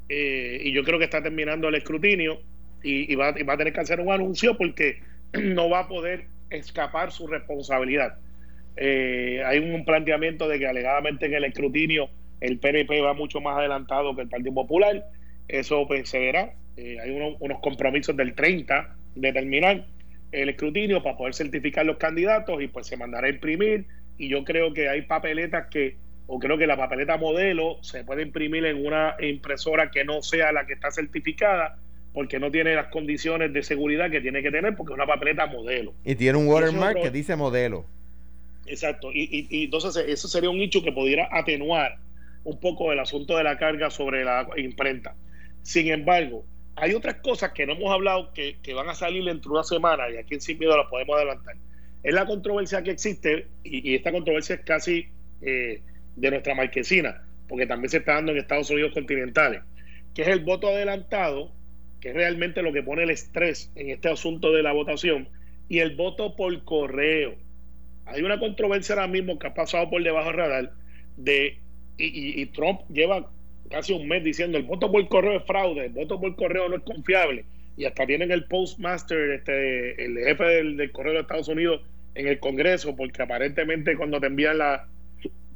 eh, 0.09 0.61
y 0.63 0.73
yo 0.73 0.85
creo 0.85 0.99
que 0.99 1.05
está 1.05 1.23
terminando 1.23 1.69
el 1.69 1.75
escrutinio 1.77 2.41
y, 2.83 3.15
va, 3.15 3.29
a 3.29 3.57
tener 3.57 3.73
que 3.73 3.81
hacer 3.81 4.01
un 4.01 4.13
anuncio 4.13 4.57
porque 4.57 4.99
no 5.33 5.71
va 5.71 5.81
a 5.81 5.89
poder 5.89 6.27
escapar 6.51 7.13
su 7.13 7.27
responsabilidad. 7.27 8.19
Eh, 8.77 9.43
hay 9.45 9.59
un 9.59 9.85
planteamiento 9.85 10.49
de 10.49 10.59
que 10.59 10.67
alegadamente 10.67 11.27
en 11.27 11.35
el 11.35 11.45
escrutinio 11.45 12.11
el 12.41 12.59
PNP 12.59 13.01
va 13.01 13.15
mucho 13.15 13.41
más 13.41 13.57
adelantado 13.57 14.15
que 14.15 14.23
el 14.23 14.29
Partido 14.29 14.55
Popular. 14.55 15.05
Eso 15.49 15.87
pues, 15.87 16.09
se 16.09 16.19
verá. 16.19 16.53
Eh, 16.77 16.99
hay 17.01 17.11
unos 17.11 17.61
compromisos 17.61 18.17
del 18.17 18.35
30 18.35 18.97
de 19.15 19.33
terminar 19.33 19.87
el 20.33 20.49
escrutinio 20.49 21.03
para 21.03 21.17
poder 21.17 21.35
certificar 21.35 21.87
los 21.87 21.97
candidatos 21.97 22.61
y 22.61 22.69
pues 22.69 22.87
se 22.87 22.97
mandará 22.97 23.29
a 23.29 23.31
imprimir. 23.31 23.87
Y 24.19 24.29
yo 24.29 24.45
creo 24.45 24.75
que 24.75 24.89
hay 24.89 25.03
papeletas 25.03 25.69
que 25.71 25.97
o 26.27 26.39
creo 26.39 26.57
que 26.57 26.67
la 26.67 26.77
papeleta 26.77 27.17
modelo 27.17 27.79
se 27.83 28.05
puede 28.05 28.23
imprimir 28.23 28.65
en 28.65 28.85
una 28.85 29.17
impresora 29.21 29.91
que 29.91 30.05
no 30.05 30.23
sea 30.23 30.53
la 30.53 30.67
que 30.67 30.73
está 30.73 30.91
certificada 30.91 31.79
porque 32.13 32.39
no 32.39 32.51
tiene 32.51 32.75
las 32.75 32.87
condiciones 32.87 33.53
de 33.53 33.63
seguridad 33.63 34.11
que 34.11 34.21
tiene 34.21 34.43
que 34.43 34.51
tener 34.51 34.77
porque 34.77 34.93
es 34.93 34.97
una 34.97 35.07
papeleta 35.07 35.47
modelo. 35.47 35.93
Y 36.05 36.15
tiene 36.15 36.39
un 36.39 36.47
watermark 36.47 37.03
que 37.03 37.11
dice 37.11 37.37
modelo. 37.37 37.85
Exacto, 38.67 39.11
y, 39.13 39.47
y, 39.51 39.65
entonces 39.65 40.05
eso 40.09 40.29
sería 40.29 40.49
un 40.49 40.61
hecho 40.61 40.83
que 40.83 40.93
pudiera 40.93 41.29
atenuar 41.31 41.99
un 42.45 42.59
poco 42.61 42.93
el 42.93 43.01
asunto 43.01 43.37
de 43.37 43.45
la 43.45 43.59
carga 43.59 43.91
sobre 43.91 44.25
la 44.25 44.49
imprenta. 44.57 45.15
Sin 45.63 45.89
embargo, 45.89 46.45
hay 46.77 46.95
otras 46.95 47.17
cosas 47.17 47.53
que 47.53 47.67
no 47.67 47.75
hemos 47.75 47.93
hablado 47.93 48.33
que, 48.33 48.57
van 48.75 48.89
a 48.89 48.95
salir 48.95 49.25
dentro 49.25 49.51
de 49.51 49.59
una 49.59 49.65
semana 49.65 50.09
y 50.09 50.17
aquí 50.17 50.35
en 50.35 50.41
Sin 50.41 50.59
Miedo 50.59 50.77
la 50.77 50.89
podemos 50.89 51.17
adelantar. 51.17 51.57
Es 52.03 52.15
la 52.15 52.27
controversia 52.27 52.83
que 52.83 52.93
existe 52.93 53.49
y, 53.65 53.95
esta 53.95 54.13
controversia 54.13 54.55
es 54.55 54.63
casi... 54.63 55.09
Eh, 55.43 55.83
de 56.17 56.31
nuestra 56.31 56.55
marquesina, 56.55 57.23
porque 57.49 57.67
también 57.67 57.91
se 57.91 57.99
está 57.99 58.15
dando 58.15 58.33
en 58.33 58.39
Estados 58.39 58.71
Unidos 58.71 58.93
continentales, 58.93 59.63
que 60.15 60.23
es 60.23 60.29
el 60.29 60.41
voto 60.41 60.69
adelantado 60.69 61.53
que 62.05 62.11
es 62.11 62.17
realmente 62.17 62.61
lo 62.61 62.71
que 62.71 62.83
pone 62.83 63.05
el 63.05 63.09
estrés 63.09 63.73
en 63.77 63.89
este 63.89 64.11
asunto 64.11 64.53
de 64.53 64.63
la 64.63 64.73
votación, 64.73 65.27
y 65.71 65.79
el 65.79 65.97
voto 65.97 66.37
por 66.37 66.63
correo. 66.65 67.35
Hay 68.05 68.21
una 68.21 68.39
controversia 68.39 68.95
ahora 68.95 69.07
mismo 69.07 69.39
que 69.39 69.47
ha 69.47 69.55
pasado 69.55 69.89
por 69.89 70.03
debajo 70.03 70.29
del 70.29 70.37
radar 70.37 70.73
de, 71.17 71.57
y, 71.97 72.45
Trump 72.47 72.83
lleva 72.91 73.31
casi 73.71 73.95
un 73.95 74.07
mes 74.07 74.23
diciendo 74.23 74.59
el 74.59 74.65
voto 74.65 74.93
por 74.93 75.09
correo 75.09 75.39
es 75.39 75.45
fraude, 75.45 75.87
el 75.87 75.93
voto 75.93 76.21
por 76.21 76.37
correo 76.37 76.69
no 76.69 76.77
es 76.77 76.83
confiable. 76.83 77.47
Y 77.79 77.87
hasta 77.87 78.07
tienen 78.07 78.31
el 78.31 78.45
postmaster, 78.45 79.31
este, 79.31 80.05
el 80.05 80.19
jefe 80.19 80.45
del, 80.45 80.93
correo 80.93 81.15
de 81.15 81.21
Estados 81.21 81.49
Unidos 81.49 81.81
en 82.15 82.29
el 82.29 82.39
Congreso, 82.39 82.95
porque 82.95 83.23
aparentemente 83.23 83.97
cuando 83.97 84.21
te 84.21 84.27
envían 84.27 84.59
la, 84.59 84.89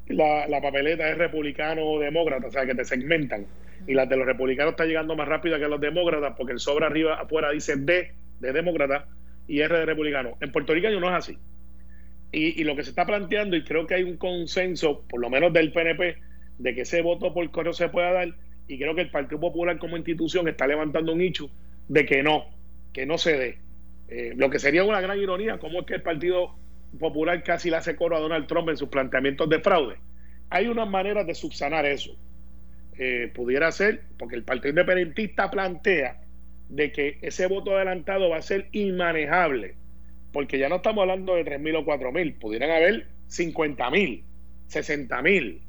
la, 0.09 0.61
papeleta 0.61 1.09
es 1.11 1.19
republicano 1.19 1.83
o 1.85 2.01
demócrata, 2.01 2.47
o 2.47 2.51
sea 2.51 2.67
que 2.67 2.75
te 2.75 2.85
segmentan. 2.85 3.47
Y 3.87 3.95
las 3.95 4.09
de 4.09 4.17
los 4.17 4.27
republicanos 4.27 4.73
está 4.73 4.85
llegando 4.85 5.17
más 5.17 5.29
rápida 5.29 5.59
que 5.59 5.69
los 5.69 5.81
demócratas, 5.81 6.35
porque 6.37 6.53
el 6.53 6.61
sobre 6.61 6.87
arriba 6.87 7.15
afuera 7.21 7.51
dice 7.51 7.77
D 7.77 8.13
de 8.41 8.53
demócrata 8.53 9.07
y 9.47 9.61
R 9.61 9.79
de 9.79 9.87
republicano. 9.87 10.37
En 10.41 10.53
Puerto 10.53 10.75
Rico 10.75 10.89
no 10.91 11.09
es 11.09 11.15
así. 11.15 11.39
Y, 12.31 12.63
lo 12.65 12.77
que 12.77 12.85
se 12.85 12.91
está 12.91 13.07
planteando, 13.07 13.57
y 13.57 13.65
creo 13.65 13.87
que 13.87 13.95
hay 13.95 14.03
un 14.03 14.19
consenso, 14.19 15.07
por 15.09 15.21
lo 15.21 15.31
menos 15.31 15.51
del 15.53 15.73
PNP, 15.73 16.19
de 16.59 16.75
que 16.75 16.83
ese 16.83 17.01
voto 17.01 17.33
por 17.33 17.51
correo 17.51 17.73
se 17.73 17.89
pueda 17.89 18.13
dar, 18.13 18.29
y 18.67 18.79
creo 18.79 18.95
que 18.95 19.01
el 19.01 19.11
Partido 19.11 19.41
Popular 19.41 19.79
como 19.79 19.97
institución 19.97 20.47
está 20.47 20.67
levantando 20.67 21.13
un 21.13 21.23
hecho 21.23 21.51
de 21.89 22.05
que 22.05 22.23
no, 22.23 22.45
que 22.93 23.07
no 23.07 23.17
se 23.17 23.39
dé. 23.39 23.59
Eh, 24.09 24.35
lo 24.37 24.51
que 24.51 24.59
sería 24.59 24.85
una 24.85 25.01
gran 25.01 25.19
ironía, 25.19 25.59
como 25.59 25.81
es 25.81 25.87
que 25.87 25.95
el 25.95 26.03
Partido 26.03 26.55
Popular 26.99 27.43
casi 27.43 27.71
le 27.71 27.77
hace 27.77 27.97
coro 27.97 28.17
a 28.17 28.21
Donald 28.21 28.47
Trump 28.47 28.69
en 28.69 28.77
sus 28.77 28.89
planteamientos 28.89 29.49
de 29.49 29.61
fraude. 29.61 29.97
Hay 30.51 30.67
unas 30.67 30.89
maneras 30.89 31.27
de 31.27 31.35
subsanar 31.35 31.85
eso. 31.87 32.17
Eh, 32.99 33.31
pudiera 33.35 33.71
ser, 33.71 34.03
porque 34.19 34.37
el 34.37 34.45
Partido 34.45 34.71
Independentista 34.71 35.51
plantea 35.51 36.21
de 36.69 36.93
que 36.93 37.19
ese 37.23 37.47
voto 37.47 37.77
adelantado 37.77 38.31
va 38.31 38.39
a 38.39 38.43
ser 38.43 38.69
inmanejable 38.73 39.77
porque 40.33 40.59
ya 40.59 40.69
no 40.69 40.77
estamos 40.77 41.03
hablando 41.03 41.35
de 41.35 41.45
3.000 41.45 41.79
o 41.79 41.85
4.000, 41.85 42.39
pudieran 42.39 42.71
haber 42.71 43.07
50.000, 43.29 44.23
60.000. 44.71 45.61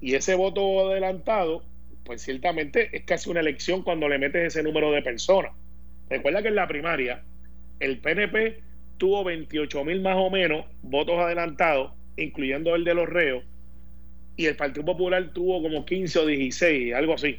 Y 0.00 0.14
ese 0.14 0.34
voto 0.34 0.90
adelantado, 0.90 1.64
pues 2.04 2.22
ciertamente 2.22 2.94
es 2.96 3.04
casi 3.04 3.30
una 3.30 3.40
elección 3.40 3.82
cuando 3.82 4.08
le 4.08 4.18
metes 4.18 4.46
ese 4.46 4.62
número 4.62 4.92
de 4.92 5.02
personas. 5.02 5.52
Recuerda 6.08 6.42
que 6.42 6.48
en 6.48 6.54
la 6.54 6.68
primaria 6.68 7.22
el 7.80 7.98
PNP 7.98 8.62
tuvo 8.98 9.24
28.000 9.24 10.00
más 10.00 10.16
o 10.16 10.30
menos 10.30 10.66
votos 10.82 11.18
adelantados, 11.18 11.92
incluyendo 12.16 12.74
el 12.74 12.84
de 12.84 12.94
los 12.94 13.08
reos, 13.08 13.44
y 14.36 14.46
el 14.46 14.56
Partido 14.56 14.84
Popular 14.84 15.32
tuvo 15.32 15.62
como 15.62 15.84
15 15.84 16.18
o 16.18 16.26
16, 16.26 16.94
algo 16.94 17.14
así. 17.14 17.38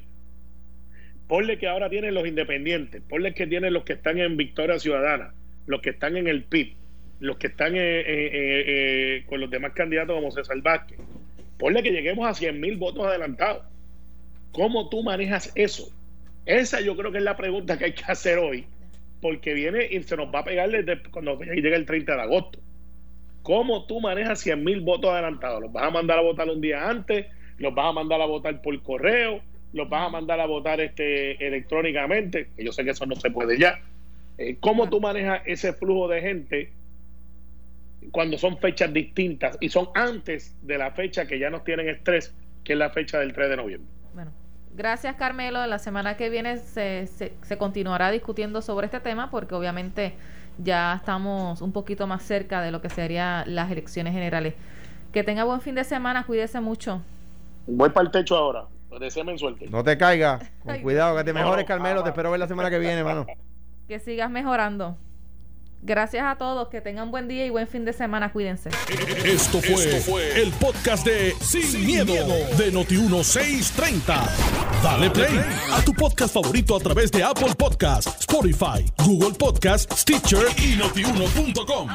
Ponle 1.28 1.58
que 1.58 1.68
ahora 1.68 1.90
tienen 1.90 2.14
los 2.14 2.28
independientes, 2.28 3.02
ponle 3.10 3.34
que 3.34 3.48
tienen 3.48 3.74
los 3.74 3.84
que 3.84 3.94
están 3.94 4.20
en 4.20 4.38
Victoria 4.38 4.80
Ciudadana 4.80 5.34
los 5.68 5.82
que 5.82 5.90
están 5.90 6.16
en 6.16 6.28
el 6.28 6.44
PIB, 6.44 6.76
los 7.20 7.38
que 7.38 7.48
están 7.48 7.74
con 9.26 9.40
los 9.40 9.50
demás 9.50 9.74
candidatos 9.74 10.16
como 10.16 10.30
César 10.30 10.62
Vázquez, 10.62 11.00
ponle 11.58 11.82
que 11.82 11.90
lleguemos 11.90 12.28
a 12.28 12.36
100 12.36 12.60
mil 12.60 12.78
votos 12.78 13.08
adelantados. 13.08 13.64
¿Cómo 14.52 14.90
tú 14.90 15.02
manejas 15.02 15.52
eso? 15.56 15.92
Esa 16.46 16.82
yo 16.82 16.96
creo 16.96 17.12
que 17.12 17.18
es 17.18 17.24
la 17.24 17.36
pregunta 17.36 17.80
que 17.80 17.86
hay 17.86 17.94
que 17.94 18.04
hacer 18.06 18.38
hoy, 18.38 18.68
porque 19.26 19.56
viene 19.56 19.88
y 19.90 20.04
se 20.04 20.16
nos 20.16 20.28
va 20.28 20.42
a 20.42 20.44
pegar 20.44 20.70
desde 20.70 21.02
cuando 21.10 21.40
llegue 21.40 21.74
el 21.74 21.88
30 21.88 22.16
de 22.16 22.22
agosto. 22.22 22.60
¿Cómo 23.42 23.88
tú 23.88 24.00
manejas 24.00 24.40
100 24.42 24.64
mil 24.64 24.82
votos 24.82 25.10
adelantados? 25.10 25.64
¿Los 25.64 25.74
vas 25.74 25.86
a 25.86 25.90
mandar 25.90 26.20
a 26.20 26.22
votar 26.22 26.48
un 26.48 26.62
día 26.62 26.88
antes? 26.88 27.26
¿Los 27.58 27.74
vas 27.74 27.88
a 27.88 27.92
mandar 27.92 28.22
a 28.22 28.28
votar 28.28 28.62
por 28.62 28.80
correo? 28.84 29.42
¿Los 29.74 29.90
vas 29.90 30.06
a 30.06 30.10
mandar 30.10 30.40
a 30.40 30.46
votar 30.46 30.80
este 30.80 31.44
electrónicamente? 31.44 32.50
Yo 32.56 32.72
sé 32.72 32.84
que 32.84 32.92
eso 32.92 33.08
no 33.08 33.16
se 33.16 33.32
puede 33.32 33.58
ya 33.58 33.80
eh, 34.38 34.58
¿Cómo 34.60 34.92
tú 34.92 35.02
manejas 35.02 35.42
ese 35.48 35.74
flujo 35.74 36.08
de 36.08 36.22
gente 36.22 36.70
cuando 38.12 38.38
son 38.38 38.60
fechas 38.60 38.94
distintas 38.94 39.58
y 39.60 39.70
son 39.70 39.88
antes 39.96 40.56
de 40.62 40.78
la 40.78 40.92
fecha 40.92 41.26
que 41.26 41.40
ya 41.40 41.50
nos 41.50 41.64
tienen 41.64 41.90
estrés, 41.90 42.32
que 42.64 42.74
es 42.74 42.78
la 42.78 42.92
fecha 42.92 43.18
del 43.18 43.34
3 43.34 43.50
de 43.50 43.58
noviembre? 43.58 43.95
Gracias 44.76 45.16
Carmelo. 45.16 45.66
La 45.68 45.80
semana 45.80 46.18
que 46.18 46.30
viene 46.30 46.58
se, 46.58 47.08
se, 47.08 47.58
continuará 47.58 48.12
discutiendo 48.12 48.62
sobre 48.62 48.86
este 48.86 49.00
tema 49.00 49.32
porque 49.32 49.56
obviamente 49.56 50.14
ya 50.58 50.96
estamos 50.96 51.62
un 51.62 51.72
poquito 51.72 52.08
más 52.08 52.24
cerca 52.24 52.62
de 52.62 52.72
lo 52.72 52.82
que 52.82 52.90
serían 52.90 53.56
las 53.56 53.72
elecciones 53.72 54.14
generales. 54.14 54.54
Que 55.12 55.24
tenga 55.24 55.46
buen 55.46 55.62
fin 55.62 55.76
de 55.76 55.84
semana, 55.84 56.26
cuídese 56.26 56.60
mucho. 56.60 57.02
Voy 57.68 57.90
para 57.90 58.06
el 58.06 58.12
techo 58.12 58.36
ahora. 58.36 58.66
Deseame 59.00 59.38
suerte. 59.38 59.68
No 59.70 59.84
te 59.84 59.98
caigas. 59.98 60.52
Con 60.64 60.82
cuidado, 60.82 61.18
que 61.18 61.24
te 61.24 61.34
mejores, 61.34 61.66
Carmelo. 61.66 62.04
Te 62.04 62.10
espero 62.10 62.32
ver 62.32 62.40
la 62.40 62.48
semana 62.48 62.70
que 62.70 62.80
viene, 62.80 63.00
hermano 63.00 63.26
que 63.88 64.00
sigas 64.00 64.30
mejorando. 64.30 64.98
Gracias 65.86 66.26
a 66.26 66.36
todos, 66.36 66.70
que 66.70 66.82
tengan 66.82 67.12
buen 67.12 67.28
día 67.28 67.46
y 67.46 67.52
buen 67.52 67.68
fin 67.68 67.86
de 67.86 67.94
semana, 67.94 68.32
cuídense. 68.32 68.72
Esto 69.24 69.62
fue, 69.62 70.42
el 70.42 70.52
podcast 70.54 71.06
de 71.06 71.36
Sin, 71.40 71.86
miedo, 71.86 72.16
de 72.58 72.74
Noti1630. 72.74 74.28
Dale 74.82 75.12
play 75.12 75.40
a 75.72 75.86
tu 75.86 75.94
podcast 75.94 76.34
favorito 76.34 76.76
a 76.76 76.80
través 76.80 77.12
de 77.12 77.24
Apple 77.24 77.54
Podcasts, 77.56 78.22
Spotify, 78.22 78.84
Google 79.06 79.38
Podcasts, 79.38 80.02
Stitcher 80.02 80.48
y 80.58 80.76
notiuno.com. 80.76 81.88